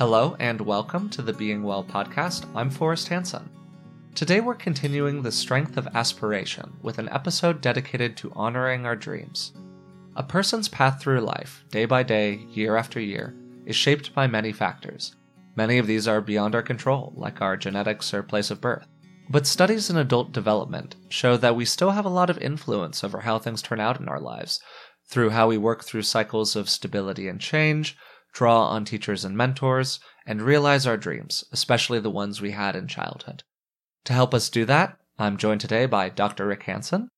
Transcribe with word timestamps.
Hello 0.00 0.34
and 0.40 0.62
welcome 0.62 1.10
to 1.10 1.20
the 1.20 1.34
Being 1.34 1.62
Well 1.62 1.84
podcast. 1.84 2.46
I'm 2.56 2.70
Forrest 2.70 3.08
Hanson. 3.08 3.50
Today 4.14 4.40
we're 4.40 4.54
continuing 4.54 5.20
the 5.20 5.30
strength 5.30 5.76
of 5.76 5.86
aspiration 5.88 6.72
with 6.80 6.98
an 6.98 7.10
episode 7.10 7.60
dedicated 7.60 8.16
to 8.16 8.32
honoring 8.34 8.86
our 8.86 8.96
dreams. 8.96 9.52
A 10.16 10.22
person's 10.22 10.70
path 10.70 11.02
through 11.02 11.20
life, 11.20 11.66
day 11.68 11.84
by 11.84 12.02
day, 12.02 12.46
year 12.48 12.76
after 12.76 12.98
year, 12.98 13.36
is 13.66 13.76
shaped 13.76 14.14
by 14.14 14.26
many 14.26 14.52
factors. 14.52 15.16
Many 15.54 15.76
of 15.76 15.86
these 15.86 16.08
are 16.08 16.22
beyond 16.22 16.54
our 16.54 16.62
control, 16.62 17.12
like 17.14 17.42
our 17.42 17.58
genetics 17.58 18.14
or 18.14 18.22
place 18.22 18.50
of 18.50 18.62
birth. 18.62 18.86
But 19.28 19.46
studies 19.46 19.90
in 19.90 19.98
adult 19.98 20.32
development 20.32 20.96
show 21.10 21.36
that 21.36 21.56
we 21.56 21.66
still 21.66 21.90
have 21.90 22.06
a 22.06 22.08
lot 22.08 22.30
of 22.30 22.38
influence 22.38 23.04
over 23.04 23.20
how 23.20 23.38
things 23.38 23.60
turn 23.60 23.80
out 23.80 24.00
in 24.00 24.08
our 24.08 24.18
lives 24.18 24.60
through 25.10 25.28
how 25.28 25.48
we 25.48 25.58
work 25.58 25.84
through 25.84 26.02
cycles 26.02 26.56
of 26.56 26.70
stability 26.70 27.28
and 27.28 27.38
change, 27.38 27.98
draw 28.32 28.66
on 28.68 28.84
teachers 28.84 29.24
and 29.24 29.36
mentors, 29.36 30.00
and 30.26 30.42
realize 30.42 30.86
our 30.86 30.96
dreams, 30.96 31.44
especially 31.52 31.98
the 32.00 32.10
ones 32.10 32.40
we 32.40 32.52
had 32.52 32.76
in 32.76 32.86
childhood. 32.86 33.42
To 34.04 34.12
help 34.12 34.32
us 34.34 34.48
do 34.48 34.64
that, 34.66 34.96
I'm 35.18 35.36
joined 35.36 35.60
today 35.60 35.86
by 35.86 36.08
Dr. 36.08 36.46
Rick 36.46 36.62
Hanson. 36.64 37.08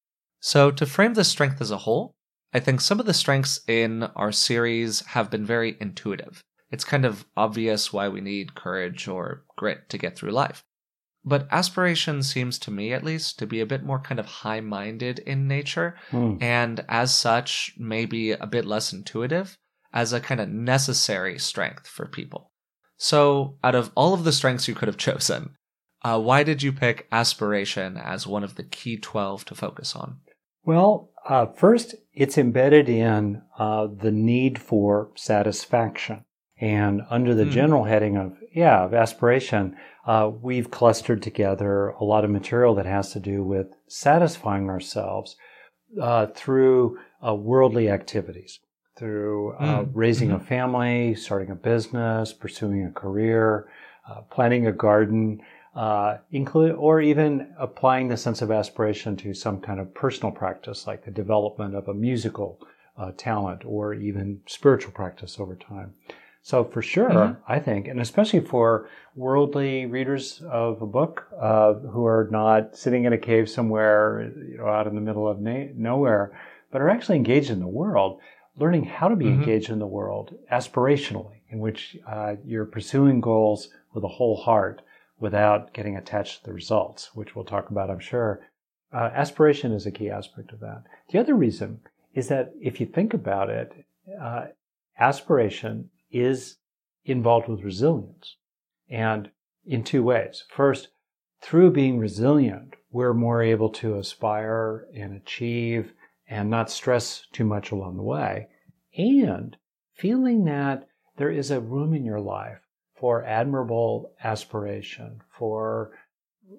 So, 0.40 0.70
to 0.72 0.86
frame 0.86 1.14
the 1.14 1.24
strength 1.24 1.60
as 1.60 1.70
a 1.70 1.78
whole, 1.78 2.12
I 2.52 2.60
think 2.60 2.80
some 2.80 2.98
of 3.00 3.06
the 3.06 3.14
strengths 3.14 3.60
in 3.68 4.04
our 4.16 4.32
series 4.32 5.00
have 5.06 5.30
been 5.30 5.46
very 5.46 5.76
intuitive. 5.80 6.42
It's 6.70 6.84
kind 6.84 7.04
of 7.04 7.26
obvious 7.36 7.92
why 7.92 8.08
we 8.08 8.20
need 8.20 8.54
courage 8.54 9.06
or 9.06 9.44
grit 9.56 9.88
to 9.90 9.98
get 9.98 10.16
through 10.16 10.32
life. 10.32 10.62
But 11.24 11.46
aspiration 11.52 12.22
seems 12.24 12.58
to 12.60 12.70
me, 12.72 12.92
at 12.92 13.04
least, 13.04 13.38
to 13.38 13.46
be 13.46 13.60
a 13.60 13.66
bit 13.66 13.84
more 13.84 14.00
kind 14.00 14.18
of 14.18 14.26
high 14.26 14.60
minded 14.60 15.20
in 15.20 15.46
nature, 15.46 15.94
Mm. 16.10 16.42
and 16.42 16.84
as 16.88 17.14
such, 17.14 17.74
maybe 17.78 18.32
a 18.32 18.46
bit 18.46 18.64
less 18.64 18.92
intuitive 18.92 19.56
as 19.92 20.12
a 20.12 20.20
kind 20.20 20.40
of 20.40 20.48
necessary 20.48 21.38
strength 21.38 21.86
for 21.86 22.06
people. 22.06 22.50
So, 22.96 23.56
out 23.64 23.74
of 23.74 23.90
all 23.94 24.14
of 24.14 24.24
the 24.24 24.32
strengths 24.32 24.68
you 24.68 24.74
could 24.74 24.88
have 24.88 24.96
chosen, 25.08 25.56
uh, 26.02 26.20
why 26.20 26.42
did 26.42 26.62
you 26.62 26.72
pick 26.72 27.06
aspiration 27.12 27.96
as 27.96 28.26
one 28.26 28.44
of 28.44 28.56
the 28.56 28.64
key 28.64 28.96
12 28.96 29.44
to 29.46 29.54
focus 29.54 29.94
on? 29.94 30.18
Well, 30.64 31.10
uh, 31.28 31.46
first, 31.46 31.94
it's 32.12 32.38
embedded 32.38 32.88
in 32.88 33.42
uh, 33.58 33.86
the 33.86 34.10
need 34.12 34.60
for 34.60 35.10
satisfaction. 35.16 36.24
And 36.60 37.02
under 37.10 37.34
the 37.34 37.44
Hmm. 37.44 37.50
general 37.50 37.84
heading 37.84 38.16
of, 38.16 38.36
yeah, 38.54 38.84
of 38.84 38.94
aspiration, 38.94 39.76
uh, 40.06 40.30
we've 40.40 40.70
clustered 40.70 41.22
together 41.22 41.88
a 41.88 42.04
lot 42.04 42.24
of 42.24 42.30
material 42.30 42.74
that 42.76 42.86
has 42.86 43.12
to 43.12 43.20
do 43.20 43.42
with 43.42 43.74
satisfying 43.88 44.68
ourselves 44.68 45.36
uh, 46.00 46.26
through 46.26 46.98
uh, 47.26 47.34
worldly 47.34 47.90
activities, 47.90 48.60
through 48.96 49.52
uh, 49.54 49.84
Mm, 49.84 49.90
raising 49.94 50.30
a 50.32 50.38
mhm. 50.38 50.46
family, 50.46 51.14
starting 51.14 51.50
a 51.50 51.54
business, 51.54 52.32
pursuing 52.32 52.84
a 52.86 52.90
career, 52.90 53.68
uh, 54.08 54.20
planting 54.30 54.66
a 54.66 54.72
garden, 54.72 55.40
uh, 55.74 56.18
include, 56.30 56.74
or 56.76 57.00
even 57.00 57.54
applying 57.58 58.08
the 58.08 58.16
sense 58.16 58.42
of 58.42 58.50
aspiration 58.50 59.16
to 59.16 59.32
some 59.32 59.60
kind 59.60 59.80
of 59.80 59.94
personal 59.94 60.30
practice, 60.30 60.86
like 60.86 61.04
the 61.04 61.10
development 61.10 61.74
of 61.74 61.88
a 61.88 61.94
musical 61.94 62.58
uh, 62.98 63.10
talent 63.16 63.62
or 63.64 63.94
even 63.94 64.40
spiritual 64.46 64.92
practice 64.92 65.40
over 65.40 65.54
time. 65.56 65.94
So, 66.44 66.64
for 66.64 66.82
sure, 66.82 67.08
Mhm. 67.08 67.36
I 67.48 67.58
think, 67.60 67.86
and 67.88 68.00
especially 68.00 68.40
for 68.40 68.88
worldly 69.14 69.86
readers 69.86 70.42
of 70.42 70.82
a 70.82 70.86
book 70.86 71.26
uh, 71.40 71.74
who 71.74 72.04
are 72.04 72.28
not 72.30 72.76
sitting 72.76 73.04
in 73.04 73.12
a 73.12 73.18
cave 73.18 73.48
somewhere, 73.48 74.32
you 74.50 74.58
know, 74.58 74.66
out 74.66 74.88
in 74.88 74.94
the 74.96 75.00
middle 75.00 75.26
of 75.28 75.40
na- 75.40 75.68
nowhere, 75.74 76.32
but 76.70 76.82
are 76.82 76.90
actually 76.90 77.16
engaged 77.16 77.50
in 77.50 77.60
the 77.60 77.66
world, 77.68 78.20
learning 78.56 78.84
how 78.84 79.08
to 79.08 79.16
be 79.16 79.26
Mhm. 79.26 79.34
engaged 79.34 79.70
in 79.70 79.78
the 79.78 79.86
world 79.86 80.34
aspirationally, 80.50 81.40
in 81.48 81.58
which 81.58 81.96
uh, 82.06 82.36
you're 82.44 82.66
pursuing 82.66 83.20
goals 83.20 83.70
with 83.94 84.04
a 84.04 84.08
whole 84.08 84.36
heart 84.36 84.82
without 85.18 85.72
getting 85.72 85.96
attached 85.96 86.40
to 86.40 86.44
the 86.46 86.52
results, 86.52 87.14
which 87.14 87.34
we'll 87.34 87.44
talk 87.44 87.70
about, 87.70 87.90
I'm 87.90 87.98
sure. 88.00 88.46
Uh, 88.92 89.10
aspiration 89.14 89.72
is 89.72 89.86
a 89.86 89.90
key 89.90 90.10
aspect 90.10 90.52
of 90.52 90.60
that. 90.60 90.82
The 91.10 91.18
other 91.18 91.34
reason 91.34 91.80
is 92.14 92.28
that 92.28 92.52
if 92.60 92.80
you 92.80 92.86
think 92.86 93.14
about 93.14 93.48
it, 93.48 93.72
uh, 94.20 94.46
aspiration 94.98 95.90
is 96.10 96.58
involved 97.04 97.48
with 97.48 97.62
resilience. 97.62 98.36
And 98.90 99.30
in 99.64 99.84
two 99.84 100.02
ways. 100.02 100.44
First, 100.50 100.88
through 101.40 101.70
being 101.70 101.98
resilient, 101.98 102.74
we're 102.90 103.14
more 103.14 103.42
able 103.42 103.70
to 103.70 103.96
aspire 103.98 104.86
and 104.94 105.14
achieve 105.14 105.92
and 106.32 106.48
not 106.48 106.70
stress 106.70 107.26
too 107.30 107.44
much 107.44 107.70
along 107.70 107.96
the 107.98 108.02
way. 108.02 108.48
And 108.96 109.54
feeling 109.92 110.46
that 110.46 110.88
there 111.18 111.30
is 111.30 111.50
a 111.50 111.60
room 111.60 111.92
in 111.92 112.06
your 112.06 112.20
life 112.20 112.60
for 112.98 113.22
admirable 113.24 114.12
aspiration, 114.24 115.20
for 115.28 115.90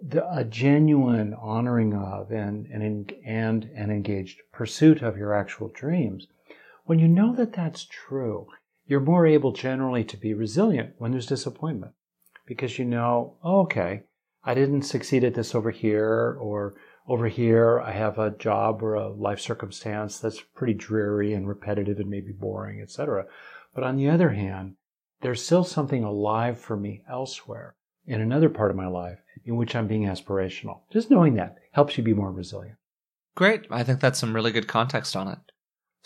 the, 0.08 0.30
a 0.32 0.44
genuine 0.44 1.34
honoring 1.34 1.96
of 1.96 2.32
and, 2.32 2.68
and, 2.68 3.14
and 3.26 3.64
an 3.76 3.90
engaged 3.90 4.42
pursuit 4.52 5.02
of 5.02 5.18
your 5.18 5.34
actual 5.34 5.70
dreams. 5.70 6.28
When 6.86 7.00
you 7.00 7.08
know 7.08 7.34
that 7.36 7.54
that's 7.54 7.86
true, 7.86 8.46
you're 8.86 9.00
more 9.00 9.26
able 9.26 9.54
generally 9.54 10.04
to 10.04 10.18
be 10.18 10.36
resilient 10.36 10.94
when 11.00 11.12
there's 11.12 11.26
disappointment 11.26 11.94
because 12.46 12.78
you 12.78 12.86
know, 12.86 13.38
oh, 13.44 13.62
okay, 13.62 14.04
I 14.44 14.54
didn't 14.54 14.84
succeed 14.84 15.24
at 15.24 15.34
this 15.34 15.56
over 15.56 15.72
here, 15.72 16.38
or 16.40 16.76
over 17.08 17.28
here 17.28 17.82
I 17.82 17.92
have 17.92 18.18
a 18.18 18.32
job 18.32 18.82
or 18.82 18.94
a 18.94 19.10
life 19.10 19.40
circumstance 19.40 20.20
that's 20.20 20.42
pretty 20.42 20.74
dreary 20.74 21.34
and 21.34 21.48
repetitive 21.48 22.00
and 22.00 22.10
maybe 22.10 22.32
boring, 22.32 22.82
etc. 22.82 23.26
But 23.74 23.84
on 23.84 23.98
the 23.98 24.10
other 24.10 24.30
hand, 24.30 24.76
there's 25.22 25.44
still 25.44 25.64
something 25.64 26.04
alive 26.04 26.60
for 26.60 26.78
me 26.78 27.04
elsewhere 27.10 27.76
in 28.06 28.22
another 28.22 28.50
part 28.50 28.72
of 28.72 28.78
my 28.78 28.88
life 28.88 29.20
in 29.46 29.56
which 29.56 29.76
I'm 29.76 29.88
being 29.88 30.04
aspirational. 30.04 30.82
Just 30.92 31.10
knowing 31.10 31.36
that 31.36 31.56
helps 31.72 31.98
you 31.98 32.04
be 32.04 32.14
more 32.14 32.32
resilient. 32.32 32.78
Great. 33.36 33.66
I 33.72 33.84
think 33.84 34.00
that's 34.00 34.20
some 34.20 34.36
really 34.36 34.52
good 34.52 34.68
context 34.68 35.16
on 35.16 35.28
it. 35.28 35.40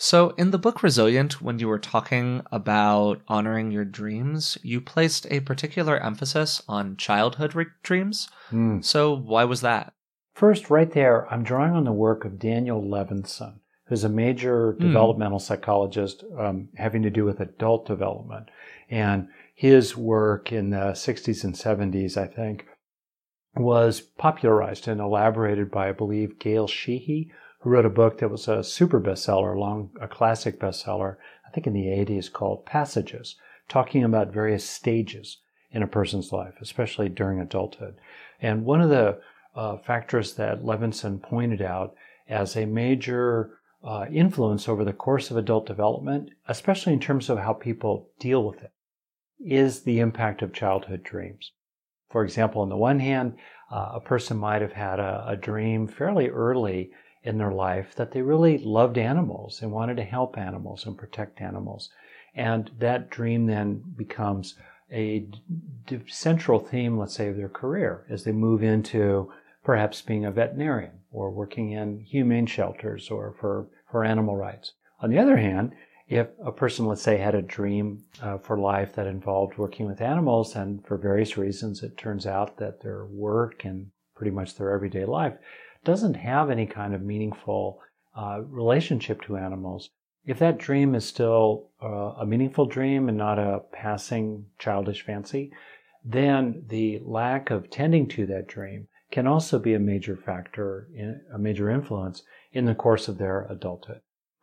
So, 0.00 0.30
in 0.38 0.52
the 0.52 0.58
book 0.58 0.84
Resilient, 0.84 1.42
when 1.42 1.58
you 1.58 1.66
were 1.66 1.80
talking 1.80 2.42
about 2.52 3.20
honoring 3.26 3.72
your 3.72 3.84
dreams, 3.84 4.56
you 4.62 4.80
placed 4.80 5.26
a 5.28 5.40
particular 5.40 5.98
emphasis 5.98 6.62
on 6.68 6.96
childhood 6.96 7.56
re- 7.56 7.66
dreams. 7.82 8.28
Hmm. 8.50 8.80
So, 8.80 9.12
why 9.12 9.42
was 9.42 9.60
that? 9.62 9.92
First, 10.38 10.70
right 10.70 10.92
there, 10.92 11.26
I'm 11.32 11.42
drawing 11.42 11.72
on 11.72 11.82
the 11.82 11.90
work 11.90 12.24
of 12.24 12.38
Daniel 12.38 12.80
Levinson, 12.80 13.54
who's 13.86 14.04
a 14.04 14.08
major 14.08 14.74
Hmm. 14.74 14.82
developmental 14.86 15.40
psychologist 15.40 16.22
um, 16.38 16.68
having 16.76 17.02
to 17.02 17.10
do 17.10 17.24
with 17.24 17.40
adult 17.40 17.86
development. 17.86 18.48
And 18.88 19.26
his 19.52 19.96
work 19.96 20.52
in 20.52 20.70
the 20.70 20.94
60s 20.94 21.42
and 21.42 21.56
70s, 21.56 22.16
I 22.16 22.28
think, 22.28 22.66
was 23.56 24.00
popularized 24.00 24.86
and 24.86 25.00
elaborated 25.00 25.72
by, 25.72 25.88
I 25.88 25.92
believe, 25.92 26.38
Gail 26.38 26.68
Sheehy, 26.68 27.32
who 27.62 27.70
wrote 27.70 27.84
a 27.84 27.90
book 27.90 28.18
that 28.18 28.30
was 28.30 28.46
a 28.46 28.62
super 28.62 29.00
bestseller, 29.00 29.58
long, 29.58 29.90
a 30.00 30.06
classic 30.06 30.60
bestseller, 30.60 31.16
I 31.44 31.50
think 31.50 31.66
in 31.66 31.72
the 31.72 31.88
80s, 31.88 32.32
called 32.32 32.64
Passages, 32.64 33.34
talking 33.68 34.04
about 34.04 34.32
various 34.32 34.64
stages 34.64 35.38
in 35.72 35.82
a 35.82 35.88
person's 35.88 36.30
life, 36.30 36.54
especially 36.60 37.08
during 37.08 37.40
adulthood. 37.40 37.96
And 38.40 38.64
one 38.64 38.80
of 38.80 38.90
the 38.90 39.18
uh, 39.58 39.76
factors 39.78 40.34
that 40.34 40.62
Levinson 40.62 41.20
pointed 41.20 41.60
out 41.60 41.94
as 42.28 42.56
a 42.56 42.64
major 42.64 43.58
uh, 43.82 44.06
influence 44.12 44.68
over 44.68 44.84
the 44.84 44.92
course 44.92 45.32
of 45.32 45.36
adult 45.36 45.66
development, 45.66 46.30
especially 46.46 46.92
in 46.92 47.00
terms 47.00 47.28
of 47.28 47.38
how 47.38 47.52
people 47.52 48.08
deal 48.20 48.44
with 48.44 48.62
it, 48.62 48.70
is 49.40 49.82
the 49.82 49.98
impact 49.98 50.42
of 50.42 50.52
childhood 50.52 51.02
dreams. 51.02 51.50
For 52.08 52.22
example, 52.22 52.62
on 52.62 52.68
the 52.68 52.76
one 52.76 53.00
hand, 53.00 53.36
uh, 53.72 53.90
a 53.94 54.00
person 54.00 54.36
might 54.36 54.62
have 54.62 54.72
had 54.72 55.00
a, 55.00 55.24
a 55.26 55.36
dream 55.36 55.88
fairly 55.88 56.28
early 56.28 56.92
in 57.24 57.36
their 57.38 57.52
life 57.52 57.96
that 57.96 58.12
they 58.12 58.22
really 58.22 58.58
loved 58.58 58.96
animals 58.96 59.60
and 59.60 59.72
wanted 59.72 59.96
to 59.96 60.04
help 60.04 60.38
animals 60.38 60.86
and 60.86 60.96
protect 60.96 61.40
animals. 61.40 61.90
And 62.32 62.70
that 62.78 63.10
dream 63.10 63.46
then 63.46 63.82
becomes 63.96 64.54
a 64.90 65.26
d- 65.86 66.00
central 66.06 66.60
theme, 66.60 66.96
let's 66.96 67.14
say, 67.14 67.28
of 67.28 67.36
their 67.36 67.48
career 67.48 68.06
as 68.08 68.22
they 68.22 68.32
move 68.32 68.62
into 68.62 69.32
perhaps 69.64 70.02
being 70.02 70.24
a 70.24 70.30
veterinarian 70.30 71.00
or 71.10 71.30
working 71.30 71.72
in 71.72 72.00
humane 72.00 72.46
shelters 72.46 73.10
or 73.10 73.34
for, 73.40 73.68
for 73.90 74.04
animal 74.04 74.36
rights. 74.36 74.72
On 75.00 75.10
the 75.10 75.18
other 75.18 75.36
hand, 75.36 75.72
if 76.08 76.28
a 76.42 76.52
person, 76.52 76.86
let's 76.86 77.02
say, 77.02 77.18
had 77.18 77.34
a 77.34 77.42
dream 77.42 78.02
uh, 78.22 78.38
for 78.38 78.58
life 78.58 78.94
that 78.94 79.06
involved 79.06 79.58
working 79.58 79.86
with 79.86 80.00
animals, 80.00 80.56
and 80.56 80.84
for 80.86 80.96
various 80.96 81.36
reasons 81.36 81.82
it 81.82 81.98
turns 81.98 82.26
out 82.26 82.56
that 82.56 82.80
their 82.80 83.04
work 83.04 83.64
and 83.64 83.90
pretty 84.14 84.30
much 84.30 84.54
their 84.54 84.72
everyday 84.72 85.04
life 85.04 85.34
doesn't 85.84 86.14
have 86.14 86.50
any 86.50 86.66
kind 86.66 86.94
of 86.94 87.02
meaningful 87.02 87.80
uh, 88.16 88.40
relationship 88.48 89.22
to 89.22 89.36
animals, 89.36 89.90
if 90.24 90.38
that 90.38 90.58
dream 90.58 90.94
is 90.94 91.06
still 91.06 91.70
uh, 91.82 92.14
a 92.20 92.26
meaningful 92.26 92.66
dream 92.66 93.08
and 93.08 93.16
not 93.16 93.38
a 93.38 93.60
passing 93.72 94.44
childish 94.58 95.02
fancy, 95.04 95.52
then 96.04 96.64
the 96.68 97.00
lack 97.04 97.50
of 97.50 97.70
tending 97.70 98.08
to 98.08 98.26
that 98.26 98.46
dream 98.48 98.88
can 99.10 99.26
also 99.26 99.58
be 99.58 99.74
a 99.74 99.78
major 99.78 100.16
factor, 100.16 100.88
in, 100.94 101.20
a 101.32 101.38
major 101.38 101.70
influence 101.70 102.22
in 102.52 102.64
the 102.64 102.74
course 102.74 103.08
of 103.08 103.18
their 103.18 103.46
adulthood. 103.50 104.00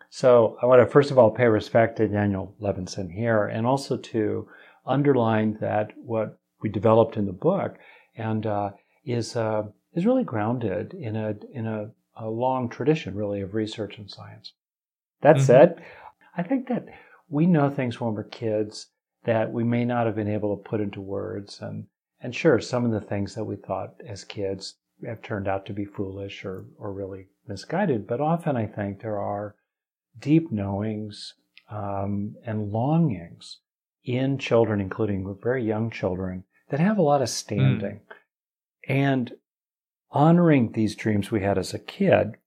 So 0.10 0.58
I 0.62 0.66
want 0.66 0.82
to 0.82 0.88
first 0.88 1.12
of 1.12 1.18
all 1.18 1.32
pay 1.32 1.48
respect 1.48 1.98
to 1.98 2.08
Daniel 2.08 2.56
Levinson 2.62 3.12
here 3.12 3.46
and 3.46 3.68
also 3.68 3.98
to 3.98 4.48
underline 4.86 5.58
that 5.62 5.92
what 5.98 6.40
we 6.62 6.70
developed 6.70 7.18
in 7.18 7.26
the 7.26 7.34
book 7.34 7.78
and 8.16 8.46
uh, 8.46 8.72
is 9.04 9.36
uh, 9.36 9.64
is 9.94 10.06
really 10.06 10.24
grounded 10.24 10.94
in 10.94 11.16
a 11.16 11.36
in 11.54 11.68
a, 11.68 11.92
a, 12.16 12.30
long 12.30 12.70
tradition, 12.70 13.16
really, 13.16 13.42
of 13.42 13.54
research 13.54 13.98
and 13.98 14.10
science. 14.10 14.54
That 15.22 15.38
mm-hmm. 15.38 15.46
said, 15.46 15.84
I 16.38 16.44
think 16.44 16.68
that 16.70 16.86
we 17.30 17.46
know 17.46 17.70
things 17.70 18.00
when 18.00 18.14
we're 18.14 18.24
kids 18.24 18.88
that 19.26 19.52
we 19.52 19.64
may 19.64 19.86
not 19.86 20.06
have 20.06 20.16
been 20.16 20.30
able 20.30 20.56
to 20.56 20.70
put 20.70 20.82
into 20.82 21.02
words, 21.02 21.60
and 21.62 21.88
and 22.25 22.33
sure, 22.33 22.60
some 22.60 22.86
of 22.86 22.92
the 22.92 23.07
things 23.07 23.36
that 23.36 23.44
we 23.44 23.56
thought 23.56 23.94
as 24.04 24.24
kids 24.24 24.77
have 25.06 25.22
turned 25.22 25.48
out 25.48 25.63
to 25.68 25.74
be 25.74 25.86
foolish 25.86 26.44
or 26.44 26.66
or 26.80 26.92
really 26.92 27.27
misguided. 27.48 28.07
But 28.07 28.19
often, 28.19 28.57
I 28.57 28.66
think 28.66 29.00
there 29.00 29.19
are 29.19 29.54
deep 30.19 30.51
knowings 30.51 31.36
um, 31.69 32.36
and 32.44 32.72
longings 32.72 33.60
in 34.04 34.39
children, 34.39 34.81
including 34.81 35.38
very 35.39 35.63
young 35.63 35.92
children, 35.92 36.45
that 36.69 36.80
have 36.80 36.98
a 36.98 37.04
lot 37.04 37.22
of 37.22 37.30
standing. 37.30 38.00
Mm. 38.00 38.16
And 38.88 39.33
honoring 40.10 40.71
these 40.71 40.95
dreams 40.95 41.30
we 41.30 41.44
had 41.44 41.60
as 41.60 41.75
a 41.75 41.80
kid, 41.80 42.38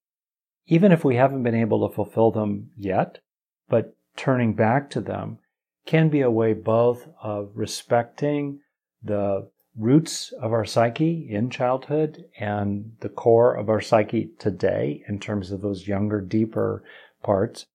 even 0.67 0.91
if 0.91 1.05
we 1.05 1.15
haven't 1.15 1.45
been 1.45 1.55
able 1.55 1.89
to 1.89 1.95
fulfill 1.95 2.33
them 2.33 2.73
yet, 2.77 3.21
but 3.69 3.95
turning 4.17 4.55
back 4.55 4.91
to 4.91 5.01
them 5.01 5.39
can 5.87 6.09
be 6.09 6.23
a 6.23 6.31
way 6.33 6.53
both 6.53 7.07
of 7.23 7.53
respecting 7.55 8.59
the 9.01 9.49
roots 9.77 10.33
of 10.41 10.53
our 10.53 10.65
psyche 10.65 11.29
in 11.31 11.51
childhood 11.51 12.25
and 12.39 12.93
the 13.01 13.09
core 13.09 13.55
of 13.55 13.69
our 13.69 13.81
psyche 13.81 14.31
today 14.39 15.05
in 15.09 15.19
terms 15.19 15.51
of 15.51 15.61
those 15.61 15.87
younger, 15.87 16.21
deeper 16.21 16.83
parts. 17.23 17.67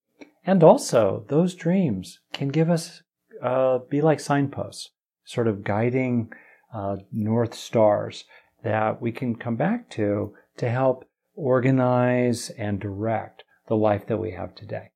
And 0.46 0.64
also, 0.64 1.26
those 1.30 1.56
dreams 1.56 2.20
can 2.34 2.50
give 2.50 2.70
us, 2.70 3.04
uh, 3.42 3.80
be 3.90 4.02
like 4.02 4.20
signposts, 4.20 4.90
sort 5.24 5.48
of 5.48 5.64
guiding 5.64 6.34
uh, 6.74 6.98
north 7.12 7.54
stars 7.54 8.26
that 8.64 9.02
we 9.02 9.12
can 9.12 9.36
come 9.36 9.56
back 9.56 9.90
to 9.92 10.34
to 10.58 10.70
help 10.70 11.06
organize 11.36 12.50
and 12.52 12.80
direct 12.80 13.44
the 13.68 13.76
life 13.76 14.08
that 14.08 14.18
we 14.18 14.32
have 14.32 14.54
today. 14.56 14.92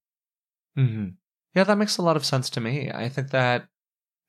Mm-hmm. 0.78 1.10
Yeah, 1.56 1.64
that 1.64 1.78
makes 1.78 1.98
a 1.98 2.02
lot 2.02 2.16
of 2.16 2.26
sense 2.26 2.50
to 2.52 2.62
me. 2.62 2.92
I 2.92 3.10
think 3.10 3.32
that 3.32 3.68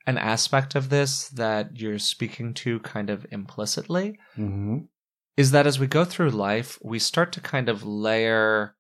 an 0.07 0.19
aspect 0.19 0.75
of 0.75 0.89
this 0.89 1.29
that 1.31 1.79
you're 1.79 1.99
speaking 1.99 2.55
to 2.55 2.81
kind 2.81 3.11
of 3.11 3.27
implicitly 3.31 4.19
mm-hmm. 4.37 4.79
is 5.37 5.51
that 5.51 5.67
as 5.67 5.79
we 5.79 5.87
go 5.87 6.05
through 6.05 6.31
life, 6.31 6.79
we 6.83 6.99
start 6.99 7.33
to 7.33 7.41
kind 7.41 7.69
of 7.69 7.85
layer 7.85 8.75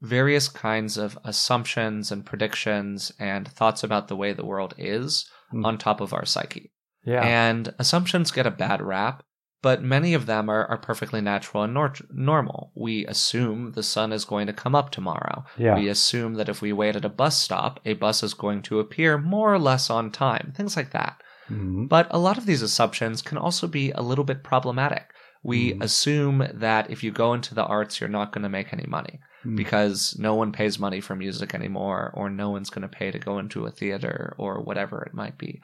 various 0.00 0.48
kinds 0.48 0.96
of 0.96 1.16
assumptions 1.24 2.10
and 2.10 2.26
predictions 2.26 3.12
and 3.18 3.46
thoughts 3.46 3.84
about 3.84 4.08
the 4.08 4.16
way 4.16 4.32
the 4.32 4.44
world 4.44 4.74
is 4.76 5.30
mm. 5.54 5.64
on 5.64 5.78
top 5.78 6.00
of 6.00 6.12
our 6.12 6.24
psyche. 6.24 6.72
Yeah. 7.04 7.22
And 7.22 7.72
assumptions 7.78 8.30
get 8.30 8.46
a 8.46 8.50
bad 8.50 8.82
rap, 8.82 9.22
but 9.62 9.82
many 9.82 10.12
of 10.12 10.26
them 10.26 10.48
are, 10.50 10.66
are 10.66 10.76
perfectly 10.76 11.20
natural 11.20 11.62
and 11.62 11.72
nor- 11.72 11.94
normal. 12.10 12.72
We 12.74 13.06
assume 13.06 13.72
the 13.72 13.82
sun 13.82 14.12
is 14.12 14.24
going 14.24 14.48
to 14.48 14.52
come 14.52 14.74
up 14.74 14.90
tomorrow. 14.90 15.44
Yeah. 15.56 15.76
We 15.76 15.88
assume 15.88 16.34
that 16.34 16.48
if 16.48 16.60
we 16.60 16.72
wait 16.72 16.96
at 16.96 17.04
a 17.04 17.08
bus 17.08 17.40
stop, 17.40 17.80
a 17.84 17.94
bus 17.94 18.22
is 18.22 18.34
going 18.34 18.62
to 18.62 18.80
appear 18.80 19.16
more 19.18 19.54
or 19.54 19.58
less 19.58 19.88
on 19.88 20.10
time, 20.10 20.52
things 20.56 20.76
like 20.76 20.90
that. 20.90 21.22
Mm-hmm. 21.48 21.86
But 21.86 22.08
a 22.10 22.18
lot 22.18 22.38
of 22.38 22.46
these 22.46 22.62
assumptions 22.62 23.22
can 23.22 23.38
also 23.38 23.66
be 23.66 23.92
a 23.92 24.02
little 24.02 24.24
bit 24.24 24.42
problematic. 24.42 25.12
We 25.44 25.70
mm-hmm. 25.70 25.82
assume 25.82 26.48
that 26.52 26.90
if 26.90 27.02
you 27.02 27.10
go 27.10 27.32
into 27.34 27.54
the 27.54 27.64
arts, 27.64 28.00
you're 28.00 28.08
not 28.08 28.32
going 28.32 28.42
to 28.42 28.48
make 28.48 28.72
any 28.72 28.86
money 28.86 29.20
mm. 29.44 29.56
because 29.56 30.16
no 30.18 30.34
one 30.34 30.52
pays 30.52 30.78
money 30.78 31.00
for 31.00 31.16
music 31.16 31.52
anymore, 31.52 32.12
or 32.14 32.30
no 32.30 32.50
one's 32.50 32.70
going 32.70 32.82
to 32.82 32.88
pay 32.88 33.10
to 33.10 33.18
go 33.18 33.38
into 33.38 33.66
a 33.66 33.70
theater, 33.72 34.34
or 34.38 34.62
whatever 34.62 35.02
it 35.02 35.14
might 35.14 35.38
be. 35.38 35.60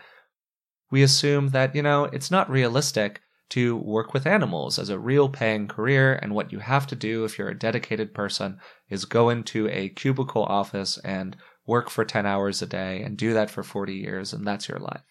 We 0.90 1.02
assume 1.02 1.50
that, 1.50 1.76
you 1.76 1.82
know, 1.82 2.04
it's 2.04 2.30
not 2.30 2.50
realistic 2.50 3.20
to 3.50 3.76
work 3.76 4.12
with 4.12 4.26
animals 4.26 4.78
as 4.78 4.90
a 4.90 4.98
real 4.98 5.28
paying 5.28 5.68
career, 5.68 6.18
and 6.20 6.34
what 6.34 6.52
you 6.52 6.58
have 6.58 6.86
to 6.88 6.96
do 6.96 7.24
if 7.24 7.38
you're 7.38 7.48
a 7.48 7.58
dedicated 7.58 8.12
person 8.12 8.58
is 8.90 9.04
go 9.04 9.30
into 9.30 9.68
a 9.68 9.88
cubicle 9.90 10.44
office 10.44 10.98
and 10.98 11.36
work 11.66 11.90
for 11.90 12.04
10 12.04 12.26
hours 12.26 12.60
a 12.62 12.66
day 12.66 13.02
and 13.02 13.16
do 13.16 13.32
that 13.34 13.50
for 13.50 13.62
40 13.62 13.94
years, 13.94 14.32
and 14.32 14.46
that's 14.46 14.68
your 14.68 14.78
life. 14.78 15.02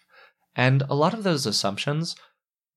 And 0.54 0.82
a 0.88 0.94
lot 0.94 1.14
of 1.14 1.22
those 1.22 1.46
assumptions 1.46 2.16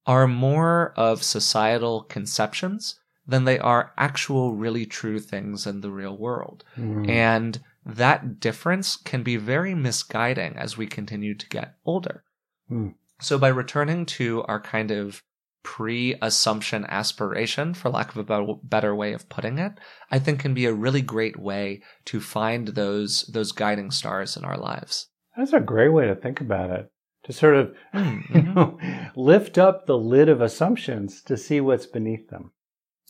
are 0.06 0.28
more 0.28 0.94
of 0.96 1.24
societal 1.24 2.04
conceptions 2.04 3.00
than 3.28 3.46
they 3.46 3.60
are 3.60 3.94
actual, 3.98 4.54
really 4.54 4.86
true 4.86 5.20
things 5.20 5.68
in 5.68 5.82
the 5.82 5.92
real 5.92 6.18
world. 6.18 6.64
Mm. 6.78 7.10
And 7.10 7.60
that 7.86 8.40
difference 8.40 8.96
can 8.96 9.24
be 9.24 9.38
very 9.38 9.74
misguiding 9.74 10.56
as 10.58 10.78
we 10.78 10.88
continue 10.88 11.36
to 11.36 11.50
get 11.50 11.76
older. 11.86 12.24
Mm. 12.70 12.96
So, 13.20 13.38
by 13.38 13.50
returning 13.50 14.06
to 14.08 14.44
our 14.44 14.60
kind 14.60 14.92
of 14.92 15.22
pre 15.64 16.16
assumption 16.22 16.86
aspiration, 16.86 17.74
for 17.74 17.90
lack 17.90 18.16
of 18.16 18.30
a 18.30 18.56
better 18.64 18.96
way 18.96 19.14
of 19.14 19.30
putting 19.30 19.58
it, 19.58 19.74
I 20.10 20.20
think 20.20 20.40
can 20.40 20.54
be 20.54 20.66
a 20.66 20.74
really 20.74 21.02
great 21.02 21.40
way 21.40 21.82
to 22.06 22.20
find 22.20 22.70
those, 22.70 23.24
those 23.34 23.52
guiding 23.52 23.92
stars 23.92 24.36
in 24.36 24.44
our 24.44 24.58
lives. 24.58 25.08
That's 25.38 25.54
a 25.54 25.60
great 25.60 25.90
way 25.90 26.08
to 26.08 26.16
think 26.16 26.42
about 26.42 26.70
it. 26.72 26.92
To 27.26 27.34
sort 27.34 27.56
of, 27.56 27.76
mm-hmm. 27.94 28.36
you 28.36 28.42
know, 28.44 28.78
lift 29.16 29.58
up 29.58 29.86
the 29.86 29.98
lid 29.98 30.30
of 30.30 30.42
assumptions 30.42 31.22
to 31.24 31.38
see 31.38 31.62
what's 31.62 31.86
beneath 31.86 32.30
them. 32.30 32.52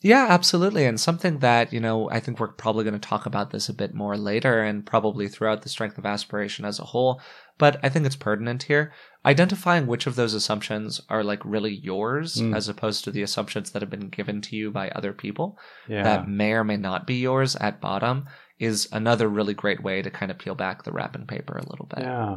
Yeah, 0.02 0.26
absolutely. 0.28 0.84
And 0.84 1.00
something 1.00 1.38
that, 1.38 1.72
you 1.72 1.80
know, 1.80 2.10
I 2.10 2.18
think 2.20 2.38
we're 2.40 2.48
probably 2.48 2.84
going 2.84 2.98
to 2.98 3.08
talk 3.08 3.24
about 3.24 3.50
this 3.50 3.68
a 3.68 3.74
bit 3.74 3.94
more 3.94 4.16
later 4.16 4.62
and 4.62 4.84
probably 4.84 5.28
throughout 5.28 5.62
the 5.62 5.68
strength 5.68 5.96
of 5.96 6.04
aspiration 6.04 6.64
as 6.64 6.80
a 6.80 6.84
whole, 6.84 7.20
but 7.56 7.78
I 7.82 7.88
think 7.88 8.04
it's 8.04 8.16
pertinent 8.16 8.64
here. 8.64 8.92
Identifying 9.24 9.86
which 9.86 10.08
of 10.08 10.16
those 10.16 10.34
assumptions 10.34 11.00
are 11.08 11.22
like 11.22 11.44
really 11.44 11.72
yours 11.72 12.36
mm. 12.36 12.54
as 12.56 12.68
opposed 12.68 13.04
to 13.04 13.12
the 13.12 13.22
assumptions 13.22 13.70
that 13.70 13.82
have 13.82 13.90
been 13.90 14.08
given 14.08 14.40
to 14.42 14.56
you 14.56 14.72
by 14.72 14.90
other 14.90 15.12
people 15.12 15.56
yeah. 15.88 16.02
that 16.02 16.28
may 16.28 16.52
or 16.52 16.64
may 16.64 16.76
not 16.76 17.06
be 17.06 17.14
yours 17.14 17.54
at 17.56 17.80
bottom 17.80 18.26
is 18.58 18.88
another 18.92 19.28
really 19.28 19.54
great 19.54 19.82
way 19.82 20.02
to 20.02 20.10
kind 20.10 20.30
of 20.30 20.38
peel 20.38 20.56
back 20.56 20.82
the 20.82 20.92
wrapping 20.92 21.26
paper 21.26 21.56
a 21.56 21.68
little 21.70 21.86
bit. 21.86 22.00
Yeah. 22.00 22.36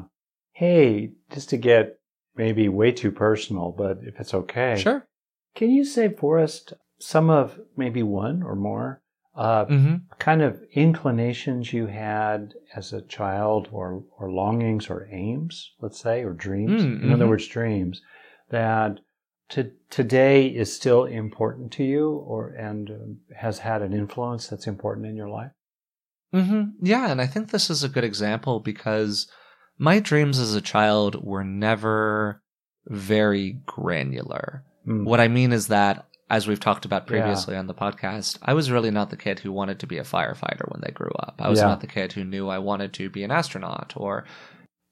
Hey, 0.54 1.12
just 1.32 1.50
to 1.50 1.58
get 1.58 2.00
maybe 2.36 2.70
way 2.70 2.92
too 2.92 3.12
personal, 3.12 3.74
but 3.76 4.00
if 4.04 4.20
it's 4.20 4.34
okay. 4.34 4.76
Sure. 4.78 5.08
Can 5.56 5.72
you 5.72 5.86
say 5.86 6.10
for 6.10 6.38
us 6.40 6.66
some 7.00 7.30
of 7.30 7.60
maybe 7.76 8.04
one 8.04 8.44
or 8.44 8.56
more 8.56 9.02
uh, 9.36 9.66
mm-hmm. 9.66 9.96
kind 10.18 10.42
of 10.42 10.62
inclinations 10.74 11.74
you 11.74 11.88
had 11.88 12.54
as 12.76 12.94
a 12.94 13.02
child 13.02 13.68
or, 13.72 14.04
or 14.18 14.32
longings 14.32 14.90
or 14.90 15.08
aims, 15.12 15.72
let's 15.82 16.00
say, 16.00 16.24
or 16.24 16.34
dreams. 16.34 16.82
Mm-hmm. 16.82 17.06
In 17.06 17.14
other 17.14 17.28
words, 17.28 17.48
dreams 17.48 18.02
that 18.50 19.00
to, 19.50 19.72
today 19.90 20.48
is 20.48 20.74
still 20.74 21.06
important 21.06 21.72
to 21.74 21.84
you 21.84 22.12
or 22.12 22.50
and 22.50 22.90
uh, 22.90 23.36
has 23.38 23.60
had 23.60 23.82
an 23.82 23.94
influence 23.94 24.48
that's 24.48 24.68
important 24.68 25.06
in 25.06 25.16
your 25.16 25.30
life. 25.30 25.52
Mm-hmm. 26.34 26.86
Yeah, 26.86 27.12
and 27.12 27.22
I 27.22 27.28
think 27.28 27.52
this 27.52 27.70
is 27.70 27.84
a 27.84 27.90
good 27.90 28.04
example 28.04 28.60
because 28.60 29.28
my 29.78 30.00
dreams 30.00 30.40
as 30.40 30.56
a 30.56 30.62
child 30.62 31.24
were 31.24 31.44
never 31.44 32.42
very 32.88 33.60
granular. 33.66 34.64
Mm. 34.88 35.06
What 35.06 35.20
I 35.20 35.28
mean 35.28 35.52
is 35.52 35.68
that 35.68 36.08
as 36.30 36.48
we've 36.48 36.60
talked 36.60 36.86
about 36.86 37.08
previously 37.08 37.54
yeah. 37.54 37.60
on 37.60 37.68
the 37.68 37.74
podcast, 37.74 38.40
I 38.42 38.54
was 38.54 38.72
really 38.72 38.92
not 38.92 39.10
the 39.10 39.18
kid 39.18 39.40
who 39.40 39.52
wanted 39.52 39.80
to 39.80 39.88
be 39.88 39.98
a 39.98 40.04
firefighter 40.04 40.72
when 40.72 40.82
they 40.82 40.92
grew 40.92 41.12
up. 41.20 41.36
I 41.40 41.50
was 41.50 41.60
yeah. 41.60 41.68
not 41.68 41.82
the 41.82 41.88
kid 41.88 42.14
who 42.14 42.24
knew 42.24 42.50
I 42.50 42.58
wanted 42.58 42.94
to 42.94 43.10
be 43.10 43.24
an 43.24 43.32
astronaut 43.32 43.94
or 43.96 44.26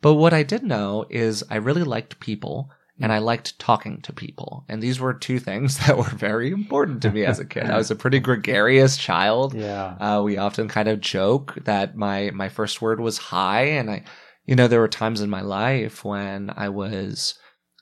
but 0.02 0.16
what 0.16 0.34
I 0.34 0.44
did 0.44 0.64
know 0.64 1.06
is 1.10 1.46
I 1.50 1.56
really 1.56 1.84
liked 1.84 2.20
people 2.20 2.70
and 3.00 3.12
I 3.12 3.18
liked 3.20 3.58
talking 3.58 4.02
to 4.02 4.14
people. 4.14 4.66
And 4.70 4.84
these 4.84 5.00
were 5.00 5.14
two 5.14 5.40
things 5.40 5.78
that 5.88 5.98
were 5.98 6.04
very 6.04 6.52
important 6.52 7.02
to 7.04 7.12
me 7.12 7.26
as 7.26 7.40
a 7.40 7.46
kid. 7.46 7.70
I 7.70 7.78
was 7.78 7.90
a 7.90 7.96
pretty 7.96 8.20
gregarious 8.20 8.98
child. 8.98 9.56
Yeah. 9.64 9.96
Uh, 10.00 10.22
we 10.22 10.38
often 10.38 10.68
kind 10.68 10.90
of 10.90 11.00
joke 11.00 11.58
that 11.64 11.96
my, 11.96 12.32
my 12.32 12.50
first 12.50 12.82
word 12.82 13.00
was 13.00 13.18
hi. 13.18 13.64
And 13.64 13.90
I, 13.90 14.04
you 14.46 14.56
know, 14.56 14.68
there 14.68 14.82
were 14.82 14.90
times 14.90 15.22
in 15.22 15.30
my 15.30 15.42
life 15.42 16.04
when 16.04 16.52
I 16.56 16.68
was 16.68 17.36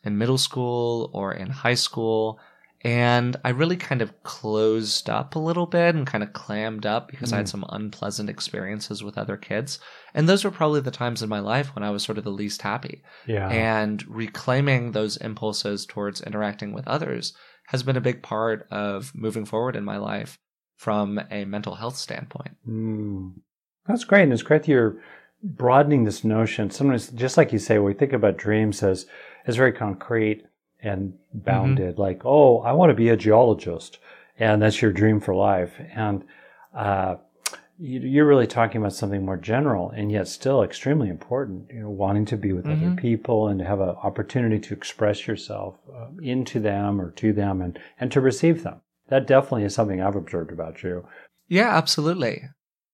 in 0.03 0.19
middle 0.19 0.37
school 0.37 1.09
or 1.13 1.33
in 1.33 1.49
high 1.49 1.73
school 1.73 2.39
and 2.83 3.37
I 3.45 3.49
really 3.49 3.77
kind 3.77 4.01
of 4.01 4.23
closed 4.23 5.09
up 5.09 5.35
a 5.35 5.39
little 5.39 5.67
bit 5.67 5.93
and 5.93 6.07
kind 6.07 6.23
of 6.23 6.33
clammed 6.33 6.85
up 6.85 7.09
because 7.09 7.29
mm. 7.29 7.33
I 7.33 7.37
had 7.37 7.45
mm. 7.45 7.49
some 7.49 7.65
unpleasant 7.69 8.29
experiences 8.29 9.03
with 9.03 9.17
other 9.17 9.37
kids. 9.37 9.79
And 10.13 10.27
those 10.27 10.43
were 10.43 10.51
probably 10.51 10.81
the 10.81 10.89
times 10.89 11.21
in 11.21 11.29
my 11.29 11.39
life 11.39 11.75
when 11.75 11.83
I 11.83 11.91
was 11.91 12.03
sort 12.03 12.17
of 12.17 12.23
the 12.23 12.31
least 12.31 12.63
happy. 12.63 13.03
Yeah. 13.27 13.49
And 13.49 14.03
reclaiming 14.07 14.91
those 14.91 15.17
impulses 15.17 15.85
towards 15.85 16.21
interacting 16.21 16.73
with 16.73 16.87
others 16.87 17.33
has 17.67 17.83
been 17.83 17.97
a 17.97 18.01
big 18.01 18.23
part 18.23 18.67
of 18.71 19.11
moving 19.13 19.45
forward 19.45 19.75
in 19.75 19.85
my 19.85 19.97
life 19.97 20.39
from 20.77 21.19
a 21.29 21.45
mental 21.45 21.75
health 21.75 21.97
standpoint. 21.97 22.57
Mm. 22.67 23.33
That's 23.85 24.05
great. 24.05 24.23
And 24.23 24.33
it's 24.33 24.41
great 24.41 24.63
that 24.63 24.71
you're 24.71 24.97
broadening 25.43 26.03
this 26.03 26.23
notion. 26.23 26.71
Sometimes, 26.71 27.09
just 27.09 27.37
like 27.37 27.53
you 27.53 27.59
say, 27.59 27.77
we 27.77 27.93
think 27.93 28.13
about 28.13 28.37
dreams 28.37 28.81
as, 28.81 29.05
as 29.45 29.55
very 29.55 29.71
concrete 29.71 30.43
and 30.83 31.13
bounded 31.33 31.93
mm-hmm. 31.93 32.01
like 32.01 32.21
oh 32.25 32.59
i 32.59 32.71
want 32.71 32.89
to 32.89 32.95
be 32.95 33.09
a 33.09 33.17
geologist 33.17 33.99
and 34.37 34.61
that's 34.61 34.81
your 34.81 34.91
dream 34.91 35.19
for 35.19 35.35
life 35.35 35.73
and 35.93 36.23
uh, 36.75 37.15
you're 37.83 38.27
really 38.27 38.45
talking 38.45 38.79
about 38.79 38.93
something 38.93 39.25
more 39.25 39.37
general 39.37 39.89
and 39.89 40.11
yet 40.11 40.27
still 40.27 40.61
extremely 40.61 41.09
important. 41.09 41.67
You 41.71 41.81
know, 41.81 41.89
wanting 41.89 42.25
to 42.25 42.37
be 42.37 42.53
with 42.53 42.65
mm-hmm. 42.65 42.91
other 42.91 42.95
people 42.95 43.47
and 43.47 43.57
to 43.59 43.65
have 43.65 43.79
an 43.79 43.89
opportunity 43.89 44.59
to 44.59 44.73
express 44.73 45.25
yourself 45.25 45.77
uh, 45.91 46.07
into 46.21 46.59
them 46.59 47.01
or 47.01 47.09
to 47.11 47.33
them 47.33 47.59
and, 47.59 47.79
and 47.99 48.11
to 48.11 48.21
receive 48.21 48.61
them. 48.61 48.81
That 49.07 49.25
definitely 49.25 49.63
is 49.63 49.73
something 49.73 49.99
I've 49.99 50.15
observed 50.15 50.51
about 50.51 50.83
you. 50.83 51.07
Yeah, 51.47 51.75
absolutely. 51.75 52.43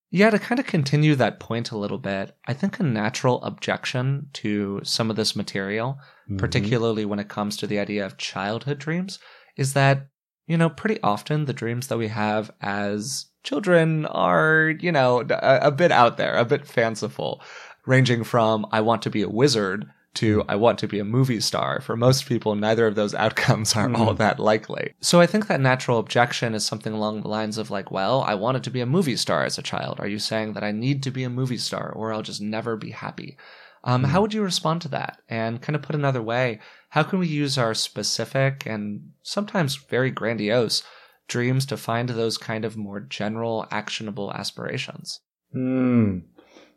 Yeah, 0.10 0.30
to 0.30 0.40
kind 0.40 0.58
of 0.58 0.66
continue 0.66 1.16
that 1.16 1.42
point 1.42 1.72
a 1.72 1.78
little 1.78 1.98
bit, 1.98 2.34
I 2.48 2.54
think 2.54 2.80
a 2.80 2.84
natural 2.84 3.44
objection 3.44 4.30
to 4.34 4.80
some 4.84 5.10
of 5.10 5.18
this 5.18 5.36
material, 5.36 5.98
mm-hmm. 6.28 6.38
particularly 6.38 7.06
when 7.06 7.20
it 7.20 7.30
comes 7.30 7.58
to 7.58 7.68
the 7.68 7.80
idea 7.80 8.06
of 8.06 8.18
childhood 8.18 8.80
dreams, 8.80 9.20
is 9.56 9.74
that, 9.74 10.08
you 10.46 10.58
know, 10.58 10.70
pretty 10.70 11.02
often 11.02 11.46
the 11.46 11.54
dreams 11.54 11.88
that 11.88 11.98
we 11.98 12.10
have 12.10 12.52
as 12.62 13.26
children 13.44 14.06
are, 14.08 14.74
you 14.80 14.92
know, 14.92 15.22
a, 15.30 15.60
a 15.64 15.72
bit 15.72 15.92
out 15.92 16.18
there, 16.18 16.36
a 16.36 16.46
bit 16.46 16.68
fanciful, 16.68 17.42
ranging 17.86 18.24
from 18.24 18.66
I 18.72 18.82
want 18.82 19.02
to 19.04 19.10
be 19.10 19.22
a 19.22 19.30
wizard 19.30 19.90
to 20.18 20.44
I 20.50 20.56
want 20.56 20.80
to 20.80 20.88
be 20.88 21.00
a 21.00 21.06
movie 21.06 21.40
star. 21.40 21.80
For 21.80 21.96
most 21.96 22.26
people, 22.26 22.56
neither 22.56 22.88
of 22.88 22.96
those 22.96 23.16
outcomes 23.26 23.76
are 23.76 23.94
all 23.96 24.12
hmm. 24.12 24.18
that 24.18 24.40
likely. 24.40 24.94
So 25.00 25.22
I 25.22 25.28
think 25.28 25.48
that 25.48 25.62
natural 25.62 26.00
objection 26.00 26.54
is 26.54 26.66
something 26.66 26.94
along 26.94 27.22
the 27.22 27.28
lines 27.28 27.58
of 27.58 27.72
like, 27.72 27.92
well, 27.92 28.22
I 28.22 28.36
wanted 28.36 28.64
to 28.66 28.72
be 28.72 28.82
a 28.82 28.86
movie 28.86 29.16
star 29.16 29.46
as 29.46 29.58
a 29.58 29.64
child. 29.64 30.00
Are 30.00 30.08
you 30.08 30.20
saying 30.20 30.54
that 30.54 30.64
I 30.64 30.72
need 30.72 31.04
to 31.04 31.12
be 31.12 31.24
a 31.24 31.30
movie 31.30 31.58
star 31.58 31.92
or 31.92 32.12
I'll 32.12 32.22
just 32.22 32.42
never 32.42 32.76
be 32.76 32.92
happy? 32.92 33.38
Um, 33.88 34.04
mm. 34.04 34.06
How 34.10 34.22
would 34.22 34.36
you 34.36 34.44
respond 34.44 34.84
to 34.84 34.90
that? 34.90 35.20
And 35.28 35.60
kind 35.60 35.76
of 35.76 35.82
put 35.82 35.96
another 35.96 36.22
way, 36.22 36.60
how 36.90 37.02
can 37.02 37.18
we 37.18 37.28
use 37.28 37.58
our 37.58 37.74
specific 37.74 38.68
and 38.68 39.14
sometimes 39.24 39.76
very 39.76 40.12
grandiose 40.12 40.84
dreams 41.28 41.66
to 41.68 41.78
find 41.78 42.10
those 42.10 42.38
kind 42.38 42.66
of 42.66 42.78
more 42.78 43.00
general, 43.00 43.68
actionable 43.72 44.32
aspirations. 44.34 45.22
Hmm. 45.52 46.20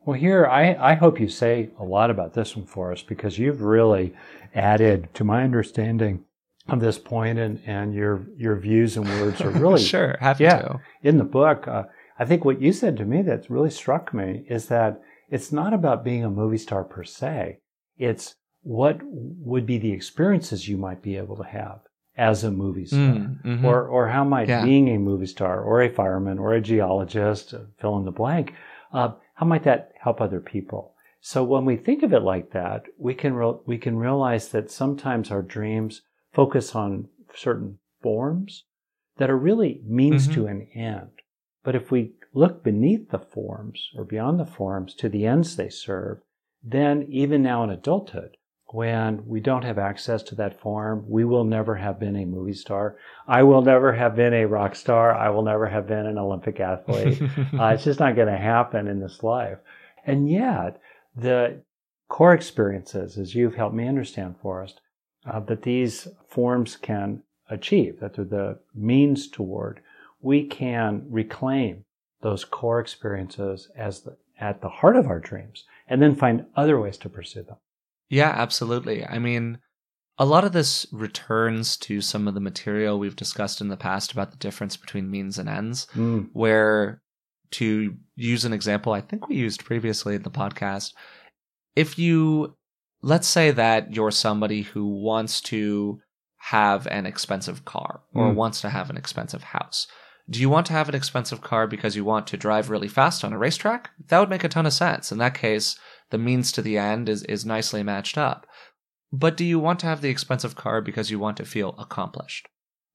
Well, 0.05 0.19
here, 0.19 0.47
I, 0.47 0.75
I 0.75 0.95
hope 0.95 1.21
you 1.21 1.29
say 1.29 1.71
a 1.79 1.85
lot 1.85 2.11
about 2.11 2.35
this 2.35 2.57
one 2.57 2.67
for 2.67 2.93
us 2.93 3.03
because 3.03 3.39
you've 3.39 3.63
really 3.63 4.15
added 4.55 5.09
to 5.15 5.25
my 5.25 5.45
understanding 5.45 6.25
of 6.69 6.81
this 6.81 6.99
point 6.99 7.39
and, 7.39 7.61
and 7.67 7.95
your, 7.95 8.27
your 8.37 8.57
views 8.57 8.97
and 8.97 9.07
words 9.07 9.41
are 9.41 9.51
really. 9.51 9.83
sure, 9.83 10.17
happy 10.21 10.45
yeah, 10.45 10.63
to. 10.63 10.81
In 11.03 11.19
the 11.19 11.25
book, 11.25 11.69
uh, 11.69 11.85
I 12.19 12.25
think 12.25 12.45
what 12.45 12.63
you 12.63 12.73
said 12.73 12.97
to 12.97 13.05
me 13.05 13.23
that 13.23 13.51
really 13.51 13.71
struck 13.71 14.15
me 14.15 14.45
is 14.49 14.67
that 14.67 15.03
it's 15.31 15.53
not 15.53 15.73
about 15.73 16.05
being 16.05 16.25
a 16.25 16.31
movie 16.31 16.59
star 16.59 16.85
per 16.85 17.05
se. 17.05 17.61
It's 17.97 18.35
what 18.63 19.01
would 19.03 19.65
be 19.65 19.79
the 19.79 19.93
experiences 19.93 20.69
you 20.69 20.77
might 20.77 21.03
be 21.03 21.17
able 21.17 21.37
to 21.37 21.45
have 21.45 21.81
as 22.17 22.45
a 22.45 22.51
movie 22.51 22.85
star? 22.85 22.99
Mm, 22.99 23.43
mm-hmm. 23.43 23.65
Or, 23.65 23.87
or 23.87 24.09
how 24.09 24.25
might 24.25 24.49
yeah. 24.49 24.65
being 24.65 24.89
a 24.89 24.99
movie 24.99 25.27
star 25.27 25.63
or 25.63 25.83
a 25.83 25.89
fireman 25.89 26.39
or 26.39 26.53
a 26.53 26.61
geologist, 26.61 27.55
uh, 27.55 27.61
fill 27.79 27.97
in 27.99 28.05
the 28.05 28.11
blank, 28.11 28.55
uh, 28.93 29.13
how 29.35 29.47
might 29.47 29.65
that 29.65 29.93
help 29.99 30.21
other 30.21 30.41
people? 30.41 30.95
So 31.21 31.45
when 31.45 31.65
we 31.65 31.77
think 31.77 32.03
of 32.03 32.13
it 32.13 32.23
like 32.23 32.51
that, 32.53 32.85
we 32.99 33.15
can, 33.15 33.35
re- 33.35 33.61
we 33.67 33.79
can 33.79 33.97
realize 33.97 34.49
that 34.49 34.71
sometimes 34.71 35.31
our 35.31 35.43
dreams 35.43 36.03
focus 36.33 36.75
on 36.75 37.09
certain 37.35 37.79
forms 38.03 38.65
that 39.19 39.31
are 39.31 39.37
really 39.37 39.81
means 39.87 40.25
mm-hmm. 40.25 40.35
to 40.35 40.47
an 40.47 40.69
end. 40.75 41.11
But 41.63 41.75
if 41.75 41.91
we 41.91 42.13
look 42.33 42.63
beneath 42.63 43.11
the 43.11 43.19
forms 43.19 43.91
or 43.97 44.05
beyond 44.05 44.39
the 44.39 44.47
forms 44.47 44.95
to 44.95 45.09
the 45.09 45.27
ends 45.27 45.57
they 45.57 45.69
serve, 45.69 46.21
then 46.63 47.07
even 47.09 47.43
now 47.43 47.65
in 47.65 47.71
adulthood, 47.71 48.37
when 48.73 49.27
we 49.27 49.41
don't 49.41 49.65
have 49.65 49.79
access 49.79 50.23
to 50.23 50.35
that 50.37 50.61
form, 50.61 51.05
we 51.09 51.25
will 51.25 51.45
never 51.45 51.75
have 51.75 51.99
been 51.99 52.15
a 52.15 52.25
movie 52.25 52.53
star. 52.53 52.97
I 53.27 53.43
will 53.43 53.63
never 53.63 53.93
have 53.93 54.15
been 54.15 54.33
a 54.33 54.47
rock 54.47 54.77
star. 54.77 55.13
I 55.13 55.31
will 55.31 55.43
never 55.43 55.67
have 55.67 55.89
been 55.89 56.07
an 56.07 56.19
Olympic 56.19 56.61
athlete. 56.61 57.21
uh, 57.59 57.67
it's 57.67 57.85
just 57.85 57.99
not 57.99 58.15
going 58.15 58.29
to 58.29 58.39
happen 58.39 58.87
in 58.87 59.01
this 59.01 59.25
life. 59.25 59.59
And 60.07 60.31
yet, 60.31 60.81
the 61.17 61.63
core 62.09 62.33
experiences, 62.33 63.19
as 63.19 63.35
you've 63.35 63.57
helped 63.57 63.75
me 63.75 63.89
understand, 63.89 64.37
Forrest, 64.41 64.81
uh, 65.27 65.41
that 65.41 65.63
these 65.63 66.07
forms 66.29 66.77
can 66.77 67.23
achieve, 67.51 67.99
that 68.01 68.15
they're 68.15 68.25
the 68.25 68.59
means 68.75 69.29
toward, 69.29 69.81
we 70.21 70.47
can 70.47 71.07
reclaim 71.09 71.85
those 72.23 72.45
core 72.45 72.81
experiences 72.81 73.71
as 73.77 74.03
the, 74.03 74.17
at 74.39 74.61
the 74.61 74.69
heart 74.69 74.97
of 74.97 75.07
our 75.07 75.21
dreams 75.21 75.65
and 75.89 76.03
then 76.03 76.15
find 76.15 76.47
other 76.57 76.81
ways 76.81 76.97
to 76.99 77.09
pursue 77.09 77.43
them. 77.43 77.57
Yeah, 78.09 78.31
absolutely. 78.31 79.05
I 79.05 79.19
mean, 79.19 79.59
a 80.19 80.25
lot 80.25 80.45
of 80.45 80.53
this 80.53 80.87
returns 80.93 81.77
to 81.79 82.01
some 82.01 82.29
of 82.29 82.35
the 82.35 82.41
material 82.41 82.99
we've 82.99 83.17
discussed 83.17 83.61
in 83.61 83.69
the 83.69 83.77
past 83.77 84.13
about 84.13 84.31
the 84.31 84.37
difference 84.37 84.77
between 84.77 85.11
means 85.11 85.39
and 85.39 85.49
ends, 85.49 85.87
mm. 85.95 86.29
where 86.33 87.01
to 87.53 87.95
use 88.17 88.45
an 88.45 88.53
example 88.53 88.93
I 88.93 89.01
think 89.01 89.29
we 89.29 89.37
used 89.37 89.65
previously 89.65 90.15
in 90.15 90.23
the 90.23 90.31
podcast, 90.31 90.93
if 91.75 91.99
you 91.99 92.57
let's 93.03 93.27
say 93.27 93.51
that 93.51 93.95
you're 93.95 94.11
somebody 94.11 94.63
who 94.63 94.87
wants 94.87 95.41
to 95.41 96.01
have 96.37 96.87
an 96.87 97.07
expensive 97.07 97.65
car 97.65 98.01
or 98.15 98.31
mm. 98.31 98.35
wants 98.35 98.61
to 98.63 98.71
have 98.71 98.91
an 98.91 98.97
expensive 98.97 99.43
house. 99.43 99.87
Do 100.31 100.41
you 100.41 100.49
want 100.49 100.67
to 100.67 100.73
have 100.73 100.89
an 100.89 100.95
expensive 100.95 101.41
car 101.41 101.67
because 101.67 101.97
you 101.97 102.05
want 102.05 102.29
to 102.29 102.37
drive 102.37 102.71
really 102.71 102.87
fast 102.87 103.25
on 103.25 103.33
a 103.33 103.39
racetrack? 103.39 103.91
That 104.09 104.21
would 104.21 104.31
make 104.31 104.45
a 104.45 104.49
ton 104.49 104.65
of 104.65 104.73
sense. 104.73 105.11
In 105.11 105.19
that 105.19 105.35
case, 105.35 105.77
the 106.11 106.19
means 106.19 106.53
to 106.53 106.63
the 106.63 106.79
end 106.79 107.09
is, 107.09 107.25
is 107.25 107.45
nicely 107.45 107.83
matched 107.83 108.17
up. 108.17 108.47
But 109.13 109.37
do 109.37 109.45
you 109.45 109.59
want 109.59 109.81
to 109.81 109.87
have 109.87 110.03
the 110.03 110.09
expensive 110.09 110.55
car 110.55 110.81
because 110.81 111.11
you 111.11 111.19
want 111.19 111.37
to 111.39 111.45
feel 111.45 111.75
accomplished? 111.79 112.47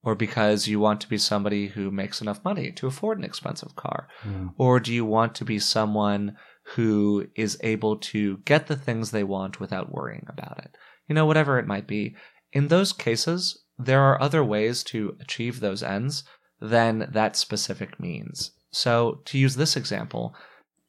Or 0.02 0.16
because 0.16 0.68
you 0.68 0.80
want 0.80 1.02
to 1.02 1.10
be 1.10 1.18
somebody 1.18 1.68
who 1.68 1.92
makes 1.92 2.22
enough 2.22 2.44
money 2.46 2.72
to 2.74 2.88
afford 2.88 3.18
an 3.18 3.26
expensive 3.26 3.76
car? 3.76 4.08
Mm. 4.24 4.54
Or 4.58 4.80
do 4.80 4.94
you 4.94 5.04
want 5.04 5.36
to 5.36 5.46
be 5.46 5.60
someone 5.60 6.38
who 6.76 7.28
is 7.36 7.58
able 7.62 7.98
to 7.98 8.38
get 8.46 8.68
the 8.68 8.78
things 8.78 9.12
they 9.12 9.24
want 9.24 9.60
without 9.60 9.92
worrying 9.92 10.26
about 10.30 10.60
it? 10.60 10.78
You 11.10 11.16
know, 11.16 11.26
whatever 11.26 11.60
it 11.60 11.68
might 11.68 11.88
be. 11.88 12.16
In 12.54 12.70
those 12.70 12.94
cases, 12.94 13.64
there 13.78 14.02
are 14.02 14.22
other 14.22 14.44
ways 14.44 14.84
to 14.86 15.18
achieve 15.20 15.60
those 15.60 15.84
ends 15.84 16.24
than 16.60 17.10
that 17.12 17.36
specific 17.36 18.00
means. 18.00 18.52
So, 18.72 19.22
to 19.26 19.38
use 19.38 19.56
this 19.56 19.76
example, 19.76 20.36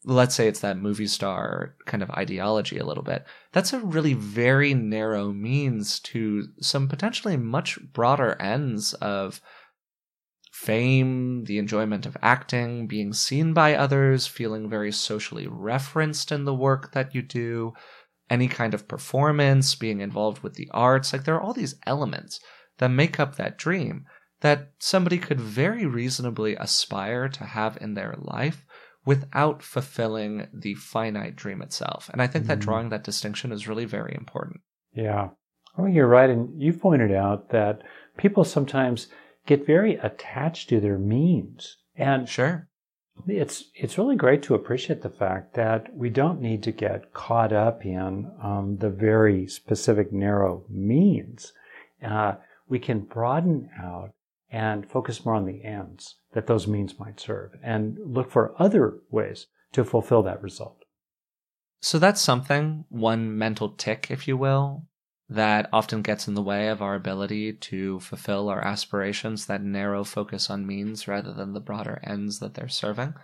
let's 0.04 0.34
say 0.34 0.46
it's 0.46 0.60
that 0.60 0.78
movie 0.78 1.06
star 1.06 1.74
kind 1.84 2.02
of 2.02 2.10
ideology 2.10 2.78
a 2.78 2.86
little 2.86 3.02
bit, 3.02 3.26
that's 3.52 3.72
a 3.72 3.80
really 3.80 4.14
very 4.14 4.72
narrow 4.72 5.32
means 5.32 6.00
to 6.00 6.48
some 6.60 6.88
potentially 6.88 7.36
much 7.36 7.78
broader 7.92 8.40
ends 8.40 8.94
of 8.94 9.40
fame, 10.52 11.44
the 11.44 11.58
enjoyment 11.58 12.06
of 12.06 12.16
acting, 12.22 12.86
being 12.86 13.12
seen 13.12 13.52
by 13.52 13.74
others, 13.74 14.26
feeling 14.26 14.70
very 14.70 14.90
socially 14.90 15.46
referenced 15.46 16.32
in 16.32 16.44
the 16.44 16.54
work 16.54 16.92
that 16.92 17.14
you 17.14 17.20
do, 17.20 17.74
any 18.30 18.48
kind 18.48 18.72
of 18.72 18.88
performance, 18.88 19.74
being 19.74 20.00
involved 20.00 20.42
with 20.42 20.54
the 20.54 20.68
arts. 20.72 21.12
Like 21.12 21.24
there 21.24 21.34
are 21.34 21.40
all 21.40 21.52
these 21.52 21.74
elements 21.86 22.40
that 22.78 22.88
make 22.88 23.20
up 23.20 23.36
that 23.36 23.58
dream 23.58 24.06
that 24.46 24.70
somebody 24.78 25.18
could 25.18 25.40
very 25.40 25.84
reasonably 25.86 26.54
aspire 26.56 27.28
to 27.28 27.44
have 27.44 27.76
in 27.80 27.94
their 27.94 28.14
life 28.18 28.64
without 29.04 29.62
fulfilling 29.62 30.48
the 30.52 30.74
finite 30.74 31.36
dream 31.36 31.62
itself. 31.62 32.08
And 32.12 32.22
I 32.22 32.26
think 32.26 32.44
mm-hmm. 32.44 32.50
that 32.50 32.60
drawing 32.60 32.88
that 32.90 33.04
distinction 33.04 33.52
is 33.52 33.68
really 33.68 33.84
very 33.84 34.14
important. 34.14 34.60
Yeah. 34.92 35.28
Oh, 35.78 35.86
you're 35.86 36.08
right. 36.08 36.30
And 36.30 36.60
you've 36.60 36.80
pointed 36.80 37.12
out 37.12 37.50
that 37.50 37.82
people 38.16 38.44
sometimes 38.44 39.08
get 39.46 39.66
very 39.66 39.94
attached 39.96 40.68
to 40.70 40.80
their 40.80 40.98
means. 40.98 41.76
And 41.96 42.28
sure. 42.28 42.68
It's 43.26 43.70
it's 43.74 43.96
really 43.96 44.16
great 44.16 44.42
to 44.42 44.54
appreciate 44.54 45.00
the 45.00 45.08
fact 45.08 45.54
that 45.54 45.94
we 45.94 46.10
don't 46.10 46.40
need 46.40 46.62
to 46.64 46.72
get 46.72 47.14
caught 47.14 47.50
up 47.50 47.86
in 47.86 48.30
um, 48.42 48.76
the 48.78 48.90
very 48.90 49.46
specific 49.46 50.12
narrow 50.12 50.64
means. 50.68 51.52
Uh, 52.04 52.34
we 52.68 52.78
can 52.78 53.00
broaden 53.00 53.70
out 53.82 54.10
and 54.50 54.88
focus 54.90 55.24
more 55.24 55.34
on 55.34 55.44
the 55.44 55.64
ends 55.64 56.16
that 56.32 56.46
those 56.46 56.66
means 56.66 56.98
might 56.98 57.18
serve 57.20 57.52
and 57.62 57.98
look 58.04 58.30
for 58.30 58.54
other 58.60 58.98
ways 59.10 59.46
to 59.72 59.84
fulfill 59.84 60.22
that 60.22 60.42
result. 60.42 60.84
So 61.80 61.98
that's 61.98 62.20
something, 62.20 62.84
one 62.88 63.36
mental 63.36 63.70
tic, 63.70 64.08
if 64.10 64.26
you 64.26 64.36
will, 64.36 64.84
that 65.28 65.68
often 65.72 66.02
gets 66.02 66.28
in 66.28 66.34
the 66.34 66.42
way 66.42 66.68
of 66.68 66.80
our 66.80 66.94
ability 66.94 67.52
to 67.52 68.00
fulfill 68.00 68.48
our 68.48 68.64
aspirations, 68.64 69.46
that 69.46 69.62
narrow 69.62 70.04
focus 70.04 70.48
on 70.48 70.66
means 70.66 71.08
rather 71.08 71.32
than 71.32 71.52
the 71.52 71.60
broader 71.60 72.00
ends 72.04 72.38
that 72.38 72.54
they're 72.54 72.68
serving. 72.68 73.14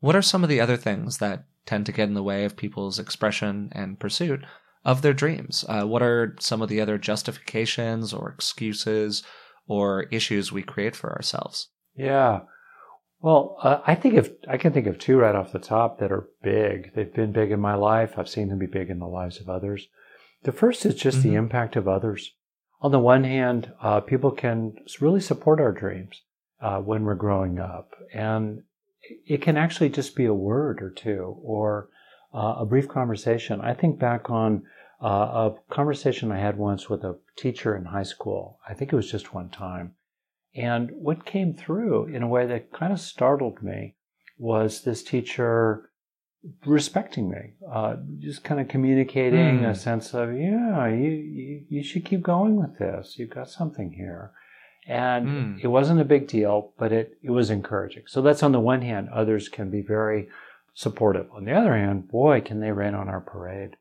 What 0.00 0.16
are 0.16 0.22
some 0.22 0.42
of 0.42 0.48
the 0.48 0.60
other 0.60 0.76
things 0.76 1.18
that 1.18 1.44
tend 1.64 1.86
to 1.86 1.92
get 1.92 2.08
in 2.08 2.14
the 2.14 2.22
way 2.22 2.44
of 2.44 2.56
people's 2.56 2.98
expression 2.98 3.70
and 3.72 3.98
pursuit 3.98 4.44
of 4.84 5.02
their 5.02 5.14
dreams? 5.14 5.64
Uh, 5.68 5.84
what 5.84 6.02
are 6.02 6.36
some 6.38 6.62
of 6.62 6.68
the 6.68 6.80
other 6.80 6.96
justifications 6.96 8.12
or 8.12 8.30
excuses 8.30 9.24
or 9.66 10.04
issues 10.04 10.52
we 10.52 10.62
create 10.62 10.96
for 10.96 11.12
ourselves? 11.12 11.68
Yeah. 11.94 12.40
Well, 13.20 13.56
uh, 13.62 13.80
I 13.86 13.94
think 13.94 14.14
of 14.14 14.30
I 14.48 14.56
can 14.56 14.72
think 14.72 14.86
of 14.86 14.98
two 14.98 15.18
right 15.18 15.34
off 15.34 15.52
the 15.52 15.58
top 15.58 15.98
that 15.98 16.12
are 16.12 16.28
big. 16.42 16.92
They've 16.94 17.12
been 17.12 17.32
big 17.32 17.50
in 17.50 17.60
my 17.60 17.74
life. 17.74 18.14
I've 18.16 18.28
seen 18.28 18.48
them 18.48 18.58
be 18.58 18.66
big 18.66 18.90
in 18.90 18.98
the 18.98 19.06
lives 19.06 19.40
of 19.40 19.48
others. 19.48 19.88
The 20.42 20.52
first 20.52 20.84
is 20.84 20.94
just 20.94 21.18
mm-hmm. 21.18 21.30
the 21.30 21.34
impact 21.34 21.76
of 21.76 21.88
others. 21.88 22.32
On 22.82 22.92
the 22.92 22.98
one 22.98 23.24
hand, 23.24 23.72
uh, 23.80 24.00
people 24.00 24.30
can 24.30 24.76
really 25.00 25.20
support 25.20 25.60
our 25.60 25.72
dreams 25.72 26.22
uh, 26.60 26.78
when 26.80 27.04
we're 27.04 27.14
growing 27.14 27.58
up, 27.58 27.94
and 28.12 28.62
it 29.26 29.40
can 29.40 29.56
actually 29.56 29.88
just 29.88 30.14
be 30.14 30.26
a 30.26 30.34
word 30.34 30.82
or 30.82 30.90
two 30.90 31.38
or 31.42 31.88
uh, 32.34 32.56
a 32.58 32.66
brief 32.66 32.86
conversation. 32.86 33.60
I 33.60 33.72
think 33.72 33.98
back 33.98 34.28
on 34.30 34.64
uh, 35.02 35.06
a 35.06 35.54
conversation 35.70 36.32
I 36.32 36.38
had 36.38 36.56
once 36.56 36.88
with 36.88 37.04
a 37.04 37.18
teacher 37.36 37.76
in 37.76 37.86
high 37.86 38.02
school. 38.02 38.58
I 38.68 38.74
think 38.74 38.92
it 38.92 38.96
was 38.96 39.10
just 39.10 39.34
one 39.34 39.50
time. 39.50 39.94
And 40.54 40.90
what 40.92 41.26
came 41.26 41.52
through 41.52 42.06
in 42.06 42.22
a 42.22 42.28
way 42.28 42.46
that 42.46 42.72
kind 42.72 42.92
of 42.92 43.00
startled 43.00 43.62
me 43.62 43.96
was 44.38 44.82
this 44.82 45.02
teacher 45.02 45.90
respecting 46.64 47.28
me, 47.28 47.54
uh, 47.70 47.96
just 48.18 48.44
kind 48.44 48.60
of 48.60 48.68
communicating 48.68 49.60
mm. 49.60 49.68
a 49.68 49.74
sense 49.74 50.14
of, 50.14 50.32
yeah, 50.34 50.86
you, 50.88 51.10
you, 51.10 51.64
you, 51.68 51.82
should 51.82 52.04
keep 52.04 52.22
going 52.22 52.56
with 52.56 52.78
this. 52.78 53.18
You've 53.18 53.30
got 53.30 53.50
something 53.50 53.92
here. 53.92 54.32
And 54.86 55.26
mm. 55.26 55.60
it 55.60 55.66
wasn't 55.68 56.00
a 56.00 56.04
big 56.04 56.28
deal, 56.28 56.72
but 56.78 56.92
it, 56.92 57.18
it 57.22 57.30
was 57.30 57.50
encouraging. 57.50 58.04
So 58.06 58.22
that's 58.22 58.42
on 58.42 58.52
the 58.52 58.60
one 58.60 58.82
hand, 58.82 59.08
others 59.12 59.48
can 59.48 59.70
be 59.70 59.82
very 59.82 60.28
supportive. 60.74 61.26
On 61.32 61.44
the 61.44 61.52
other 61.52 61.74
hand, 61.74 62.08
boy, 62.08 62.40
can 62.40 62.60
they 62.60 62.70
rain 62.70 62.94
on 62.94 63.08
our 63.08 63.20
parade. 63.20 63.76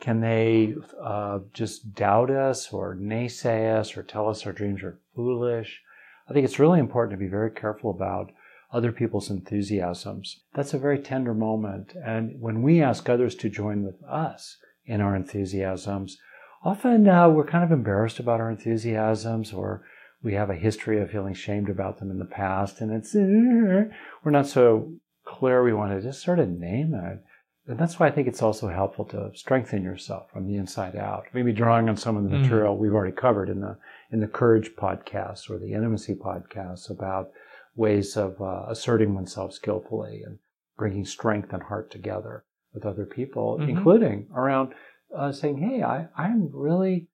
Can 0.00 0.20
they 0.20 0.74
uh, 1.02 1.40
just 1.52 1.94
doubt 1.94 2.30
us 2.30 2.72
or 2.72 2.96
naysay 2.96 3.78
us 3.78 3.96
or 3.96 4.02
tell 4.02 4.28
us 4.28 4.46
our 4.46 4.52
dreams 4.52 4.82
are 4.82 4.98
foolish? 5.14 5.82
I 6.28 6.32
think 6.32 6.44
it's 6.44 6.58
really 6.58 6.80
important 6.80 7.12
to 7.12 7.22
be 7.22 7.30
very 7.30 7.50
careful 7.50 7.90
about 7.90 8.32
other 8.72 8.92
people's 8.92 9.30
enthusiasms. 9.30 10.40
That's 10.54 10.72
a 10.72 10.78
very 10.78 10.98
tender 10.98 11.34
moment. 11.34 11.94
And 12.02 12.40
when 12.40 12.62
we 12.62 12.80
ask 12.80 13.08
others 13.08 13.34
to 13.36 13.50
join 13.50 13.84
with 13.84 14.02
us 14.04 14.56
in 14.86 15.00
our 15.00 15.14
enthusiasms, 15.14 16.18
often 16.64 17.08
uh, 17.08 17.28
we're 17.28 17.46
kind 17.46 17.64
of 17.64 17.72
embarrassed 17.72 18.20
about 18.20 18.40
our 18.40 18.50
enthusiasms 18.50 19.52
or 19.52 19.82
we 20.22 20.34
have 20.34 20.50
a 20.50 20.54
history 20.54 21.00
of 21.00 21.10
feeling 21.10 21.34
shamed 21.34 21.68
about 21.68 21.98
them 21.98 22.10
in 22.10 22.18
the 22.18 22.24
past. 22.24 22.80
And 22.80 22.92
it's, 22.92 23.14
uh, 23.14 23.90
we're 24.22 24.30
not 24.30 24.46
so 24.46 24.92
clear. 25.24 25.62
We 25.62 25.72
want 25.72 25.92
to 25.92 26.00
just 26.00 26.22
sort 26.22 26.38
of 26.38 26.48
name 26.48 26.94
it. 26.94 27.24
And 27.70 27.78
that's 27.78 28.00
why 28.00 28.08
I 28.08 28.10
think 28.10 28.26
it's 28.26 28.42
also 28.42 28.66
helpful 28.66 29.04
to 29.06 29.30
strengthen 29.32 29.84
yourself 29.84 30.28
from 30.32 30.48
the 30.48 30.56
inside 30.56 30.96
out. 30.96 31.26
Maybe 31.32 31.52
drawing 31.52 31.88
on 31.88 31.96
some 31.96 32.16
of 32.16 32.24
the 32.24 32.30
mm. 32.30 32.40
material 32.40 32.74
mm-hmm. 32.74 32.82
we've 32.82 32.94
already 32.94 33.14
covered 33.14 33.48
in 33.48 33.60
the 33.60 33.78
in 34.10 34.18
the 34.18 34.26
courage 34.26 34.72
podcast 34.76 35.48
or 35.48 35.56
the 35.56 35.72
intimacy 35.72 36.16
podcast 36.16 36.90
about 36.90 37.30
ways 37.76 38.16
of 38.16 38.42
uh, 38.42 38.64
asserting 38.68 39.14
oneself 39.14 39.52
skillfully 39.54 40.22
and 40.26 40.40
bringing 40.76 41.04
strength 41.04 41.52
and 41.52 41.62
heart 41.62 41.92
together 41.92 42.44
with 42.74 42.84
other 42.84 43.06
people, 43.06 43.58
mm-hmm. 43.60 43.70
including 43.70 44.26
around 44.34 44.74
uh, 45.16 45.30
saying, 45.30 45.58
"Hey, 45.58 45.84
I, 45.84 46.08
I'm 46.16 46.50
really, 46.52 47.06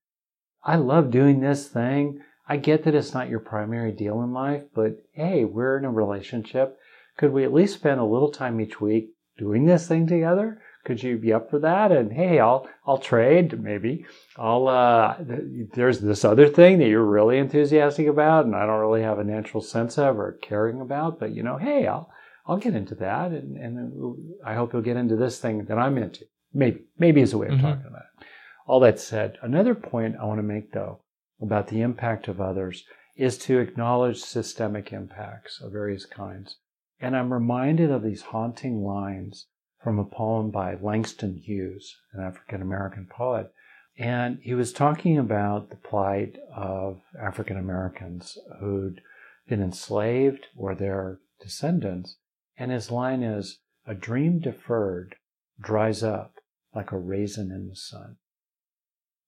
I 0.65 0.77
love 0.77 1.11
doing 1.11 1.41
this 1.41 1.69
thing. 1.69 2.21
I 2.49 2.57
get 2.57 2.85
that 2.85 2.95
it's 2.95 3.13
not 3.13 3.29
your 3.29 3.41
primary 3.41 3.93
deal 3.93 4.23
in 4.23 4.33
life, 4.33 4.63
but 4.75 5.03
hey, 5.13 5.45
we're 5.45 5.77
in 5.77 5.85
a 5.85 5.91
relationship. 5.91 6.79
Could 7.19 7.33
we 7.33 7.45
at 7.45 7.53
least 7.53 7.75
spend 7.75 8.01
a 8.01 8.05
little 8.05 8.31
time 8.31 8.59
each 8.59 8.81
week 8.81 9.11
doing 9.39 9.67
this 9.67 9.87
thing 9.87 10.07
together? 10.07 10.61
Could 10.85 11.03
you 11.03 11.19
be 11.19 11.33
up 11.33 11.51
for 11.51 11.59
that? 11.59 11.91
And 11.91 12.13
hey, 12.13 12.39
I'll 12.39 12.69
I'll 12.87 12.99
trade 12.99 13.61
maybe. 13.61 14.07
I'll 14.37 14.69
uh, 14.69 15.17
there's 15.19 15.99
this 15.99 16.25
other 16.25 16.47
thing 16.47 16.79
that 16.79 16.89
you're 16.89 17.05
really 17.05 17.39
enthusiastic 17.39 18.07
about, 18.07 18.47
and 18.47 18.55
I 18.55 18.67
don't 18.67 18.81
really 18.81 19.03
have 19.03 19.19
a 19.19 19.25
natural 19.25 19.63
sense 19.63 19.99
of 19.99 20.19
or 20.19 20.39
caring 20.43 20.81
about. 20.81 21.19
But 21.19 21.35
you 21.35 21.43
know, 21.43 21.57
hey, 21.57 21.89
I'll 21.89 22.09
I'll 22.47 22.59
get 22.59 22.77
into 22.77 22.95
that, 22.97 23.33
and 23.33 23.57
and 23.57 24.17
I 24.45 24.55
hope 24.55 24.73
you'll 24.73 24.83
get 24.83 24.97
into 24.97 25.17
this 25.17 25.41
thing 25.41 25.65
that 25.65 25.77
I'm 25.77 25.99
into. 25.99 26.25
Maybe 26.55 26.85
maybe 26.97 27.21
is 27.21 27.33
a 27.33 27.39
way 27.39 27.49
of 27.49 27.55
mm-hmm. 27.55 27.67
talking 27.67 27.87
about 27.87 28.03
it. 28.21 28.27
All 28.69 28.81
that 28.81 29.01
said, 29.01 29.39
another 29.43 29.75
point 29.75 30.17
I 30.21 30.25
want 30.25 30.39
to 30.39 30.45
make 30.45 30.73
though 30.73 31.01
about 31.43 31.67
the 31.67 31.81
impact 31.83 32.29
of 32.29 32.41
others 32.41 32.85
is 33.17 33.39
to 33.39 33.59
acknowledge 33.59 34.21
systemic 34.21 34.93
impacts 34.93 35.61
of 35.61 35.73
various 35.73 36.07
kinds. 36.07 36.59
And 37.01 37.17
I'm 37.17 37.33
reminded 37.33 37.91
of 37.91 38.03
these 38.03 38.23
haunting 38.23 38.83
lines 38.83 39.47
from 39.83 39.99
a 39.99 40.05
poem 40.05 40.51
by 40.51 40.77
Langston 40.81 41.37
Hughes, 41.37 41.95
an 42.13 42.23
African 42.23 42.63
American 42.63 43.07
poet. 43.07 43.53
And 43.99 44.39
he 44.43 44.55
was 44.55 44.73
talking 44.73 45.19
about 45.19 45.71
the 45.71 45.77
plight 45.77 46.37
of 46.55 47.01
African 47.21 47.57
Americans 47.57 48.37
who'd 48.61 49.01
been 49.49 49.63
enslaved 49.63 50.47
or 50.57 50.75
their 50.75 51.21
descendants. 51.41 52.17
And 52.59 52.71
his 52.71 52.91
line 52.91 53.23
is, 53.23 53.59
a 53.87 53.95
dream 53.95 54.41
deferred 54.41 55.15
dries 55.61 56.03
up 56.03 56.35
like 56.75 56.93
a 56.93 56.99
raisin 56.99 57.51
in 57.51 57.69
the 57.69 57.77
sun. 57.77 58.17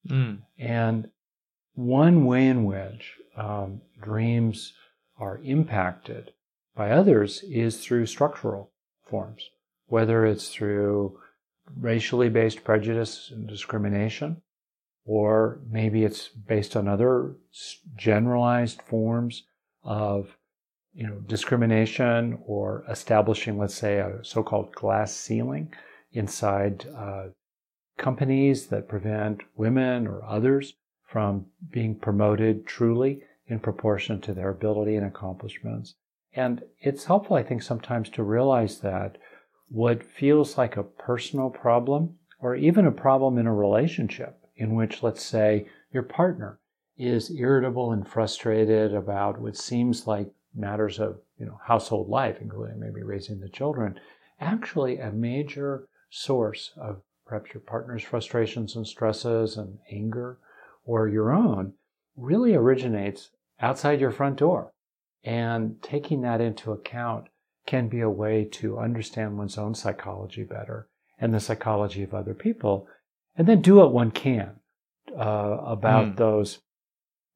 Mm. 0.08 0.38
And 0.58 1.10
one 1.74 2.24
way 2.24 2.48
in 2.48 2.64
which 2.64 3.14
um, 3.36 3.82
dreams 4.00 4.72
are 5.18 5.38
impacted 5.44 6.32
by 6.78 6.90
others 6.90 7.42
is 7.42 7.84
through 7.84 8.06
structural 8.06 8.70
forms 9.02 9.50
whether 9.88 10.26
it's 10.26 10.48
through 10.48 11.18
racially 11.80 12.28
based 12.28 12.62
prejudice 12.62 13.30
and 13.34 13.48
discrimination, 13.48 14.40
or 15.04 15.60
maybe 15.68 16.04
it's 16.04 16.28
based 16.28 16.76
on 16.76 16.86
other 16.86 17.34
generalized 17.96 18.80
forms 18.82 19.44
of 19.82 20.36
you 20.94 21.06
know, 21.06 21.16
discrimination 21.26 22.38
or 22.46 22.84
establishing, 22.88 23.58
let's 23.58 23.74
say, 23.74 23.98
a 23.98 24.22
so-called 24.22 24.72
glass 24.74 25.14
ceiling 25.14 25.72
inside 26.12 26.86
uh, 26.96 27.26
companies 27.96 28.66
that 28.66 28.88
prevent 28.88 29.42
women 29.56 30.06
or 30.06 30.24
others 30.24 30.74
from 31.04 31.46
being 31.70 31.94
promoted 31.94 32.66
truly 32.66 33.22
in 33.46 33.58
proportion 33.58 34.20
to 34.20 34.34
their 34.34 34.50
ability 34.50 34.96
and 34.96 35.06
accomplishments. 35.06 35.94
And 36.38 36.62
it's 36.78 37.06
helpful, 37.06 37.34
I 37.34 37.42
think, 37.42 37.62
sometimes 37.62 38.08
to 38.10 38.22
realize 38.22 38.78
that 38.78 39.18
what 39.70 40.04
feels 40.04 40.56
like 40.56 40.76
a 40.76 40.84
personal 40.84 41.50
problem 41.50 42.16
or 42.38 42.54
even 42.54 42.86
a 42.86 42.92
problem 42.92 43.38
in 43.38 43.48
a 43.48 43.52
relationship 43.52 44.38
in 44.54 44.76
which, 44.76 45.02
let's 45.02 45.24
say, 45.24 45.66
your 45.90 46.04
partner 46.04 46.60
is 46.96 47.32
irritable 47.32 47.90
and 47.90 48.06
frustrated 48.06 48.94
about 48.94 49.40
what 49.40 49.56
seems 49.56 50.06
like 50.06 50.30
matters 50.54 51.00
of 51.00 51.18
you 51.40 51.44
know 51.46 51.58
household 51.66 52.08
life, 52.08 52.36
including 52.40 52.78
maybe 52.78 53.02
raising 53.02 53.40
the 53.40 53.48
children, 53.48 53.98
actually 54.40 55.00
a 55.00 55.10
major 55.10 55.88
source 56.08 56.70
of 56.76 57.02
perhaps 57.26 57.52
your 57.52 57.62
partner's 57.62 58.04
frustrations 58.04 58.76
and 58.76 58.86
stresses 58.86 59.56
and 59.56 59.76
anger 59.90 60.38
or 60.84 61.08
your 61.08 61.32
own 61.32 61.72
really 62.16 62.54
originates 62.54 63.30
outside 63.60 64.00
your 64.00 64.12
front 64.12 64.36
door. 64.36 64.72
And 65.28 65.82
taking 65.82 66.22
that 66.22 66.40
into 66.40 66.72
account 66.72 67.26
can 67.66 67.88
be 67.88 68.00
a 68.00 68.08
way 68.08 68.48
to 68.52 68.78
understand 68.78 69.36
one's 69.36 69.58
own 69.58 69.74
psychology 69.74 70.42
better 70.42 70.88
and 71.18 71.34
the 71.34 71.40
psychology 71.40 72.02
of 72.02 72.14
other 72.14 72.32
people, 72.32 72.88
and 73.36 73.46
then 73.46 73.60
do 73.60 73.74
what 73.74 73.92
one 73.92 74.10
can 74.10 74.52
uh, 75.14 75.58
about 75.66 76.06
mm. 76.06 76.16
those 76.16 76.60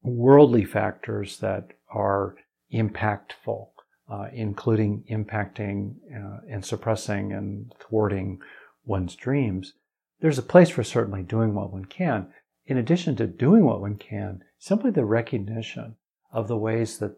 worldly 0.01 0.65
factors 0.65 1.37
that 1.37 1.67
are 1.93 2.35
impactful, 2.73 3.67
uh, 4.11 4.27
including 4.33 5.03
impacting 5.11 5.93
uh, 6.15 6.39
and 6.49 6.65
suppressing 6.65 7.31
and 7.31 7.75
thwarting 7.79 8.39
one's 8.85 9.15
dreams. 9.15 9.73
There's 10.19 10.39
a 10.39 10.43
place 10.43 10.69
for 10.71 10.83
certainly 10.83 11.21
doing 11.21 11.53
what 11.53 11.71
one 11.71 11.85
can. 11.85 12.29
In 12.65 12.77
addition 12.77 13.15
to 13.17 13.27
doing 13.27 13.65
what 13.65 13.81
one 13.81 13.97
can, 13.97 14.43
simply 14.57 14.89
the 14.89 15.05
recognition 15.05 15.95
of 16.31 16.47
the 16.47 16.57
ways 16.57 16.97
that 16.97 17.15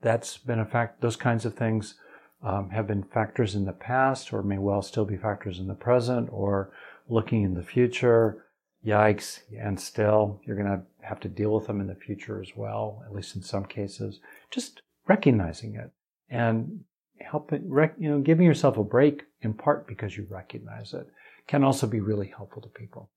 that's 0.00 0.38
been 0.38 0.60
a 0.60 0.64
fact, 0.64 1.00
those 1.00 1.16
kinds 1.16 1.44
of 1.44 1.54
things 1.54 1.94
um, 2.42 2.70
have 2.70 2.86
been 2.86 3.02
factors 3.02 3.54
in 3.54 3.64
the 3.64 3.72
past 3.72 4.32
or 4.32 4.42
may 4.42 4.58
well 4.58 4.82
still 4.82 5.04
be 5.04 5.16
factors 5.16 5.58
in 5.58 5.66
the 5.66 5.74
present 5.74 6.28
or 6.30 6.70
looking 7.08 7.42
in 7.42 7.54
the 7.54 7.62
future. 7.62 8.44
Yikes. 8.84 9.40
And 9.58 9.80
still, 9.80 10.40
you're 10.46 10.56
going 10.56 10.68
to 10.68 10.82
have 11.06 11.18
to 11.20 11.28
deal 11.28 11.52
with 11.52 11.66
them 11.66 11.80
in 11.80 11.88
the 11.88 11.94
future 11.94 12.40
as 12.40 12.52
well, 12.54 13.02
at 13.04 13.12
least 13.12 13.34
in 13.34 13.42
some 13.42 13.64
cases. 13.64 14.20
Just 14.50 14.82
recognizing 15.08 15.74
it 15.74 15.90
and 16.30 16.84
helping, 17.20 17.64
you 17.98 18.10
know, 18.10 18.20
giving 18.20 18.46
yourself 18.46 18.76
a 18.76 18.84
break 18.84 19.24
in 19.40 19.54
part 19.54 19.88
because 19.88 20.16
you 20.16 20.26
recognize 20.30 20.94
it 20.94 21.06
can 21.48 21.64
also 21.64 21.86
be 21.86 22.00
really 22.00 22.32
helpful 22.36 22.62
to 22.62 22.68
people. 22.68 23.10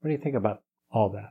What 0.00 0.08
do 0.08 0.12
you 0.12 0.22
think 0.22 0.34
about 0.34 0.62
all 0.90 1.10
that? 1.10 1.30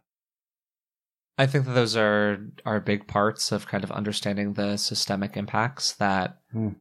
I 1.37 1.47
think 1.47 1.65
that 1.65 1.73
those 1.73 1.95
are 1.95 2.37
are 2.65 2.79
big 2.79 3.07
parts 3.07 3.51
of 3.51 3.67
kind 3.67 3.83
of 3.83 3.91
understanding 3.91 4.53
the 4.53 4.77
systemic 4.77 5.37
impacts 5.37 5.93
that 5.93 6.39
mm 6.53 6.75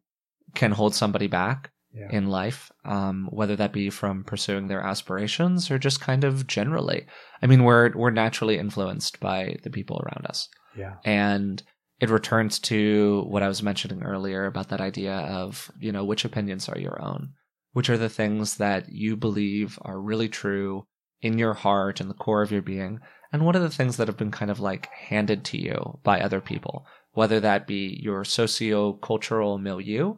can 0.54 0.72
hold 0.72 0.94
somebody 0.94 1.26
back 1.26 1.70
yeah. 1.92 2.08
in 2.10 2.28
life, 2.28 2.70
um, 2.84 3.28
whether 3.30 3.56
that 3.56 3.72
be 3.72 3.90
from 3.90 4.24
pursuing 4.24 4.68
their 4.68 4.80
aspirations 4.80 5.70
or 5.70 5.78
just 5.78 6.00
kind 6.00 6.24
of 6.24 6.46
generally. 6.46 7.06
I 7.42 7.46
mean, 7.46 7.64
we're 7.64 7.92
we're 7.96 8.10
naturally 8.10 8.58
influenced 8.58 9.20
by 9.20 9.56
the 9.62 9.70
people 9.70 10.00
around 10.00 10.26
us. 10.26 10.48
Yeah. 10.76 10.94
And 11.04 11.62
it 12.00 12.10
returns 12.10 12.58
to 12.60 13.24
what 13.28 13.42
I 13.42 13.48
was 13.48 13.62
mentioning 13.62 14.02
earlier 14.02 14.46
about 14.46 14.68
that 14.68 14.80
idea 14.80 15.14
of, 15.14 15.70
you 15.78 15.92
know, 15.92 16.04
which 16.04 16.24
opinions 16.24 16.68
are 16.68 16.78
your 16.78 17.00
own? 17.02 17.30
Which 17.72 17.90
are 17.90 17.98
the 17.98 18.08
things 18.08 18.56
that 18.56 18.90
you 18.90 19.16
believe 19.16 19.78
are 19.82 20.00
really 20.00 20.28
true 20.28 20.86
in 21.20 21.38
your 21.38 21.54
heart 21.54 22.00
and 22.00 22.08
the 22.08 22.14
core 22.14 22.42
of 22.42 22.50
your 22.50 22.62
being? 22.62 23.00
And 23.32 23.44
what 23.44 23.54
are 23.56 23.60
the 23.60 23.70
things 23.70 23.96
that 23.96 24.08
have 24.08 24.16
been 24.16 24.30
kind 24.30 24.50
of 24.50 24.60
like 24.60 24.88
handed 24.92 25.44
to 25.46 25.58
you 25.58 25.98
by 26.02 26.20
other 26.20 26.40
people? 26.40 26.86
Whether 27.12 27.40
that 27.40 27.66
be 27.66 27.98
your 28.02 28.24
socio 28.24 28.94
cultural 28.94 29.58
milieu 29.58 30.16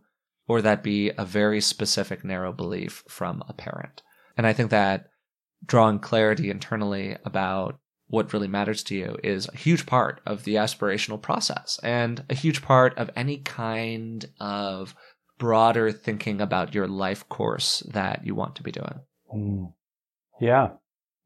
or 0.48 0.62
that 0.62 0.82
be 0.82 1.10
a 1.16 1.24
very 1.24 1.60
specific 1.60 2.24
narrow 2.24 2.52
belief 2.52 3.04
from 3.08 3.42
a 3.48 3.52
parent. 3.52 4.02
And 4.36 4.46
I 4.46 4.52
think 4.52 4.70
that 4.70 5.08
drawing 5.64 5.98
clarity 5.98 6.50
internally 6.50 7.16
about 7.24 7.78
what 8.08 8.32
really 8.32 8.48
matters 8.48 8.82
to 8.82 8.94
you 8.94 9.16
is 9.22 9.48
a 9.48 9.56
huge 9.56 9.86
part 9.86 10.20
of 10.26 10.44
the 10.44 10.56
aspirational 10.56 11.20
process 11.20 11.80
and 11.82 12.24
a 12.28 12.34
huge 12.34 12.60
part 12.60 12.96
of 12.98 13.10
any 13.16 13.38
kind 13.38 14.26
of 14.38 14.94
broader 15.38 15.90
thinking 15.90 16.40
about 16.40 16.74
your 16.74 16.86
life 16.86 17.26
course 17.28 17.80
that 17.90 18.26
you 18.26 18.34
want 18.34 18.56
to 18.56 18.62
be 18.62 18.72
doing. 18.72 19.00
Mm. 19.34 19.72
Yeah. 20.40 20.72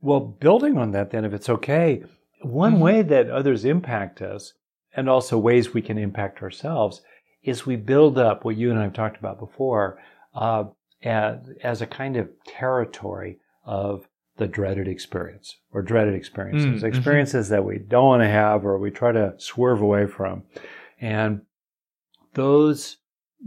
Well, 0.00 0.20
building 0.20 0.78
on 0.78 0.92
that, 0.92 1.10
then, 1.10 1.24
if 1.24 1.32
it's 1.32 1.48
okay, 1.48 2.02
one 2.42 2.74
mm-hmm. 2.74 2.82
way 2.82 3.02
that 3.02 3.30
others 3.30 3.64
impact 3.64 4.22
us 4.22 4.52
and 4.94 5.08
also 5.08 5.38
ways 5.38 5.74
we 5.74 5.82
can 5.82 5.98
impact 5.98 6.42
ourselves 6.42 7.02
is 7.42 7.66
we 7.66 7.76
build 7.76 8.18
up 8.18 8.44
what 8.44 8.56
you 8.56 8.70
and 8.70 8.78
I 8.78 8.84
have 8.84 8.92
talked 8.92 9.18
about 9.18 9.38
before 9.38 9.98
uh, 10.34 10.64
as, 11.02 11.38
as 11.62 11.82
a 11.82 11.86
kind 11.86 12.16
of 12.16 12.28
territory 12.46 13.38
of 13.64 14.08
the 14.36 14.46
dreaded 14.46 14.88
experience 14.88 15.56
or 15.72 15.82
dreaded 15.82 16.14
experiences, 16.14 16.66
mm, 16.66 16.76
mm-hmm. 16.76 16.86
experiences 16.86 17.48
that 17.48 17.64
we 17.64 17.78
don't 17.78 18.04
want 18.04 18.22
to 18.22 18.28
have 18.28 18.64
or 18.64 18.78
we 18.78 18.90
try 18.90 19.12
to 19.12 19.34
swerve 19.38 19.80
away 19.80 20.06
from. 20.06 20.42
And 21.00 21.42
those 22.34 22.98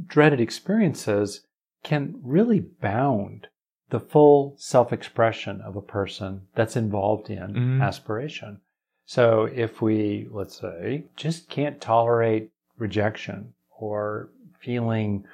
dreaded 0.08 0.40
experiences 0.40 1.42
can 1.84 2.20
really 2.24 2.60
bound 2.60 3.48
the 3.90 4.00
full 4.00 4.56
self 4.58 4.94
expression 4.94 5.62
of 5.62 5.76
a 5.76 5.82
person 5.82 6.42
that's 6.56 6.76
involved 6.76 7.30
in 7.30 7.54
mm. 7.54 7.84
aspiration. 7.84 8.62
So 9.06 9.50
if 9.54 9.82
we, 9.82 10.28
let's 10.32 10.60
say, 10.60 11.06
just 11.16 11.50
can't 11.50 11.82
tolerate 11.82 12.52
rejection 12.78 13.54
or 13.72 14.30
feeling 14.60 15.26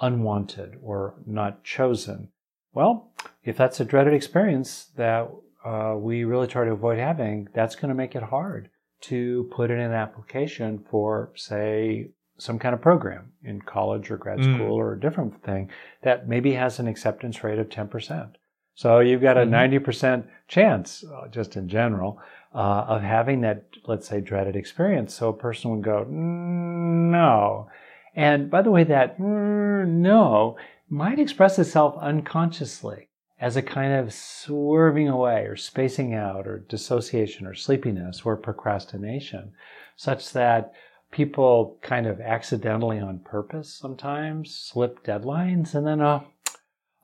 unwanted 0.00 0.78
or 0.82 1.14
not 1.26 1.64
chosen, 1.64 2.28
well, 2.72 3.10
if 3.44 3.56
that's 3.56 3.80
a 3.80 3.84
dreaded 3.84 4.14
experience 4.14 4.86
that 4.96 5.28
uh, 5.64 5.94
we 5.96 6.24
really 6.24 6.46
try 6.46 6.64
to 6.64 6.72
avoid 6.72 6.98
having, 6.98 7.48
that's 7.52 7.74
going 7.74 7.88
to 7.88 7.94
make 7.94 8.14
it 8.14 8.22
hard 8.22 8.70
to 9.00 9.50
put 9.50 9.70
in 9.70 9.80
an 9.80 9.92
application 9.92 10.84
for, 10.90 11.30
say, 11.34 12.08
some 12.44 12.58
kind 12.58 12.74
of 12.74 12.82
program 12.82 13.32
in 13.42 13.60
college 13.60 14.10
or 14.10 14.18
grad 14.18 14.38
mm. 14.38 14.54
school 14.54 14.74
or 14.74 14.92
a 14.92 15.00
different 15.00 15.42
thing 15.42 15.70
that 16.02 16.28
maybe 16.28 16.52
has 16.52 16.78
an 16.78 16.86
acceptance 16.86 17.42
rate 17.42 17.58
of 17.58 17.68
10%. 17.68 18.34
So 18.74 19.00
you've 19.00 19.22
got 19.22 19.38
a 19.38 19.40
mm-hmm. 19.40 19.84
90% 19.84 20.24
chance, 20.48 21.04
uh, 21.04 21.28
just 21.28 21.56
in 21.56 21.68
general, 21.68 22.20
uh, 22.54 22.84
of 22.88 23.02
having 23.02 23.40
that, 23.40 23.64
let's 23.86 24.08
say, 24.08 24.20
dreaded 24.20 24.56
experience. 24.56 25.14
So 25.14 25.28
a 25.28 25.32
person 25.32 25.70
would 25.70 25.84
go, 25.84 26.04
mm, 26.04 27.10
no. 27.10 27.68
And 28.14 28.50
by 28.50 28.62
the 28.62 28.70
way, 28.70 28.84
that 28.84 29.18
mm, 29.18 29.88
no 29.88 30.56
might 30.88 31.18
express 31.18 31.58
itself 31.58 31.96
unconsciously 32.00 33.08
as 33.40 33.56
a 33.56 33.62
kind 33.62 33.92
of 33.92 34.12
swerving 34.12 35.08
away 35.08 35.44
or 35.44 35.56
spacing 35.56 36.14
out 36.14 36.46
or 36.46 36.64
dissociation 36.68 37.46
or 37.46 37.54
sleepiness 37.54 38.22
or 38.24 38.36
procrastination, 38.36 39.52
such 39.96 40.32
that 40.32 40.72
people 41.14 41.78
kind 41.80 42.08
of 42.08 42.20
accidentally 42.20 42.98
on 42.98 43.20
purpose 43.20 43.72
sometimes 43.72 44.52
slip 44.52 45.04
deadlines 45.04 45.72
and 45.72 45.86
then, 45.86 46.02
oh, 46.02 46.24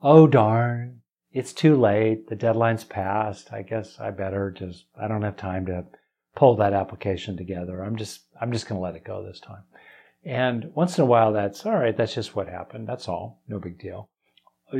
oh 0.01 0.27
darn, 0.27 0.99
it's 1.31 1.53
too 1.53 1.77
late. 1.77 2.27
The 2.27 2.35
deadline's 2.35 2.83
passed. 2.83 3.53
I 3.53 3.61
guess 3.61 3.97
I 4.01 4.11
better 4.11 4.51
just, 4.51 4.83
I 5.01 5.07
don't 5.07 5.21
have 5.21 5.37
time 5.37 5.65
to 5.67 5.85
pull 6.35 6.57
that 6.57 6.73
application 6.73 7.37
together. 7.37 7.81
I'm 7.81 7.95
just, 7.95 8.23
I'm 8.41 8.51
just 8.51 8.67
going 8.67 8.77
to 8.77 8.83
let 8.83 8.95
it 8.95 9.05
go 9.05 9.25
this 9.25 9.39
time. 9.39 9.63
And 10.25 10.71
once 10.75 10.97
in 10.97 11.03
a 11.03 11.07
while, 11.07 11.31
that's 11.31 11.65
all 11.65 11.77
right. 11.77 11.95
That's 11.95 12.13
just 12.13 12.35
what 12.35 12.49
happened. 12.49 12.89
That's 12.89 13.07
all. 13.07 13.41
No 13.47 13.59
big 13.59 13.79
deal. 13.79 14.09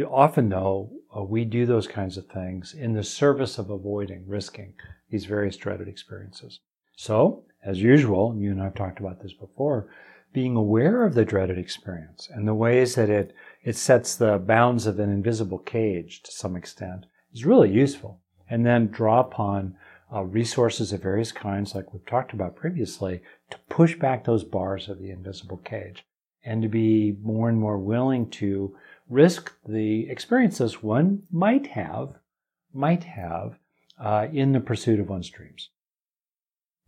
Often, 0.10 0.50
though, 0.50 0.92
we 1.28 1.46
do 1.46 1.66
those 1.66 1.88
kinds 1.88 2.18
of 2.18 2.28
things 2.28 2.74
in 2.74 2.94
the 2.94 3.04
service 3.04 3.58
of 3.58 3.70
avoiding 3.70 4.28
risking 4.28 4.74
these 5.10 5.26
various 5.26 5.56
dreaded 5.56 5.88
experiences. 5.88 6.60
So, 6.96 7.46
as 7.64 7.82
usual, 7.82 8.36
you 8.38 8.52
and 8.52 8.62
I 8.62 8.66
have 8.66 8.76
talked 8.76 9.00
about 9.00 9.22
this 9.22 9.34
before, 9.34 9.88
being 10.34 10.56
aware 10.56 11.06
of 11.06 11.14
the 11.14 11.26
dreaded 11.26 11.58
experience 11.58 12.30
and 12.32 12.48
the 12.48 12.54
ways 12.54 12.96
that 12.96 13.10
it, 13.10 13.36
it 13.64 13.76
sets 13.76 14.16
the 14.16 14.38
bounds 14.38 14.86
of 14.88 15.00
an 15.00 15.10
invisible 15.10 15.60
cage 15.60 16.24
to 16.24 16.32
some 16.32 16.56
extent 16.56 17.06
is 17.34 17.46
really 17.46 17.70
useful. 17.70 18.22
And 18.50 18.66
then 18.66 18.88
draw 18.88 19.20
upon 19.22 19.76
uh, 20.14 20.24
resources 20.24 20.92
of 20.92 21.02
various 21.02 21.32
kinds, 21.32 21.74
like 21.74 21.94
we've 21.94 22.06
talked 22.06 22.34
about 22.34 22.56
previously, 22.56 23.22
to 23.50 23.58
push 23.70 23.96
back 23.98 24.24
those 24.24 24.44
bars 24.44 24.90
of 24.90 25.00
the 25.00 25.12
invisible 25.12 25.58
cage 25.58 26.06
and 26.44 26.62
to 26.62 26.68
be 26.68 27.16
more 27.22 27.48
and 27.48 27.60
more 27.60 27.78
willing 27.78 28.30
to 28.30 28.76
risk 29.10 29.54
the 29.68 30.10
experiences 30.10 30.82
one 30.82 31.24
might 31.32 31.68
have, 31.68 32.16
might 32.74 33.04
have 33.04 33.58
uh, 34.00 34.28
in 34.34 34.52
the 34.52 34.60
pursuit 34.60 35.00
of 35.00 35.10
one's 35.10 35.30
dreams. 35.30 35.70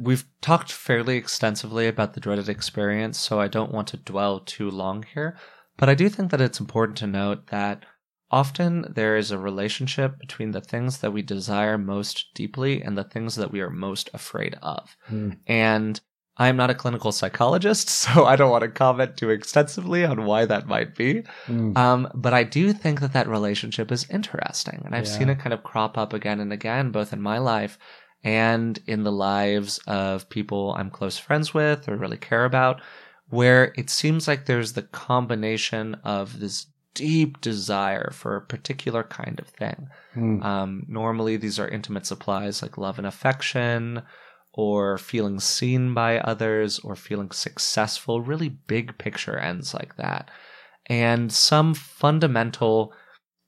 We've 0.03 0.25
talked 0.41 0.71
fairly 0.71 1.17
extensively 1.17 1.87
about 1.87 2.13
the 2.13 2.19
dreaded 2.19 2.49
experience, 2.49 3.17
so 3.17 3.39
I 3.39 3.47
don't 3.47 3.71
want 3.71 3.87
to 3.89 3.97
dwell 3.97 4.39
too 4.39 4.69
long 4.69 5.05
here. 5.13 5.37
But 5.77 5.89
I 5.89 5.95
do 5.95 6.09
think 6.09 6.31
that 6.31 6.41
it's 6.41 6.59
important 6.59 6.97
to 6.99 7.07
note 7.07 7.47
that 7.47 7.85
often 8.29 8.85
there 8.95 9.15
is 9.15 9.31
a 9.31 9.37
relationship 9.37 10.19
between 10.19 10.51
the 10.51 10.61
things 10.61 10.97
that 10.99 11.11
we 11.11 11.21
desire 11.21 11.77
most 11.77 12.33
deeply 12.33 12.81
and 12.81 12.97
the 12.97 13.03
things 13.03 13.35
that 13.35 13.51
we 13.51 13.61
are 13.61 13.69
most 13.69 14.09
afraid 14.13 14.55
of. 14.61 14.97
Mm. 15.09 15.37
And 15.47 16.01
I'm 16.35 16.57
not 16.57 16.71
a 16.71 16.75
clinical 16.75 17.11
psychologist, 17.11 17.89
so 18.03 18.25
I 18.25 18.35
don't 18.35 18.51
want 18.51 18.63
to 18.63 18.69
comment 18.69 19.17
too 19.17 19.29
extensively 19.29 20.03
on 20.03 20.25
why 20.25 20.45
that 20.45 20.67
might 20.67 20.95
be. 20.95 21.23
Mm. 21.47 21.77
Um, 21.77 22.09
but 22.13 22.33
I 22.33 22.43
do 22.43 22.73
think 22.73 22.99
that 23.01 23.13
that 23.13 23.27
relationship 23.27 23.91
is 23.91 24.09
interesting. 24.09 24.81
And 24.85 24.95
I've 24.95 25.05
yeah. 25.05 25.17
seen 25.17 25.29
it 25.29 25.39
kind 25.39 25.53
of 25.53 25.63
crop 25.63 25.97
up 25.97 26.11
again 26.11 26.39
and 26.39 26.51
again, 26.51 26.91
both 26.91 27.13
in 27.13 27.21
my 27.21 27.37
life 27.37 27.77
and 28.23 28.79
in 28.88 29.03
the 29.03 29.12
lives 29.12 29.79
of 29.88 30.29
people 30.29 30.73
I'm 30.77 30.89
close 30.89 31.17
friends 31.17 31.53
with 31.53 31.89
or 31.89 31.97
really 31.97 32.17
care 32.17 32.45
about, 32.45 32.81
where 33.29 33.73
it 33.75 33.89
seems 33.89 34.27
like 34.27 34.45
there's 34.45 34.73
the 34.73 34.83
combination 34.83 35.95
of 36.03 36.39
this 36.39 36.67
deep 36.93 37.41
desire 37.41 38.12
for 38.13 38.36
a 38.36 38.41
particular 38.41 39.03
kind 39.03 39.39
of 39.39 39.47
thing. 39.47 39.89
Mm. 40.15 40.43
Um, 40.43 40.86
normally, 40.88 41.38
these 41.38 41.59
are 41.59 41.67
intimate 41.67 42.05
supplies 42.05 42.62
like 42.62 42.77
love 42.77 42.97
and 42.97 43.07
affection, 43.07 44.03
or 44.53 44.99
feeling 44.99 45.39
seen 45.39 45.93
by 45.93 46.19
others, 46.19 46.79
or 46.79 46.95
feeling 46.95 47.31
successful, 47.31 48.21
really 48.21 48.49
big 48.49 48.97
picture 48.99 49.38
ends 49.38 49.73
like 49.73 49.95
that. 49.97 50.29
And 50.86 51.31
some 51.31 51.73
fundamental 51.73 52.93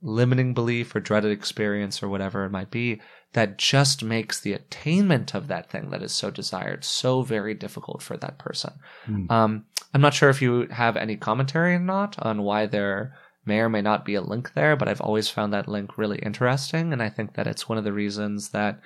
limiting 0.01 0.53
belief 0.53 0.95
or 0.95 0.99
dreaded 0.99 1.31
experience 1.31 2.01
or 2.01 2.09
whatever 2.09 2.45
it 2.45 2.51
might 2.51 2.71
be 2.71 3.01
that 3.35 3.57
just 3.57 4.01
makes 4.01 4.39
the 4.39 4.53
attainment 4.53 5.35
of 5.35 5.49
that 5.49 5.69
thing 5.69 5.89
that 5.89 6.01
is 6.01 6.13
so 6.13 6.31
desired 6.31 6.85
so 6.85 7.21
very 7.21 7.53
difficult 7.53 8.01
for 8.01 8.15
that 8.15 8.37
person. 8.37 8.73
Mm. 9.07 9.29
Um, 9.29 9.65
I'm 9.93 9.99
not 9.99 10.13
sure 10.13 10.29
if 10.29 10.41
you 10.41 10.67
have 10.71 10.95
any 10.95 11.17
commentary 11.17 11.75
or 11.75 11.79
not 11.79 12.15
on 12.19 12.43
why 12.43 12.65
there 12.65 13.13
may 13.45 13.59
or 13.59 13.67
may 13.67 13.81
not 13.81 14.05
be 14.05 14.15
a 14.15 14.21
link 14.21 14.53
there, 14.53 14.77
but 14.77 14.87
I've 14.87 15.01
always 15.01 15.29
found 15.29 15.51
that 15.51 15.67
link 15.67 15.97
really 15.97 16.17
interesting. 16.19 16.93
And 16.93 17.03
I 17.03 17.09
think 17.09 17.33
that 17.33 17.45
it's 17.45 17.67
one 17.67 17.77
of 17.77 17.83
the 17.83 17.91
reasons 17.91 18.49
that 18.49 18.79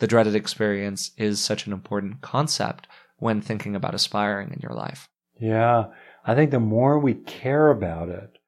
the 0.00 0.08
dreaded 0.08 0.34
experience 0.34 1.12
is 1.16 1.40
such 1.40 1.68
an 1.68 1.72
important 1.72 2.22
concept 2.22 2.88
when 3.18 3.40
thinking 3.40 3.76
about 3.76 3.94
aspiring 3.94 4.50
in 4.52 4.58
your 4.60 4.74
life. 4.74 5.06
Yeah. 5.40 5.86
I 6.26 6.34
think 6.34 6.50
the 6.50 6.58
more 6.58 6.98
we 6.98 7.14
care 7.14 7.68
about 7.68 8.08
it, 8.08 8.38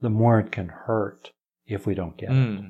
the 0.00 0.10
more 0.10 0.40
it 0.40 0.50
can 0.50 0.68
hurt 0.68 1.30
if 1.64 1.86
we 1.86 1.94
don't 1.94 2.16
get 2.16 2.30
mm. 2.30 2.58
it. 2.58 2.60
Hmm. 2.60 2.68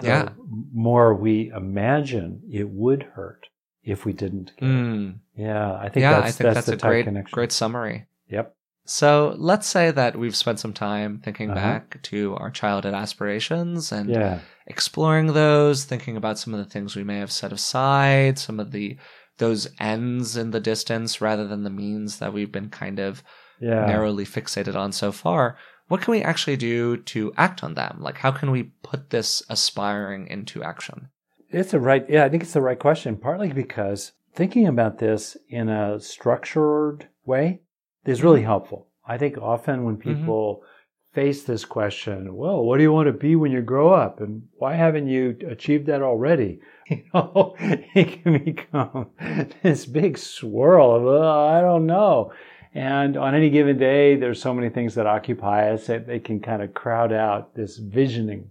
The 0.00 0.06
yeah. 0.06 0.28
more 0.72 1.14
we 1.14 1.50
imagine 1.54 2.42
it 2.50 2.68
would 2.68 3.02
hurt 3.02 3.46
if 3.82 4.04
we 4.04 4.12
didn't 4.12 4.52
get 4.58 4.68
mm. 4.68 5.10
it. 5.10 5.16
Yeah. 5.36 5.74
I 5.74 5.88
think 5.88 6.02
yeah, 6.02 6.20
that's, 6.20 6.26
I 6.26 6.30
think 6.30 6.54
that's, 6.54 6.66
that's 6.66 6.82
a 6.82 6.86
great, 6.86 7.04
connection. 7.04 7.34
great 7.34 7.52
summary. 7.52 8.06
Yep. 8.28 8.54
So 8.86 9.34
let's 9.38 9.68
say 9.68 9.90
that 9.90 10.18
we've 10.18 10.34
spent 10.34 10.58
some 10.58 10.72
time 10.72 11.20
thinking 11.22 11.50
uh-huh. 11.50 11.60
back 11.60 12.02
to 12.04 12.34
our 12.36 12.50
childhood 12.50 12.94
aspirations 12.94 13.92
and 13.92 14.10
yeah. 14.10 14.40
exploring 14.66 15.28
those, 15.28 15.84
thinking 15.84 16.16
about 16.16 16.38
some 16.38 16.54
of 16.54 16.58
the 16.58 16.70
things 16.70 16.96
we 16.96 17.04
may 17.04 17.18
have 17.18 17.30
set 17.30 17.52
aside, 17.52 18.38
some 18.38 18.58
of 18.58 18.72
the 18.72 18.98
those 19.38 19.68
ends 19.80 20.36
in 20.36 20.50
the 20.50 20.60
distance 20.60 21.20
rather 21.20 21.46
than 21.46 21.62
the 21.62 21.70
means 21.70 22.18
that 22.18 22.32
we've 22.32 22.52
been 22.52 22.68
kind 22.68 22.98
of 22.98 23.22
yeah. 23.60 23.86
narrowly 23.86 24.24
fixated 24.24 24.74
on 24.74 24.92
so 24.92 25.12
far. 25.12 25.56
What 25.90 26.02
can 26.02 26.12
we 26.12 26.22
actually 26.22 26.56
do 26.56 26.98
to 26.98 27.32
act 27.36 27.64
on 27.64 27.74
them? 27.74 27.96
Like 27.98 28.18
how 28.18 28.30
can 28.30 28.52
we 28.52 28.70
put 28.84 29.10
this 29.10 29.42
aspiring 29.48 30.28
into 30.28 30.62
action? 30.62 31.08
It's 31.48 31.74
a 31.74 31.80
right 31.80 32.08
yeah, 32.08 32.24
I 32.24 32.28
think 32.28 32.44
it's 32.44 32.52
the 32.52 32.60
right 32.60 32.78
question, 32.78 33.16
partly 33.16 33.52
because 33.52 34.12
thinking 34.32 34.68
about 34.68 34.98
this 34.98 35.36
in 35.48 35.68
a 35.68 35.98
structured 35.98 37.08
way 37.26 37.62
is 38.06 38.22
really 38.22 38.38
mm-hmm. 38.38 38.46
helpful. 38.46 38.86
I 39.04 39.18
think 39.18 39.36
often 39.38 39.82
when 39.82 39.96
mm-hmm. 39.96 40.14
people 40.14 40.62
mm-hmm. 40.62 41.20
face 41.20 41.42
this 41.42 41.64
question, 41.64 42.36
well, 42.36 42.62
what 42.62 42.76
do 42.76 42.84
you 42.84 42.92
want 42.92 43.08
to 43.08 43.12
be 43.12 43.34
when 43.34 43.50
you 43.50 43.60
grow 43.60 43.92
up? 43.92 44.20
And 44.20 44.44
why 44.58 44.74
haven't 44.76 45.08
you 45.08 45.36
achieved 45.48 45.86
that 45.86 46.02
already? 46.02 46.60
You 46.90 47.04
know, 47.14 47.54
it 47.60 48.22
can 48.22 48.44
become 48.44 49.10
this 49.62 49.86
big 49.86 50.18
swirl 50.18 50.96
of, 50.96 51.04
oh, 51.04 51.46
I 51.46 51.60
don't 51.60 51.86
know. 51.86 52.32
And 52.74 53.16
on 53.16 53.34
any 53.34 53.50
given 53.50 53.78
day, 53.78 54.16
there's 54.16 54.40
so 54.40 54.54
many 54.54 54.68
things 54.68 54.94
that 54.94 55.06
occupy 55.06 55.70
us 55.70 55.86
that 55.86 56.06
they 56.06 56.20
can 56.20 56.40
kind 56.40 56.62
of 56.62 56.74
crowd 56.74 57.12
out 57.12 57.54
this 57.54 57.78
visioning 57.78 58.50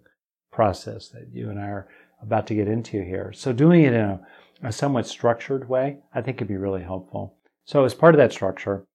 process 0.52 1.08
that 1.10 1.28
you 1.32 1.50
and 1.50 1.60
I 1.60 1.68
are 1.68 1.88
about 2.22 2.48
to 2.48 2.56
get 2.56 2.68
into 2.68 3.02
here. 3.02 3.32
So 3.34 3.54
doing 3.54 3.84
it 3.84 3.94
in 3.94 4.02
a, 4.02 4.20
a 4.64 4.72
somewhat 4.72 5.08
structured 5.08 5.70
way, 5.70 6.00
I 6.14 6.22
think 6.22 6.38
could 6.38 6.50
be 6.50 6.58
really 6.58 6.84
helpful. 6.84 7.36
So 7.64 7.86
as 7.86 7.94
part 7.94 8.14
of 8.14 8.20
that 8.20 8.34
structure, 8.34 8.86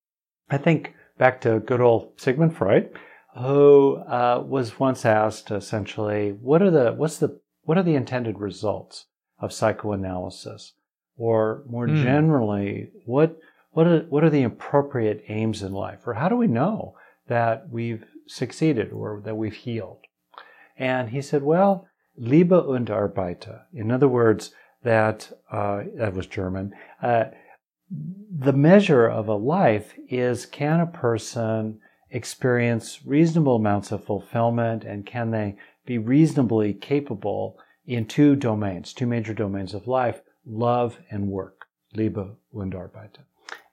I 0.50 0.58
think 0.58 0.94
back 1.16 1.40
to 1.42 1.60
good 1.60 1.80
old 1.80 2.20
Sigmund 2.20 2.54
Freud, 2.54 2.90
who 3.36 3.96
uh, 3.96 4.42
was 4.46 4.78
once 4.78 5.06
asked 5.06 5.50
essentially, 5.50 6.32
what 6.32 6.60
are 6.60 6.70
the 6.70 6.92
what's 6.92 7.18
the 7.18 7.40
what 7.62 7.78
are 7.78 7.82
the 7.82 7.94
intended 7.94 8.38
results 8.38 9.06
of 9.38 9.52
psychoanalysis, 9.52 10.74
or 11.16 11.62
more 11.66 11.86
mm. 11.88 12.02
generally, 12.02 12.90
what 13.06 13.38
what 13.74 13.86
are 13.86 14.00
what 14.08 14.24
are 14.24 14.30
the 14.30 14.44
appropriate 14.44 15.24
aims 15.28 15.62
in 15.62 15.72
life, 15.72 16.06
or 16.06 16.14
how 16.14 16.28
do 16.28 16.36
we 16.36 16.46
know 16.46 16.94
that 17.26 17.68
we've 17.70 18.04
succeeded 18.26 18.92
or 18.92 19.20
that 19.24 19.36
we've 19.36 19.54
healed? 19.54 19.98
And 20.76 21.10
he 21.10 21.20
said, 21.20 21.42
well, 21.42 21.86
Liebe 22.16 22.60
und 22.60 22.88
Arbeite. 22.88 23.62
In 23.72 23.90
other 23.90 24.08
words, 24.08 24.52
that 24.82 25.32
uh, 25.50 25.82
that 25.96 26.14
was 26.14 26.26
German. 26.26 26.72
Uh, 27.02 27.24
the 27.90 28.52
measure 28.52 29.06
of 29.06 29.28
a 29.28 29.34
life 29.34 29.94
is 30.08 30.46
can 30.46 30.80
a 30.80 30.86
person 30.86 31.80
experience 32.10 33.00
reasonable 33.04 33.56
amounts 33.56 33.90
of 33.90 34.04
fulfillment 34.04 34.84
and 34.84 35.04
can 35.04 35.30
they 35.30 35.56
be 35.84 35.98
reasonably 35.98 36.72
capable 36.72 37.58
in 37.86 38.06
two 38.06 38.36
domains, 38.36 38.92
two 38.92 39.06
major 39.06 39.34
domains 39.34 39.74
of 39.74 39.86
life, 39.86 40.22
love 40.46 40.98
and 41.10 41.28
work, 41.28 41.66
Liebe 41.92 42.36
und 42.52 42.72
Arbeit. 42.72 43.18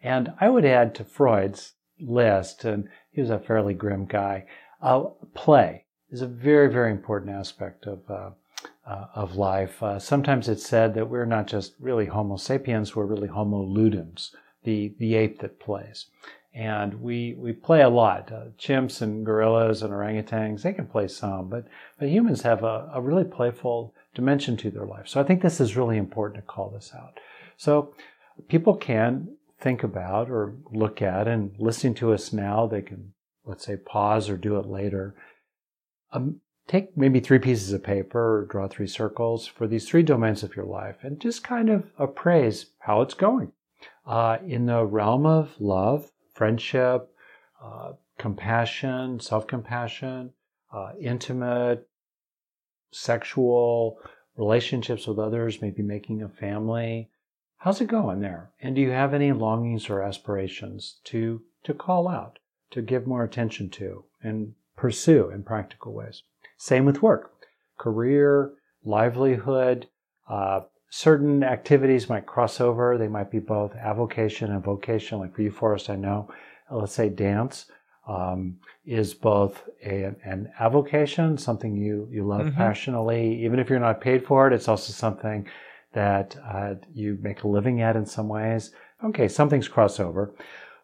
And 0.04 0.34
I 0.40 0.50
would 0.50 0.66
add 0.66 0.96
to 0.96 1.04
Freud's 1.04 1.74
list, 2.00 2.66
and 2.66 2.90
he 3.12 3.22
was 3.22 3.30
a 3.30 3.40
fairly 3.40 3.74
grim 3.74 4.06
guy, 4.06 4.46
uh, 4.82 5.02
play 5.34 5.86
is 6.10 6.22
a 6.22 6.28
very, 6.28 6.72
very 6.72 6.92
important 6.92 7.32
aspect 7.32 7.86
of, 7.86 8.00
uh, 8.10 8.32
uh, 8.86 9.06
of 9.16 9.36
life. 9.36 9.82
Uh, 9.82 10.00
sometimes 10.00 10.50
it's 10.50 10.66
said 10.66 10.94
that 10.96 11.10
we're 11.10 11.26
not 11.26 11.48
just 11.48 11.74
really 11.80 12.08
Homo 12.08 12.36
sapiens, 12.36 12.96
we're 12.96 13.06
really 13.06 13.28
Homo 13.28 13.64
ludens, 13.64 14.32
the, 14.64 14.94
the 15.00 15.16
ape 15.16 15.40
that 15.40 15.60
plays. 15.60 16.08
And 16.54 17.02
we, 17.02 17.36
we 17.38 17.54
play 17.54 17.82
a 17.82 17.90
lot. 17.90 18.32
Uh, 18.32 18.48
chimps 18.58 19.02
and 19.02 19.26
gorillas 19.26 19.84
and 19.84 19.94
orangutans, 19.94 20.64
they 20.64 20.74
can 20.74 20.86
play 20.86 21.08
some, 21.08 21.48
but, 21.48 21.66
but 21.98 22.10
humans 22.10 22.42
have 22.42 22.64
a, 22.64 22.90
a 22.94 23.00
really 23.00 23.24
playful 23.24 23.94
dimension 24.14 24.58
to 24.58 24.70
their 24.70 24.86
life. 24.86 25.08
So 25.08 25.22
I 25.22 25.24
think 25.24 25.42
this 25.42 25.62
is 25.62 25.78
really 25.78 25.98
important 25.98 26.44
to 26.44 26.52
call 26.52 26.70
this 26.70 26.92
out. 26.94 27.20
So 27.56 27.94
people 28.50 28.76
can 28.76 29.30
think 29.62 29.84
about 29.84 30.30
or 30.30 30.56
look 30.71 31.02
at 31.02 31.28
and 31.28 31.56
listening 31.60 31.93
to 31.95 32.13
us 32.13 32.34
now, 32.34 32.67
they 32.67 32.82
can, 32.82 33.13
let's 33.45 33.65
say, 33.65 33.78
pause 33.78 34.30
or 34.30 34.38
do 34.38 34.58
it 34.58 34.65
later. 34.65 35.15
Um, 36.12 36.41
take 36.67 36.97
maybe 36.97 37.19
three 37.19 37.39
pieces 37.39 37.71
of 37.71 37.84
paper 37.84 38.39
or 38.39 38.45
draw 38.45 38.67
three 38.67 38.88
circles 38.88 39.47
for 39.47 39.67
these 39.67 39.88
three 39.88 40.04
domains 40.04 40.43
of 40.43 40.56
your 40.56 40.65
life 40.65 40.97
and 41.04 41.19
just 41.19 41.43
kind 41.43 41.69
of 41.69 41.91
appraise 41.97 42.67
how 42.80 43.02
it's 43.02 43.13
going. 43.13 43.52
Uh, 44.06 44.38
in 44.45 44.65
the 44.65 44.84
realm 44.84 45.26
of 45.26 45.54
love, 45.60 46.12
friendship, 46.34 47.13
uh, 47.63 47.91
compassion, 48.17 49.19
self 49.19 49.47
compassion, 49.47 50.32
uh, 50.74 50.91
intimate, 51.00 51.88
sexual 52.91 53.97
relationships 54.38 55.08
with 55.08 55.19
others, 55.19 55.62
maybe 55.62 55.82
making 55.82 56.21
a 56.24 56.30
family. 56.30 57.10
How's 57.63 57.80
it 57.80 57.89
going 57.89 58.21
there? 58.21 58.50
And 58.60 58.76
do 58.76 58.82
you 58.82 58.89
have 58.89 59.13
any 59.13 59.32
longings 59.32 59.88
or 59.88 60.02
aspirations 60.02 61.00
to, 61.04 61.43
to 61.63 61.76
call 61.76 62.08
out, 62.08 62.39
to 62.71 62.82
give 62.82 63.06
more 63.06 63.24
attention 63.24 63.69
to 63.71 64.04
and 64.24 64.54
pursue 64.76 65.30
in 65.30 65.43
practical 65.43 65.93
ways? 65.93 66.24
Same 66.58 66.86
with 66.86 67.04
work, 67.04 67.34
career, 67.78 68.54
livelihood, 68.84 69.88
uh, 70.28 70.62
certain 70.89 71.43
activities 71.43 72.10
might 72.10 72.26
cross 72.26 72.60
over. 72.60 72.97
They 72.97 73.08
might 73.08 73.30
be 73.30 73.38
both 73.38 73.76
avocation 73.76 74.52
and 74.52 74.63
vocation. 74.63 75.19
Like 75.19 75.36
for 75.36 75.43
you, 75.43 75.52
Forrest, 75.52 75.91
I 75.91 75.97
know, 75.97 76.32
let's 76.71 76.93
say 76.93 77.10
dance 77.10 77.67
um, 78.08 78.58
is 78.86 79.13
both 79.13 79.69
a, 79.86 80.15
an 80.26 80.52
avocation, 80.60 81.38
something 81.38 81.78
you, 81.78 82.08
you 82.12 82.26
love 82.26 82.41
mm-hmm. 82.41 82.58
passionately. 82.58 83.45
Even 83.45 83.60
if 83.60 83.69
you're 83.69 83.80
not 83.80 84.02
paid 84.02 84.26
for 84.26 84.47
it, 84.47 84.54
it's 84.54 84.67
also 84.67 84.91
something 84.93 85.47
that 85.93 86.36
uh, 86.45 86.75
you 86.93 87.17
make 87.21 87.43
a 87.43 87.47
living 87.47 87.82
at 87.82 87.95
in 87.95 88.06
some 88.06 88.27
ways. 88.27 88.71
Okay, 89.04 89.27
something's 89.27 89.69
crossover. 89.69 90.32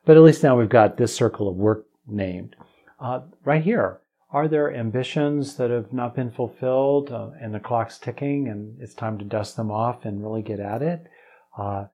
But 0.05 0.17
at 0.17 0.23
least 0.23 0.43
now 0.43 0.57
we've 0.57 0.69
got 0.69 0.97
this 0.97 1.15
circle 1.15 1.47
of 1.47 1.55
work 1.55 1.85
named. 2.07 2.55
Uh, 2.99 3.21
right 3.43 3.63
here, 3.63 3.99
are 4.31 4.47
there 4.47 4.73
ambitions 4.73 5.55
that 5.55 5.69
have 5.69 5.93
not 5.93 6.15
been 6.15 6.31
fulfilled 6.31 7.11
uh, 7.11 7.29
and 7.39 7.53
the 7.53 7.59
clock's 7.59 7.97
ticking 7.97 8.47
and 8.47 8.81
it's 8.81 8.93
time 8.93 9.17
to 9.19 9.25
dust 9.25 9.55
them 9.55 9.71
off 9.71 10.05
and 10.05 10.21
really 10.21 10.41
get 10.41 10.59
at 10.59 10.81
it? 10.81 11.07
Uh, 11.57 11.85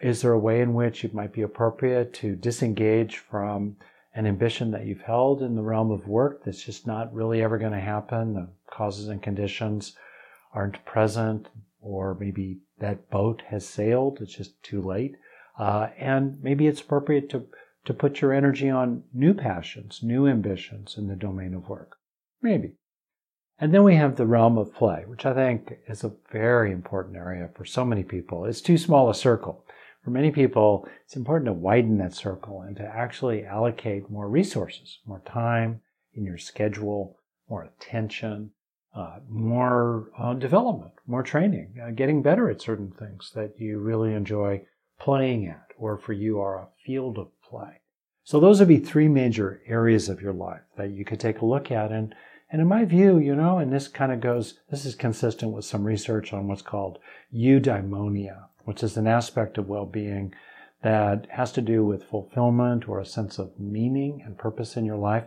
is 0.00 0.20
there 0.20 0.32
a 0.32 0.38
way 0.38 0.60
in 0.60 0.74
which 0.74 1.04
it 1.04 1.14
might 1.14 1.32
be 1.32 1.42
appropriate 1.42 2.12
to 2.14 2.34
disengage 2.34 3.18
from 3.18 3.76
an 4.14 4.26
ambition 4.26 4.70
that 4.72 4.84
you've 4.84 5.00
held 5.00 5.42
in 5.42 5.54
the 5.54 5.62
realm 5.62 5.90
of 5.90 6.08
work 6.08 6.44
that's 6.44 6.62
just 6.62 6.86
not 6.86 7.14
really 7.14 7.42
ever 7.42 7.56
going 7.56 7.72
to 7.72 7.80
happen? 7.80 8.34
The 8.34 8.48
causes 8.70 9.08
and 9.08 9.22
conditions 9.22 9.96
aren't 10.52 10.84
present, 10.84 11.48
or 11.82 12.16
maybe 12.18 12.60
that 12.78 13.10
boat 13.10 13.42
has 13.48 13.68
sailed, 13.68 14.18
it's 14.20 14.36
just 14.36 14.62
too 14.62 14.80
late. 14.80 15.16
Uh, 15.58 15.88
and 15.98 16.42
maybe 16.42 16.66
it's 16.66 16.80
appropriate 16.80 17.28
to 17.30 17.46
to 17.84 17.92
put 17.92 18.20
your 18.20 18.32
energy 18.32 18.70
on 18.70 19.02
new 19.12 19.34
passions, 19.34 20.00
new 20.02 20.28
ambitions 20.28 20.96
in 20.96 21.08
the 21.08 21.16
domain 21.16 21.52
of 21.52 21.68
work. 21.68 21.96
Maybe. 22.40 22.74
And 23.58 23.72
then 23.72 23.82
we 23.82 23.96
have 23.96 24.16
the 24.16 24.26
realm 24.26 24.58
of 24.58 24.74
play, 24.74 25.04
which 25.06 25.26
I 25.26 25.34
think 25.34 25.78
is 25.88 26.04
a 26.04 26.12
very 26.30 26.72
important 26.72 27.16
area 27.16 27.48
for 27.54 27.64
so 27.64 27.84
many 27.84 28.02
people. 28.02 28.44
It's 28.44 28.60
too 28.60 28.78
small 28.78 29.10
a 29.10 29.14
circle. 29.14 29.64
For 30.04 30.10
many 30.10 30.32
people, 30.32 30.88
it's 31.04 31.16
important 31.16 31.46
to 31.46 31.52
widen 31.52 31.98
that 31.98 32.14
circle 32.14 32.62
and 32.62 32.76
to 32.76 32.82
actually 32.82 33.44
allocate 33.44 34.10
more 34.10 34.28
resources, 34.28 34.98
more 35.06 35.22
time 35.24 35.80
in 36.14 36.24
your 36.24 36.38
schedule, 36.38 37.18
more 37.48 37.62
attention, 37.62 38.50
uh, 38.94 39.18
more 39.28 40.10
uh, 40.18 40.34
development, 40.34 40.92
more 41.06 41.22
training, 41.22 41.74
uh, 41.82 41.90
getting 41.90 42.22
better 42.22 42.50
at 42.50 42.60
certain 42.60 42.90
things 42.90 43.32
that 43.34 43.54
you 43.58 43.78
really 43.78 44.12
enjoy 44.12 44.62
playing 45.00 45.46
at, 45.46 45.68
or 45.78 45.98
for 45.98 46.12
you 46.12 46.40
are 46.40 46.58
a 46.58 46.68
field 46.84 47.18
of 47.18 47.28
play. 47.42 47.80
So 48.24 48.38
those 48.38 48.60
would 48.60 48.68
be 48.68 48.78
three 48.78 49.08
major 49.08 49.62
areas 49.66 50.08
of 50.08 50.20
your 50.20 50.32
life 50.32 50.60
that 50.76 50.90
you 50.90 51.04
could 51.04 51.18
take 51.18 51.40
a 51.40 51.46
look 51.46 51.70
at. 51.70 51.90
And, 51.90 52.14
and 52.50 52.60
in 52.60 52.68
my 52.68 52.84
view, 52.84 53.18
you 53.18 53.34
know, 53.34 53.58
and 53.58 53.72
this 53.72 53.88
kind 53.88 54.12
of 54.12 54.20
goes, 54.20 54.60
this 54.70 54.84
is 54.84 54.94
consistent 54.94 55.52
with 55.52 55.64
some 55.64 55.84
research 55.84 56.32
on 56.32 56.46
what's 56.46 56.62
called 56.62 56.98
eudaimonia, 57.34 58.44
which 58.64 58.82
is 58.82 58.96
an 58.96 59.06
aspect 59.06 59.58
of 59.58 59.68
well-being 59.68 60.34
that 60.82 61.26
has 61.30 61.50
to 61.52 61.60
do 61.60 61.84
with 61.84 62.04
fulfillment 62.04 62.88
or 62.88 63.00
a 63.00 63.06
sense 63.06 63.38
of 63.38 63.58
meaning 63.58 64.22
and 64.24 64.38
purpose 64.38 64.76
in 64.76 64.84
your 64.84 64.96
life, 64.96 65.24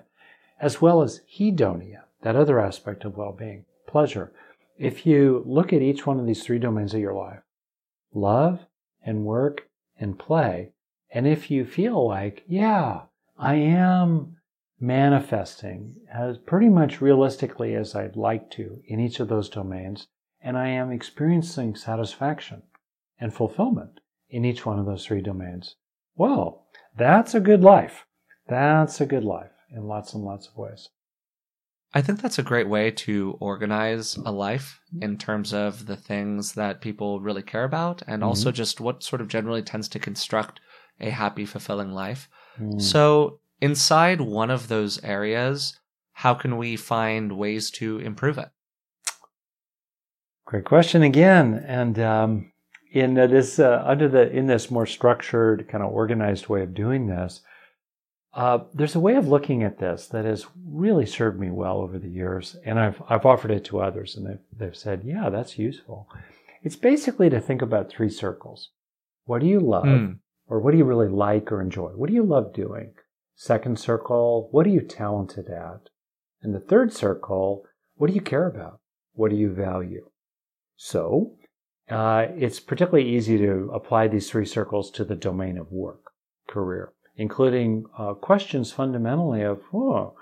as 0.62 0.82
well 0.82 1.02
as 1.02 1.22
hedonia, 1.38 2.04
that 2.26 2.36
other 2.36 2.60
aspect 2.60 3.06
of 3.06 3.16
well-being, 3.16 3.64
pleasure. 3.86 4.34
If 4.80 5.06
you 5.06 5.44
look 5.46 5.72
at 5.72 5.84
each 5.84 6.08
one 6.08 6.20
of 6.20 6.26
these 6.26 6.44
three 6.44 6.58
domains 6.58 6.96
of 6.96 7.00
your 7.00 7.14
life, 7.14 7.44
love 8.16 8.62
and 9.04 9.26
work 9.26 9.70
and 10.00 10.18
play, 10.18 10.72
and 11.12 11.28
if 11.28 11.52
you 11.52 11.66
feel 11.66 12.08
like, 12.08 12.44
yeah, 12.48 13.02
I 13.38 13.54
am 13.58 14.38
manifesting 14.80 15.98
as 16.12 16.40
pretty 16.40 16.68
much 16.68 17.00
realistically 17.00 17.76
as 17.76 17.94
I'd 17.94 18.16
like 18.16 18.50
to 18.52 18.82
in 18.88 19.00
each 19.00 19.20
of 19.20 19.28
those 19.28 19.48
domains, 19.48 20.08
and 20.42 20.58
I 20.58 20.70
am 20.70 20.92
experiencing 20.92 21.76
satisfaction 21.76 22.64
and 23.20 23.36
fulfillment 23.36 24.00
in 24.32 24.46
each 24.46 24.66
one 24.66 24.80
of 24.80 24.88
those 24.88 25.06
three 25.06 25.22
domains, 25.22 25.76
well, 26.16 26.66
that's 26.98 27.36
a 27.36 27.40
good 27.40 27.62
life. 27.62 28.08
That's 28.48 29.00
a 29.00 29.06
good 29.06 29.24
life 29.24 29.52
in 29.70 29.84
lots 29.84 30.16
and 30.16 30.24
lots 30.24 30.48
of 30.48 30.58
ways. 30.58 30.90
I 31.96 32.02
think 32.02 32.22
that's 32.22 32.38
a 32.38 32.44
great 32.44 32.68
way 32.68 32.92
to 32.92 33.38
organize 33.40 34.18
a 34.18 34.32
life 34.32 34.82
in 35.00 35.18
terms 35.18 35.54
of 35.54 35.86
the 35.86 35.96
things 35.96 36.52
that 36.54 36.82
people 36.82 37.22
really 37.22 37.42
care 37.42 37.64
about 37.64 38.02
and 38.06 38.20
mm-hmm. 38.20 38.28
also 38.28 38.52
just 38.52 38.82
what 38.82 39.02
sort 39.02 39.22
of 39.22 39.30
generally 39.30 39.62
tends 39.62 39.88
to 39.90 40.00
construct 40.00 40.60
a 41.00 41.10
happy, 41.10 41.46
fulfilling 41.46 41.94
life. 41.94 42.28
Mm. 42.60 42.82
So, 42.82 43.40
inside 43.62 44.20
one 44.20 44.52
of 44.52 44.68
those 44.68 45.02
areas, 45.06 45.80
how 46.12 46.34
can 46.34 46.58
we 46.58 46.76
find 46.76 47.38
ways 47.38 47.72
to 47.72 48.00
improve 48.00 48.38
it? 48.38 48.50
Great 50.46 50.66
question 50.66 51.02
again. 51.02 51.64
And 51.66 51.98
um, 52.00 52.52
in 52.92 53.14
this, 53.14 53.58
uh, 53.58 53.82
under 53.86 54.10
the 54.10 54.30
in 54.32 54.48
this 54.48 54.70
more 54.70 54.86
structured, 54.86 55.68
kind 55.70 55.84
of 55.84 55.92
organized 55.92 56.48
way 56.48 56.62
of 56.62 56.74
doing 56.74 57.08
this, 57.08 57.42
uh, 58.36 58.60
there's 58.74 58.96
a 58.96 59.00
way 59.00 59.16
of 59.16 59.28
looking 59.28 59.64
at 59.64 59.80
this 59.80 60.08
that 60.08 60.26
has 60.26 60.46
really 60.68 61.06
served 61.06 61.40
me 61.40 61.50
well 61.50 61.78
over 61.78 61.98
the 61.98 62.10
years, 62.10 62.56
and 62.66 62.80
I've 62.80 63.02
I've 63.10 63.26
offered 63.26 63.52
it 63.52 63.66
to 63.66 63.80
others, 63.80 64.16
and 64.16 64.28
they've 64.28 64.40
they've 64.56 64.76
said, 64.76 65.02
yeah, 65.04 65.30
that's 65.30 65.58
useful. 65.58 66.10
It's 66.62 66.76
basically 66.76 67.30
to 67.30 67.40
think 67.40 67.62
about 67.62 67.90
three 67.90 68.10
circles. 68.10 68.70
What 69.26 69.42
do 69.42 69.48
you 69.48 69.60
love? 69.60 69.86
Mm 69.86 70.20
or 70.48 70.60
what 70.60 70.72
do 70.72 70.78
you 70.78 70.84
really 70.86 71.10
like 71.10 71.52
or 71.52 71.62
enjoy? 71.62 71.90
What 71.90 72.08
do 72.08 72.16
you 72.16 72.24
love 72.24 72.54
doing? 72.54 72.94
Second 73.36 73.80
circle, 73.80 74.48
what 74.52 74.66
are 74.66 74.72
you 74.72 74.82
talented 74.82 75.50
at? 75.50 75.90
And 76.42 76.54
the 76.54 76.60
third 76.60 76.94
circle, 76.94 77.64
what 77.96 78.08
do 78.08 78.14
you 78.14 78.22
care 78.22 78.48
about? 78.48 78.80
What 79.14 79.32
do 79.32 79.38
you 79.38 79.52
value? 79.52 80.10
So, 80.76 81.34
uh, 81.90 82.28
it's 82.38 82.60
particularly 82.60 83.10
easy 83.10 83.38
to 83.38 83.72
apply 83.74 84.08
these 84.08 84.30
three 84.30 84.46
circles 84.46 84.92
to 84.92 85.04
the 85.04 85.16
domain 85.16 85.58
of 85.58 85.72
work, 85.72 86.12
career, 86.48 86.94
including 87.18 87.86
uh, 87.98 88.14
questions 88.14 88.72
fundamentally 88.72 89.42
of, 89.42 89.62
oh, 89.74 90.14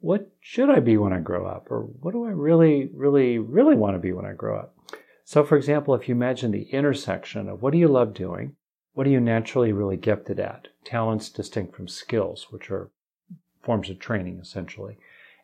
what 0.00 0.30
should 0.40 0.70
I 0.70 0.80
be 0.80 0.96
when 0.96 1.12
I 1.12 1.20
grow 1.20 1.46
up? 1.46 1.70
Or 1.70 1.82
what 1.82 2.12
do 2.12 2.24
I 2.24 2.30
really, 2.30 2.88
really, 2.94 3.38
really 3.38 3.74
want 3.74 3.94
to 3.94 3.98
be 3.98 4.12
when 4.12 4.26
I 4.26 4.32
grow 4.32 4.58
up? 4.58 4.74
So, 5.24 5.44
for 5.44 5.56
example, 5.56 5.94
if 5.94 6.08
you 6.08 6.14
imagine 6.14 6.52
the 6.52 6.70
intersection 6.70 7.48
of 7.48 7.60
what 7.60 7.72
do 7.72 7.78
you 7.78 7.88
love 7.88 8.14
doing? 8.14 8.56
What 8.94 9.06
are 9.06 9.10
you 9.10 9.20
naturally 9.20 9.72
really 9.72 9.96
gifted 9.96 10.40
at? 10.40 10.68
Talents 10.84 11.28
distinct 11.28 11.74
from 11.76 11.86
skills, 11.86 12.46
which 12.50 12.70
are 12.70 12.90
forms 13.62 13.90
of 13.90 13.98
training 13.98 14.38
essentially. 14.40 14.96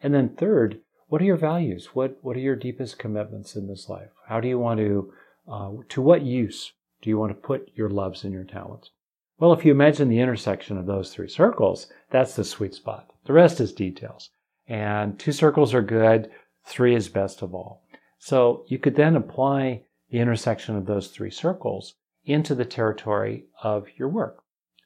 And 0.03 0.15
then 0.15 0.31
third, 0.31 0.81
what 1.09 1.21
are 1.21 1.27
your 1.27 1.37
values? 1.37 1.91
What, 1.93 2.19
what 2.23 2.37
are 2.37 2.41
your 2.41 2.57
deepest 2.57 2.99
commitments 2.99 3.55
in 3.55 3.69
this 3.69 3.89
life? 3.89 4.11
How 4.27 4.41
do 4.41 4.49
you 4.49 4.59
want 4.59 4.81
to, 4.81 5.13
uh, 5.47 5.71
to 5.91 6.01
what 6.01 6.23
use 6.23 6.73
do 7.03 7.11
you 7.11 7.19
want 7.19 7.31
to 7.31 7.47
put 7.47 7.71
your 7.75 7.91
loves 7.91 8.25
and 8.25 8.33
your 8.33 8.45
talents? 8.45 8.91
Well, 9.39 9.53
if 9.53 9.65
you 9.65 9.73
imagine 9.73 10.09
the 10.09 10.21
intersection 10.21 10.79
of 10.79 10.87
those 10.87 11.13
three 11.13 11.29
circles, 11.29 11.89
that's 12.11 12.37
the 12.37 12.45
sweet 12.45 12.75
spot. 12.75 13.11
The 13.25 13.33
rest 13.33 13.61
is 13.61 13.73
details. 13.73 14.31
And 14.69 15.19
two 15.19 15.33
circles 15.33 15.75
are 15.75 15.83
good, 15.83 16.31
three 16.65 16.95
is 16.95 17.09
best 17.09 17.43
of 17.43 17.55
all. 17.55 17.83
So 18.19 18.65
you 18.69 18.79
could 18.79 18.95
then 18.95 19.17
apply 19.17 19.83
the 20.11 20.21
intersection 20.21 20.77
of 20.77 20.87
those 20.87 21.09
three 21.09 21.31
circles 21.31 21.95
into 22.25 22.55
the 22.55 22.65
territory 22.65 23.45
of 23.63 23.89
your 23.97 24.09
work. 24.09 24.45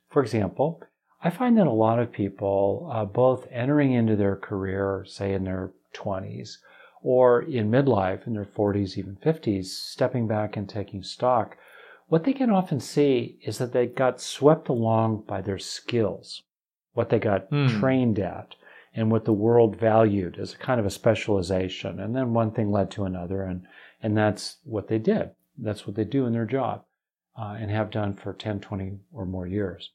For 0.09 0.23
example, 0.23 0.83
I 1.23 1.31
find 1.31 1.59
that 1.59 1.67
a 1.67 1.73
lot 1.73 1.99
of 1.99 2.11
people, 2.11 2.89
uh, 2.93 3.05
both 3.05 3.47
entering 3.51 3.93
into 3.93 4.17
their 4.17 4.37
career, 4.37 5.05
say 5.07 5.35
in 5.35 5.45
their 5.45 5.73
20s, 5.95 6.57
or 7.03 7.43
in 7.43 7.71
midlife, 7.71 8.27
in 8.27 8.33
their 8.33 8.45
40s, 8.45 8.97
even 8.97 9.17
50s, 9.17 9.67
stepping 9.67 10.27
back 10.27 10.57
and 10.57 10.69
taking 10.69 11.03
stock, 11.03 11.57
what 12.09 12.25
they 12.25 12.33
can 12.33 12.51
often 12.51 12.81
see 12.81 13.39
is 13.43 13.59
that 13.59 13.73
they 13.73 13.87
got 13.87 14.21
swept 14.21 14.69
along 14.69 15.25
by 15.27 15.43
their 15.43 15.59
skills, 15.59 16.43
what 16.95 17.11
they 17.11 17.19
got 17.19 17.51
mm. 17.51 17.79
trained 17.79 18.19
at, 18.19 18.55
and 18.95 19.11
what 19.11 19.27
the 19.27 19.33
world 19.33 19.77
valued 19.77 20.39
as 20.39 20.55
a 20.55 20.59
kind 20.59 20.81
of 20.81 20.87
a 20.87 20.91
specialization. 20.91 22.01
And 22.01 22.17
then 22.17 22.33
one 22.33 22.51
thing 22.51 22.73
led 22.73 22.91
to 22.93 23.05
another, 23.05 23.43
and, 23.43 23.67
and 24.03 24.17
that's 24.17 24.57
what 24.65 24.89
they 24.89 24.99
did. 24.99 25.31
That's 25.59 25.87
what 25.87 25.97
they 25.97 26.05
do 26.05 26.25
in 26.25 26.33
their 26.33 26.47
job 26.47 26.85
uh, 27.39 27.57
and 27.59 27.71
have 27.71 27.91
done 27.91 28.15
for 28.15 28.33
10, 28.33 28.61
20 28.61 28.99
or 29.13 29.27
more 29.27 29.47
years. 29.47 29.91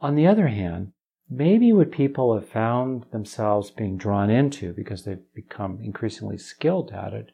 On 0.00 0.14
the 0.14 0.26
other 0.26 0.48
hand, 0.48 0.92
maybe 1.28 1.72
what 1.72 1.92
people 1.92 2.34
have 2.34 2.48
found 2.48 3.04
themselves 3.12 3.70
being 3.70 3.98
drawn 3.98 4.30
into 4.30 4.72
because 4.72 5.04
they've 5.04 5.34
become 5.34 5.80
increasingly 5.82 6.38
skilled 6.38 6.92
at 6.92 7.12
it 7.12 7.30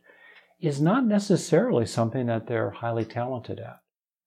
is 0.61 0.81
not 0.81 1.07
necessarily 1.07 1.87
something 1.87 2.27
that 2.27 2.49
they're 2.49 2.71
highly 2.71 3.05
talented 3.05 3.61
at. 3.61 3.79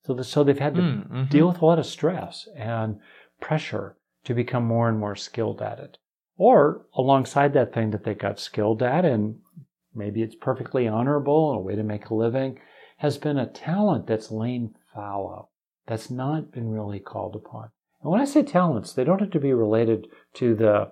So, 0.05 0.13
the, 0.13 0.23
so 0.23 0.43
they've 0.43 0.57
had 0.57 0.75
to 0.75 0.81
mm, 0.81 1.07
mm-hmm. 1.07 1.23
deal 1.25 1.47
with 1.47 1.61
a 1.61 1.65
lot 1.65 1.79
of 1.79 1.85
stress 1.85 2.47
and 2.55 2.99
pressure 3.39 3.97
to 4.23 4.33
become 4.33 4.63
more 4.63 4.89
and 4.89 4.99
more 4.99 5.15
skilled 5.15 5.61
at 5.61 5.79
it. 5.79 5.97
Or 6.37 6.85
alongside 6.95 7.53
that 7.53 7.73
thing 7.73 7.91
that 7.91 8.03
they 8.03 8.15
got 8.15 8.39
skilled 8.39 8.81
at, 8.81 9.05
and 9.05 9.39
maybe 9.93 10.21
it's 10.21 10.35
perfectly 10.35 10.87
honorable, 10.87 11.51
and 11.51 11.59
a 11.59 11.63
way 11.63 11.75
to 11.75 11.83
make 11.83 12.09
a 12.09 12.15
living, 12.15 12.59
has 12.97 13.17
been 13.17 13.37
a 13.37 13.47
talent 13.47 14.07
that's 14.07 14.31
lain 14.31 14.73
fallow, 14.93 15.49
that's 15.87 16.09
not 16.09 16.51
been 16.51 16.69
really 16.69 16.99
called 16.99 17.35
upon. 17.35 17.69
And 18.01 18.11
when 18.11 18.21
I 18.21 18.25
say 18.25 18.41
talents, 18.41 18.93
they 18.93 19.03
don't 19.03 19.21
have 19.21 19.31
to 19.31 19.39
be 19.39 19.53
related 19.53 20.07
to 20.35 20.55
the 20.55 20.91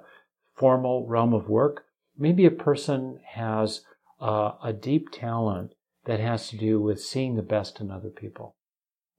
formal 0.55 1.07
realm 1.07 1.33
of 1.33 1.49
work. 1.49 1.85
Maybe 2.17 2.45
a 2.45 2.51
person 2.51 3.19
has 3.25 3.81
uh, 4.21 4.51
a 4.63 4.73
deep 4.73 5.09
talent 5.11 5.71
that 6.05 6.19
has 6.19 6.49
to 6.49 6.57
do 6.57 6.79
with 6.79 7.01
seeing 7.01 7.35
the 7.35 7.41
best 7.41 7.79
in 7.79 7.89
other 7.89 8.09
people, 8.09 8.55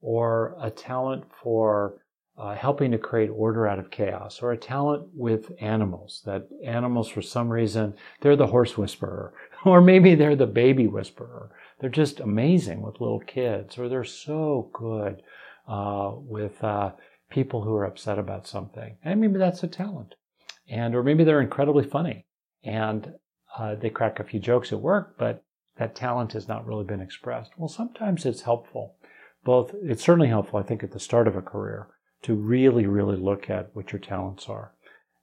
or 0.01 0.55
a 0.61 0.69
talent 0.69 1.23
for 1.43 2.01
uh, 2.37 2.55
helping 2.55 2.91
to 2.91 2.97
create 2.97 3.29
order 3.29 3.67
out 3.67 3.77
of 3.77 3.91
chaos, 3.91 4.41
or 4.41 4.51
a 4.51 4.57
talent 4.57 5.07
with 5.13 5.51
animals, 5.61 6.21
that 6.25 6.47
animals, 6.65 7.07
for 7.07 7.21
some 7.21 7.49
reason, 7.49 7.93
they're 8.21 8.35
the 8.35 8.47
horse 8.47 8.77
whisperer, 8.77 9.33
or 9.65 9.81
maybe 9.81 10.15
they're 10.15 10.35
the 10.35 10.47
baby 10.47 10.87
whisperer. 10.87 11.51
They're 11.79 11.89
just 11.89 12.19
amazing 12.19 12.81
with 12.81 13.01
little 13.01 13.19
kids, 13.19 13.77
or 13.77 13.89
they're 13.89 14.03
so 14.03 14.69
good 14.73 15.21
uh, 15.67 16.11
with 16.15 16.63
uh, 16.63 16.91
people 17.29 17.61
who 17.61 17.73
are 17.75 17.85
upset 17.85 18.19
about 18.19 18.47
something. 18.47 18.97
And 19.03 19.19
maybe 19.19 19.37
that's 19.37 19.63
a 19.63 19.67
talent. 19.67 20.15
And, 20.69 20.95
or 20.95 21.03
maybe 21.03 21.23
they're 21.23 21.41
incredibly 21.41 21.83
funny 21.83 22.25
and 22.63 23.13
uh, 23.57 23.75
they 23.75 23.89
crack 23.89 24.19
a 24.19 24.23
few 24.23 24.39
jokes 24.39 24.71
at 24.71 24.79
work, 24.79 25.15
but 25.17 25.43
that 25.77 25.95
talent 25.95 26.33
has 26.33 26.47
not 26.47 26.65
really 26.65 26.85
been 26.85 27.01
expressed. 27.01 27.51
Well, 27.57 27.67
sometimes 27.67 28.25
it's 28.25 28.41
helpful. 28.41 28.95
Both, 29.43 29.73
it's 29.81 30.03
certainly 30.03 30.27
helpful, 30.27 30.59
I 30.59 30.63
think, 30.63 30.83
at 30.83 30.91
the 30.91 30.99
start 30.99 31.27
of 31.27 31.35
a 31.35 31.41
career 31.41 31.87
to 32.23 32.35
really, 32.35 32.85
really 32.85 33.17
look 33.17 33.49
at 33.49 33.69
what 33.73 33.91
your 33.91 33.99
talents 33.99 34.47
are 34.47 34.73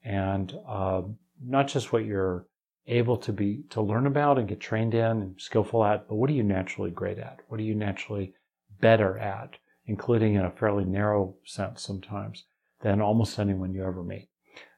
and 0.04 0.52
uh, 0.66 1.02
not 1.44 1.68
just 1.68 1.92
what 1.92 2.04
you're 2.04 2.46
able 2.86 3.16
to 3.18 3.32
be 3.32 3.62
to 3.70 3.80
learn 3.80 4.06
about 4.06 4.38
and 4.38 4.48
get 4.48 4.60
trained 4.60 4.94
in 4.94 5.04
and 5.04 5.40
skillful 5.40 5.84
at, 5.84 6.08
but 6.08 6.16
what 6.16 6.30
are 6.30 6.34
you 6.34 6.42
naturally 6.42 6.90
great 6.90 7.18
at? 7.18 7.40
What 7.48 7.60
are 7.60 7.64
you 7.64 7.74
naturally 7.74 8.32
better 8.80 9.18
at? 9.18 9.58
including 9.88 10.34
in 10.34 10.44
a 10.44 10.50
fairly 10.50 10.84
narrow 10.84 11.34
sense 11.44 11.82
sometimes, 11.82 12.44
than 12.82 13.00
almost 13.00 13.38
anyone 13.38 13.72
you 13.72 13.82
ever 13.82 14.04
meet. 14.04 14.28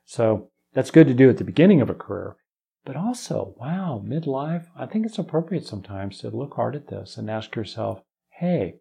So 0.06 0.50
that's 0.72 0.92
good 0.92 1.08
to 1.08 1.14
do 1.14 1.28
at 1.28 1.36
the 1.36 1.44
beginning 1.44 1.82
of 1.82 1.90
a 1.90 1.94
career. 1.94 2.36
But 2.84 2.96
also, 2.96 3.54
wow, 3.58 4.02
midlife, 4.06 4.68
I 4.74 4.86
think 4.86 5.04
it's 5.04 5.18
appropriate 5.18 5.66
sometimes 5.66 6.18
to 6.18 6.30
look 6.30 6.54
hard 6.54 6.74
at 6.74 6.86
this 6.86 7.18
and 7.18 7.28
ask 7.28 7.54
yourself, 7.54 8.00
hey, 8.38 8.76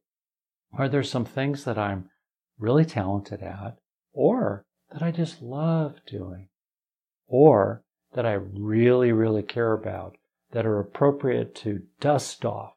are 0.77 0.89
there 0.89 1.03
some 1.03 1.25
things 1.25 1.63
that 1.63 1.77
I'm 1.77 2.10
really 2.58 2.86
talented 2.86 3.41
at 3.41 3.77
or 4.13 4.65
that 4.91 5.01
I 5.01 5.12
just 5.12 5.41
love 5.41 5.95
doing? 6.08 6.49
Or 7.27 7.84
that 8.13 8.25
I 8.25 8.34
really, 8.34 9.12
really 9.12 9.43
care 9.43 9.73
about 9.73 10.17
that 10.51 10.65
are 10.65 10.79
appropriate 10.79 11.53
to 11.55 11.84
dust 11.99 12.43
off 12.43 12.73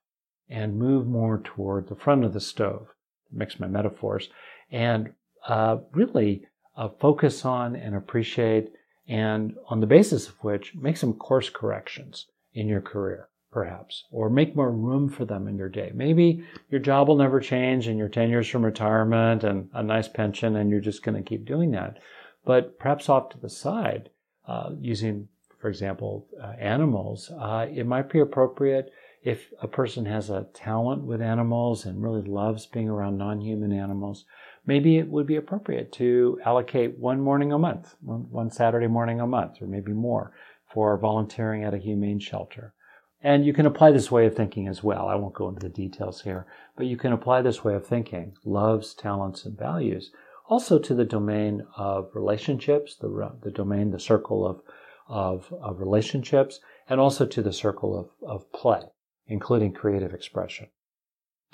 and 0.48 0.78
move 0.78 1.06
more 1.06 1.38
toward 1.38 1.88
the 1.88 1.96
front 1.96 2.24
of 2.24 2.34
the 2.34 2.40
stove? 2.40 2.88
Mix 3.30 3.58
my 3.58 3.66
metaphors, 3.66 4.28
and 4.70 5.14
uh, 5.48 5.78
really 5.92 6.44
uh, 6.76 6.88
focus 7.00 7.46
on 7.46 7.74
and 7.74 7.94
appreciate, 7.94 8.70
and 9.08 9.54
on 9.68 9.80
the 9.80 9.86
basis 9.86 10.28
of 10.28 10.34
which, 10.42 10.74
make 10.74 10.98
some 10.98 11.14
course 11.14 11.48
corrections 11.48 12.26
in 12.52 12.68
your 12.68 12.82
career, 12.82 13.28
perhaps, 13.52 14.04
or 14.10 14.30
make 14.30 14.56
more 14.56 14.72
room 14.72 15.08
for 15.08 15.24
them 15.24 15.46
in 15.46 15.56
your 15.56 15.68
day. 15.68 15.92
Maybe 15.94 16.44
your 16.70 16.80
job 16.80 17.06
will 17.06 17.16
never 17.16 17.38
change 17.38 17.86
and 17.86 17.98
you're 17.98 18.08
10 18.08 18.30
years 18.30 18.48
from 18.48 18.64
retirement 18.64 19.44
and 19.44 19.68
a 19.74 19.82
nice 19.82 20.08
pension, 20.08 20.56
and 20.56 20.70
you're 20.70 20.80
just 20.80 21.04
going 21.04 21.22
to 21.22 21.28
keep 21.28 21.44
doing 21.44 21.70
that. 21.72 21.98
But 22.44 22.78
perhaps 22.78 23.08
off 23.08 23.28
to 23.30 23.38
the 23.38 23.50
side, 23.50 24.10
uh, 24.48 24.70
using, 24.80 25.28
for 25.60 25.68
example, 25.68 26.26
uh, 26.42 26.54
animals, 26.58 27.30
uh, 27.38 27.66
it 27.70 27.86
might 27.86 28.10
be 28.10 28.18
appropriate 28.18 28.90
if 29.22 29.52
a 29.60 29.68
person 29.68 30.06
has 30.06 30.30
a 30.30 30.48
talent 30.52 31.04
with 31.04 31.22
animals 31.22 31.84
and 31.84 32.02
really 32.02 32.22
loves 32.22 32.66
being 32.66 32.88
around 32.88 33.18
non-human 33.18 33.72
animals, 33.72 34.24
maybe 34.66 34.98
it 34.98 35.08
would 35.08 35.26
be 35.26 35.36
appropriate 35.36 35.92
to 35.92 36.40
allocate 36.44 36.98
one 36.98 37.20
morning 37.20 37.52
a 37.52 37.58
month, 37.58 37.94
one, 38.00 38.26
one 38.30 38.50
Saturday 38.50 38.88
morning 38.88 39.20
a 39.20 39.26
month, 39.26 39.62
or 39.62 39.66
maybe 39.66 39.92
more, 39.92 40.32
for 40.72 40.98
volunteering 40.98 41.62
at 41.62 41.74
a 41.74 41.78
humane 41.78 42.18
shelter. 42.18 42.74
And 43.22 43.46
you 43.46 43.52
can 43.52 43.66
apply 43.66 43.92
this 43.92 44.10
way 44.10 44.26
of 44.26 44.34
thinking 44.34 44.66
as 44.66 44.82
well. 44.82 45.08
I 45.08 45.14
won't 45.14 45.34
go 45.34 45.48
into 45.48 45.60
the 45.60 45.68
details 45.68 46.22
here, 46.22 46.46
but 46.76 46.86
you 46.86 46.96
can 46.96 47.12
apply 47.12 47.42
this 47.42 47.62
way 47.62 47.74
of 47.74 47.86
thinking, 47.86 48.34
loves, 48.44 48.94
talents, 48.94 49.44
and 49.44 49.56
values, 49.56 50.10
also 50.48 50.78
to 50.78 50.94
the 50.94 51.04
domain 51.04 51.64
of 51.76 52.10
relationships, 52.14 52.96
the, 52.96 53.32
the 53.42 53.50
domain, 53.50 53.92
the 53.92 54.00
circle 54.00 54.46
of, 54.46 54.60
of, 55.06 55.54
of 55.62 55.78
relationships, 55.78 56.58
and 56.88 57.00
also 57.00 57.24
to 57.26 57.42
the 57.42 57.52
circle 57.52 57.96
of, 57.96 58.10
of 58.28 58.50
play 58.52 58.82
including 59.26 59.72
creative 59.72 60.12
expression. 60.12 60.68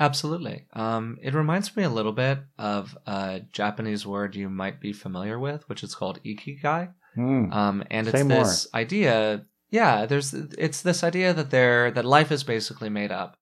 Absolutely. 0.00 0.66
Um, 0.74 1.18
it 1.22 1.34
reminds 1.34 1.76
me 1.76 1.82
a 1.82 1.88
little 1.88 2.12
bit 2.12 2.38
of 2.56 2.96
a 3.06 3.40
Japanese 3.52 4.06
word 4.06 4.36
you 4.36 4.48
might 4.48 4.80
be 4.80 4.92
familiar 4.92 5.38
with, 5.38 5.68
which 5.68 5.82
is 5.82 5.94
called 5.94 6.20
ikigai. 6.24 6.92
Mm. 7.16 7.52
Um, 7.52 7.84
and 7.90 8.06
it's 8.06 8.22
this 8.22 8.68
more. 8.72 8.80
idea. 8.80 9.44
Yeah, 9.70 10.06
there's 10.06 10.32
it's 10.34 10.82
this 10.82 11.04
idea 11.04 11.34
that 11.34 11.50
there 11.50 11.90
that 11.90 12.04
life 12.04 12.32
is 12.32 12.44
basically 12.44 12.88
made 12.88 13.12
up 13.12 13.36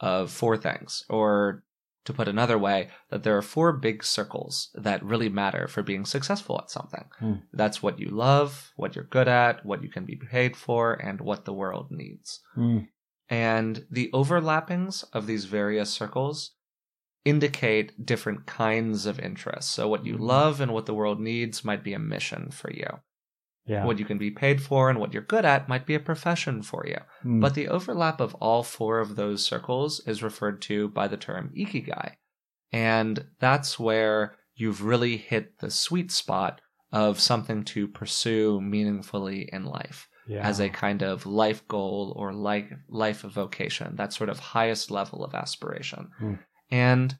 of 0.00 0.30
four 0.30 0.56
things, 0.56 1.04
or 1.08 1.64
to 2.04 2.12
put 2.12 2.28
another 2.28 2.56
way, 2.58 2.88
that 3.10 3.22
there 3.22 3.36
are 3.36 3.42
four 3.42 3.72
big 3.72 4.02
circles 4.02 4.70
that 4.74 5.04
really 5.04 5.28
matter 5.28 5.68
for 5.68 5.82
being 5.82 6.04
successful 6.06 6.58
at 6.58 6.70
something. 6.70 7.04
Mm. 7.20 7.42
That's 7.52 7.82
what 7.82 7.98
you 7.98 8.08
love, 8.08 8.72
what 8.76 8.96
you're 8.96 9.04
good 9.04 9.28
at, 9.28 9.64
what 9.66 9.82
you 9.82 9.90
can 9.90 10.06
be 10.06 10.16
paid 10.16 10.56
for, 10.56 10.94
and 10.94 11.20
what 11.20 11.44
the 11.44 11.52
world 11.52 11.88
needs. 11.90 12.40
Mm. 12.56 12.88
And 13.28 13.84
the 13.90 14.10
overlappings 14.14 15.04
of 15.12 15.26
these 15.26 15.44
various 15.44 15.90
circles 15.90 16.52
indicate 17.24 18.06
different 18.06 18.46
kinds 18.46 19.04
of 19.04 19.20
interests. 19.20 19.70
So, 19.70 19.86
what 19.86 20.06
you 20.06 20.16
Mhm. 20.16 20.20
love 20.20 20.60
and 20.62 20.72
what 20.72 20.86
the 20.86 20.94
world 20.94 21.20
needs 21.20 21.64
might 21.64 21.84
be 21.84 21.92
a 21.92 21.98
mission 21.98 22.50
for 22.50 22.72
you. 22.72 23.00
Yeah. 23.68 23.84
What 23.84 23.98
you 23.98 24.06
can 24.06 24.18
be 24.18 24.30
paid 24.30 24.62
for 24.62 24.88
and 24.88 24.98
what 24.98 25.12
you're 25.12 25.22
good 25.22 25.44
at 25.44 25.68
might 25.68 25.86
be 25.86 25.94
a 25.94 26.00
profession 26.00 26.62
for 26.62 26.86
you. 26.86 26.98
Mm. 27.24 27.40
But 27.40 27.54
the 27.54 27.68
overlap 27.68 28.18
of 28.20 28.34
all 28.36 28.62
four 28.62 28.98
of 28.98 29.14
those 29.14 29.44
circles 29.44 30.00
is 30.06 30.22
referred 30.22 30.62
to 30.62 30.88
by 30.88 31.06
the 31.06 31.18
term 31.18 31.52
ikigai. 31.56 32.12
And 32.72 33.26
that's 33.40 33.78
where 33.78 34.36
you've 34.54 34.84
really 34.84 35.16
hit 35.18 35.58
the 35.58 35.70
sweet 35.70 36.10
spot 36.10 36.60
of 36.92 37.20
something 37.20 37.62
to 37.64 37.86
pursue 37.86 38.60
meaningfully 38.60 39.48
in 39.52 39.64
life 39.64 40.08
yeah. 40.26 40.40
as 40.46 40.60
a 40.60 40.68
kind 40.68 41.02
of 41.02 41.26
life 41.26 41.66
goal 41.68 42.14
or 42.16 42.32
like 42.32 42.70
life 42.88 43.20
vocation, 43.20 43.96
that 43.96 44.12
sort 44.12 44.30
of 44.30 44.38
highest 44.38 44.90
level 44.90 45.24
of 45.24 45.34
aspiration. 45.34 46.10
Hmm. 46.18 46.34
And 46.70 47.18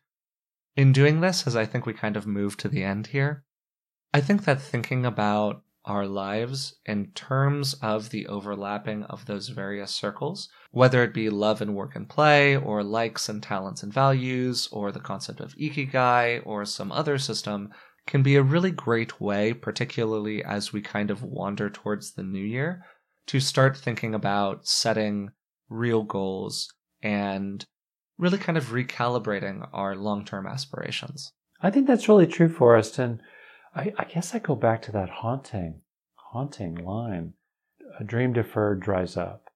in 0.76 0.92
doing 0.92 1.20
this, 1.20 1.46
as 1.46 1.56
I 1.56 1.66
think 1.66 1.86
we 1.86 1.94
kind 1.94 2.16
of 2.16 2.26
move 2.26 2.56
to 2.58 2.68
the 2.68 2.84
end 2.84 3.08
here, 3.08 3.44
I 4.12 4.20
think 4.20 4.44
that 4.44 4.60
thinking 4.60 5.04
about 5.04 5.62
our 5.88 6.06
lives 6.06 6.74
in 6.86 7.10
terms 7.14 7.74
of 7.82 8.10
the 8.10 8.26
overlapping 8.26 9.02
of 9.04 9.24
those 9.26 9.48
various 9.48 9.90
circles, 9.90 10.48
whether 10.70 11.02
it 11.02 11.14
be 11.14 11.30
love 11.30 11.60
and 11.60 11.74
work 11.74 11.96
and 11.96 12.08
play, 12.08 12.56
or 12.56 12.82
likes 12.82 13.28
and 13.28 13.42
talents 13.42 13.82
and 13.82 13.92
values, 13.92 14.68
or 14.70 14.92
the 14.92 15.00
concept 15.00 15.40
of 15.40 15.54
ikigai, 15.56 16.42
or 16.44 16.64
some 16.64 16.92
other 16.92 17.18
system, 17.18 17.70
can 18.06 18.22
be 18.22 18.36
a 18.36 18.42
really 18.42 18.70
great 18.70 19.20
way, 19.20 19.52
particularly 19.52 20.44
as 20.44 20.72
we 20.72 20.80
kind 20.80 21.10
of 21.10 21.22
wander 21.22 21.68
towards 21.68 22.12
the 22.12 22.22
new 22.22 22.44
year, 22.44 22.84
to 23.26 23.40
start 23.40 23.76
thinking 23.76 24.14
about 24.14 24.66
setting 24.66 25.30
real 25.68 26.02
goals 26.02 26.72
and 27.02 27.64
really 28.18 28.38
kind 28.38 28.58
of 28.58 28.66
recalibrating 28.66 29.66
our 29.72 29.94
long 29.94 30.24
term 30.24 30.46
aspirations. 30.46 31.32
I 31.60 31.70
think 31.70 31.86
that's 31.86 32.08
really 32.08 32.26
true, 32.26 32.48
Forrest. 32.48 32.98
And 32.98 33.20
I, 33.74 33.92
I 33.98 34.04
guess 34.04 34.34
I 34.34 34.38
go 34.38 34.54
back 34.54 34.82
to 34.82 34.92
that 34.92 35.08
haunting, 35.10 35.82
haunting 36.14 36.74
line. 36.74 37.34
A 38.00 38.04
dream 38.04 38.32
deferred 38.32 38.80
dries 38.80 39.16
up 39.16 39.50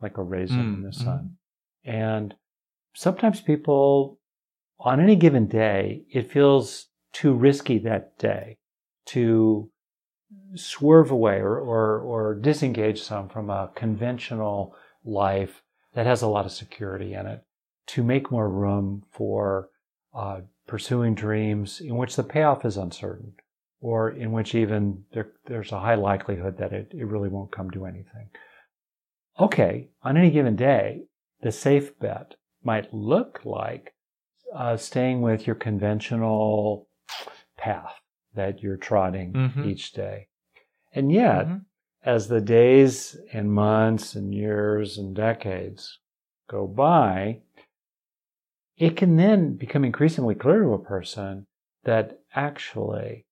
like 0.00 0.18
a 0.18 0.22
raisin 0.22 0.60
in 0.60 0.82
the 0.82 0.90
Mm, 0.90 0.94
sun. 0.94 1.36
And 1.84 2.34
sometimes 2.94 3.40
people, 3.40 4.18
on 4.78 5.00
any 5.00 5.16
given 5.16 5.46
day, 5.46 6.04
it 6.10 6.30
feels 6.30 6.88
too 7.12 7.32
risky 7.32 7.78
that 7.78 8.18
day 8.18 8.58
to 9.06 9.70
swerve 10.54 11.10
away 11.10 11.38
or, 11.40 11.58
or, 11.58 12.00
or 12.00 12.34
disengage 12.34 13.02
some 13.02 13.28
from 13.28 13.50
a 13.50 13.70
conventional 13.74 14.74
life 15.04 15.62
that 15.94 16.06
has 16.06 16.22
a 16.22 16.28
lot 16.28 16.46
of 16.46 16.52
security 16.52 17.14
in 17.14 17.26
it 17.26 17.44
to 17.86 18.02
make 18.02 18.30
more 18.30 18.48
room 18.48 19.04
for 19.10 19.68
uh, 20.14 20.40
pursuing 20.66 21.14
dreams 21.14 21.80
in 21.80 21.96
which 21.96 22.16
the 22.16 22.22
payoff 22.22 22.64
is 22.64 22.76
uncertain 22.76 23.34
or 23.84 24.12
in 24.12 24.32
which 24.32 24.54
even 24.54 25.04
there, 25.12 25.30
there's 25.44 25.70
a 25.70 25.78
high 25.78 25.94
likelihood 25.94 26.56
that 26.56 26.72
it, 26.72 26.90
it 26.94 27.04
really 27.04 27.28
won't 27.28 27.52
come 27.52 27.70
to 27.70 27.84
anything. 27.84 28.30
Okay, 29.38 29.90
on 30.02 30.16
any 30.16 30.30
given 30.30 30.56
day, 30.56 31.02
the 31.42 31.52
safe 31.52 31.98
bet 31.98 32.34
might 32.62 32.94
look 32.94 33.42
like 33.44 33.92
uh, 34.54 34.74
staying 34.78 35.20
with 35.20 35.46
your 35.46 35.56
conventional 35.56 36.88
path 37.58 37.92
that 38.34 38.62
you're 38.62 38.78
trotting 38.78 39.32
Mhm. 39.34 39.66
each 39.66 39.92
day. 39.92 40.28
And 40.94 41.12
yet, 41.12 41.46
Mhm. 41.46 41.66
as 42.04 42.28
the 42.28 42.40
days 42.40 43.20
and 43.34 43.52
months 43.52 44.14
and 44.14 44.34
years 44.34 44.96
and 44.96 45.14
decades 45.14 45.98
go 46.48 46.66
by, 46.66 47.42
it 48.78 48.96
can 48.96 49.16
then 49.16 49.56
become 49.56 49.84
increasingly 49.84 50.34
clear 50.34 50.62
to 50.62 50.72
a 50.72 50.78
person 50.82 51.46
that 51.82 52.18
actually 52.34 53.26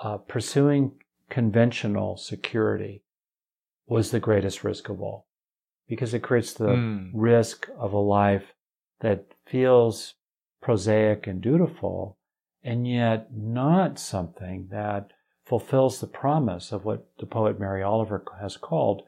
uh, 0.00 0.16
pursuing 0.18 0.92
conventional 1.28 2.16
security 2.16 3.02
was 3.86 4.10
the 4.10 4.20
greatest 4.20 4.64
risk 4.64 4.88
of 4.88 5.00
all 5.00 5.26
because 5.88 6.14
it 6.14 6.22
creates 6.22 6.54
the 6.54 6.68
Mm. 6.68 7.10
risk 7.14 7.68
of 7.76 7.92
a 7.92 7.98
life 7.98 8.54
that 9.00 9.26
feels 9.46 10.14
prosaic 10.60 11.26
and 11.26 11.40
dutiful 11.40 12.16
and 12.62 12.86
yet 12.86 13.32
not 13.34 13.98
something 13.98 14.68
that 14.70 15.12
fulfills 15.44 16.00
the 16.00 16.06
promise 16.06 16.70
of 16.72 16.84
what 16.84 17.06
the 17.18 17.26
poet 17.26 17.58
Mary 17.58 17.82
Oliver 17.82 18.22
has 18.40 18.56
called 18.56 19.02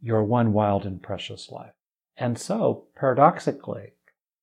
your 0.00 0.22
one 0.22 0.52
wild 0.52 0.84
and 0.84 1.02
precious 1.02 1.50
life. 1.50 1.74
And 2.16 2.36
so, 2.38 2.86
paradoxically, 2.96 3.92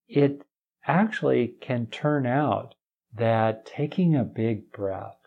it 0.07 0.41
actually 0.87 1.55
can 1.61 1.87
turn 1.87 2.25
out 2.25 2.75
that 3.13 3.65
taking 3.65 4.15
a 4.15 4.23
big 4.23 4.71
breath 4.71 5.17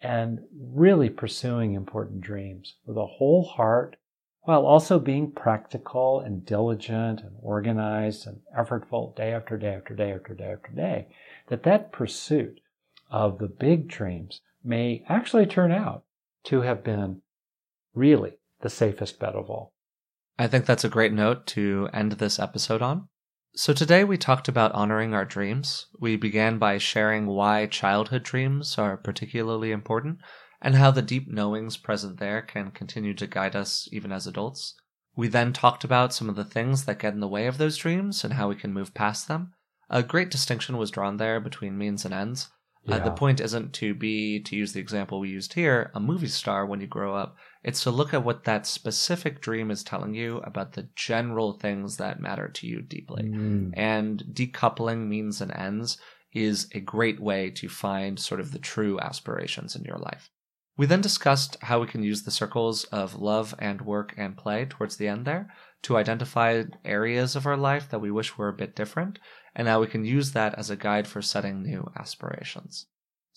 and 0.00 0.40
really 0.56 1.10
pursuing 1.10 1.74
important 1.74 2.20
dreams 2.20 2.76
with 2.86 2.96
a 2.96 3.06
whole 3.06 3.44
heart, 3.44 3.96
while 4.42 4.64
also 4.64 4.98
being 4.98 5.30
practical 5.30 6.20
and 6.20 6.46
diligent 6.46 7.20
and 7.20 7.32
organized 7.42 8.26
and 8.26 8.40
effortful 8.56 9.14
day 9.16 9.32
after 9.32 9.56
day 9.58 9.74
after 9.74 9.94
day 9.94 10.12
after 10.12 10.34
day 10.34 10.52
after 10.52 10.72
day, 10.72 11.08
that 11.48 11.64
that 11.64 11.92
pursuit 11.92 12.60
of 13.10 13.38
the 13.38 13.48
big 13.48 13.88
dreams 13.88 14.40
may 14.64 15.04
actually 15.08 15.46
turn 15.46 15.72
out 15.72 16.04
to 16.44 16.62
have 16.62 16.84
been 16.84 17.20
really 17.94 18.38
the 18.60 18.70
safest 18.70 19.18
bet 19.18 19.34
of 19.34 19.50
all. 19.50 19.72
I 20.38 20.46
think 20.46 20.66
that's 20.66 20.84
a 20.84 20.88
great 20.88 21.12
note 21.12 21.46
to 21.48 21.88
end 21.92 22.12
this 22.12 22.38
episode 22.38 22.80
on. 22.80 23.08
So, 23.54 23.72
today 23.72 24.04
we 24.04 24.16
talked 24.16 24.46
about 24.46 24.72
honoring 24.72 25.14
our 25.14 25.24
dreams. 25.24 25.86
We 25.98 26.16
began 26.16 26.58
by 26.58 26.78
sharing 26.78 27.26
why 27.26 27.66
childhood 27.66 28.22
dreams 28.22 28.78
are 28.78 28.96
particularly 28.96 29.72
important 29.72 30.18
and 30.60 30.74
how 30.74 30.90
the 30.90 31.02
deep 31.02 31.28
knowings 31.28 31.76
present 31.76 32.18
there 32.18 32.42
can 32.42 32.70
continue 32.70 33.14
to 33.14 33.26
guide 33.26 33.56
us 33.56 33.88
even 33.90 34.12
as 34.12 34.26
adults. 34.26 34.74
We 35.16 35.28
then 35.28 35.52
talked 35.52 35.82
about 35.82 36.14
some 36.14 36.28
of 36.28 36.36
the 36.36 36.44
things 36.44 36.84
that 36.84 37.00
get 37.00 37.14
in 37.14 37.20
the 37.20 37.28
way 37.28 37.46
of 37.46 37.58
those 37.58 37.76
dreams 37.76 38.22
and 38.22 38.34
how 38.34 38.48
we 38.48 38.54
can 38.54 38.72
move 38.72 38.94
past 38.94 39.26
them. 39.26 39.52
A 39.90 40.02
great 40.02 40.30
distinction 40.30 40.76
was 40.76 40.90
drawn 40.90 41.16
there 41.16 41.40
between 41.40 41.78
means 41.78 42.04
and 42.04 42.14
ends. 42.14 42.50
Uh, 42.86 42.98
the 43.00 43.10
point 43.10 43.40
isn't 43.40 43.72
to 43.74 43.94
be, 43.94 44.40
to 44.40 44.56
use 44.56 44.72
the 44.72 44.80
example 44.80 45.20
we 45.20 45.28
used 45.28 45.54
here, 45.54 45.90
a 45.94 46.00
movie 46.00 46.28
star 46.28 46.64
when 46.64 46.80
you 46.80 46.86
grow 46.86 47.14
up. 47.14 47.36
It's 47.62 47.82
to 47.82 47.90
look 47.90 48.14
at 48.14 48.24
what 48.24 48.44
that 48.44 48.66
specific 48.66 49.40
dream 49.40 49.70
is 49.70 49.82
telling 49.82 50.14
you 50.14 50.38
about 50.38 50.72
the 50.72 50.88
general 50.94 51.54
things 51.54 51.96
that 51.96 52.20
matter 52.20 52.48
to 52.48 52.66
you 52.66 52.82
deeply. 52.82 53.24
Mm. 53.24 53.72
And 53.74 54.24
decoupling 54.32 55.08
means 55.08 55.40
and 55.40 55.52
ends 55.52 55.98
is 56.32 56.68
a 56.72 56.80
great 56.80 57.20
way 57.20 57.50
to 57.50 57.68
find 57.68 58.18
sort 58.18 58.40
of 58.40 58.52
the 58.52 58.58
true 58.58 59.00
aspirations 59.00 59.74
in 59.74 59.84
your 59.84 59.98
life. 59.98 60.30
We 60.76 60.86
then 60.86 61.00
discussed 61.00 61.56
how 61.60 61.80
we 61.80 61.88
can 61.88 62.04
use 62.04 62.22
the 62.22 62.30
circles 62.30 62.84
of 62.84 63.16
love 63.16 63.52
and 63.58 63.80
work 63.82 64.14
and 64.16 64.36
play 64.36 64.64
towards 64.64 64.96
the 64.96 65.08
end 65.08 65.24
there 65.24 65.52
to 65.82 65.96
identify 65.96 66.62
areas 66.84 67.34
of 67.34 67.46
our 67.46 67.56
life 67.56 67.90
that 67.90 68.00
we 68.00 68.12
wish 68.12 68.38
were 68.38 68.48
a 68.48 68.52
bit 68.52 68.76
different, 68.76 69.18
and 69.56 69.66
how 69.66 69.80
we 69.80 69.88
can 69.88 70.04
use 70.04 70.32
that 70.32 70.54
as 70.56 70.70
a 70.70 70.76
guide 70.76 71.08
for 71.08 71.20
setting 71.20 71.62
new 71.62 71.90
aspirations. 71.96 72.86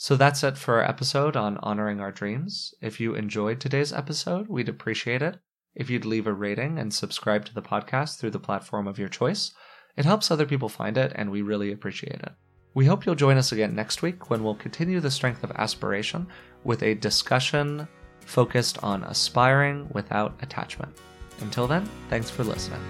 So 0.01 0.15
that's 0.15 0.43
it 0.43 0.57
for 0.57 0.77
our 0.77 0.89
episode 0.89 1.37
on 1.37 1.59
honoring 1.59 1.99
our 1.99 2.11
dreams. 2.11 2.73
If 2.81 2.99
you 2.99 3.13
enjoyed 3.13 3.59
today's 3.59 3.93
episode, 3.93 4.47
we'd 4.47 4.67
appreciate 4.67 5.21
it 5.21 5.37
if 5.75 5.91
you'd 5.91 6.05
leave 6.05 6.25
a 6.25 6.33
rating 6.33 6.79
and 6.79 6.91
subscribe 6.91 7.45
to 7.45 7.53
the 7.53 7.61
podcast 7.61 8.17
through 8.17 8.31
the 8.31 8.39
platform 8.39 8.87
of 8.87 8.97
your 8.97 9.09
choice. 9.09 9.51
It 9.95 10.05
helps 10.05 10.31
other 10.31 10.47
people 10.47 10.69
find 10.69 10.97
it, 10.97 11.11
and 11.13 11.29
we 11.29 11.43
really 11.43 11.71
appreciate 11.71 12.19
it. 12.19 12.31
We 12.73 12.87
hope 12.87 13.05
you'll 13.05 13.13
join 13.13 13.37
us 13.37 13.51
again 13.51 13.75
next 13.75 14.01
week 14.01 14.31
when 14.31 14.43
we'll 14.43 14.55
continue 14.55 15.01
the 15.01 15.11
strength 15.11 15.43
of 15.43 15.51
aspiration 15.51 16.25
with 16.63 16.81
a 16.81 16.95
discussion 16.95 17.87
focused 18.25 18.83
on 18.83 19.03
aspiring 19.03 19.87
without 19.93 20.33
attachment. 20.41 20.97
Until 21.41 21.67
then, 21.67 21.87
thanks 22.09 22.31
for 22.31 22.43
listening. 22.43 22.81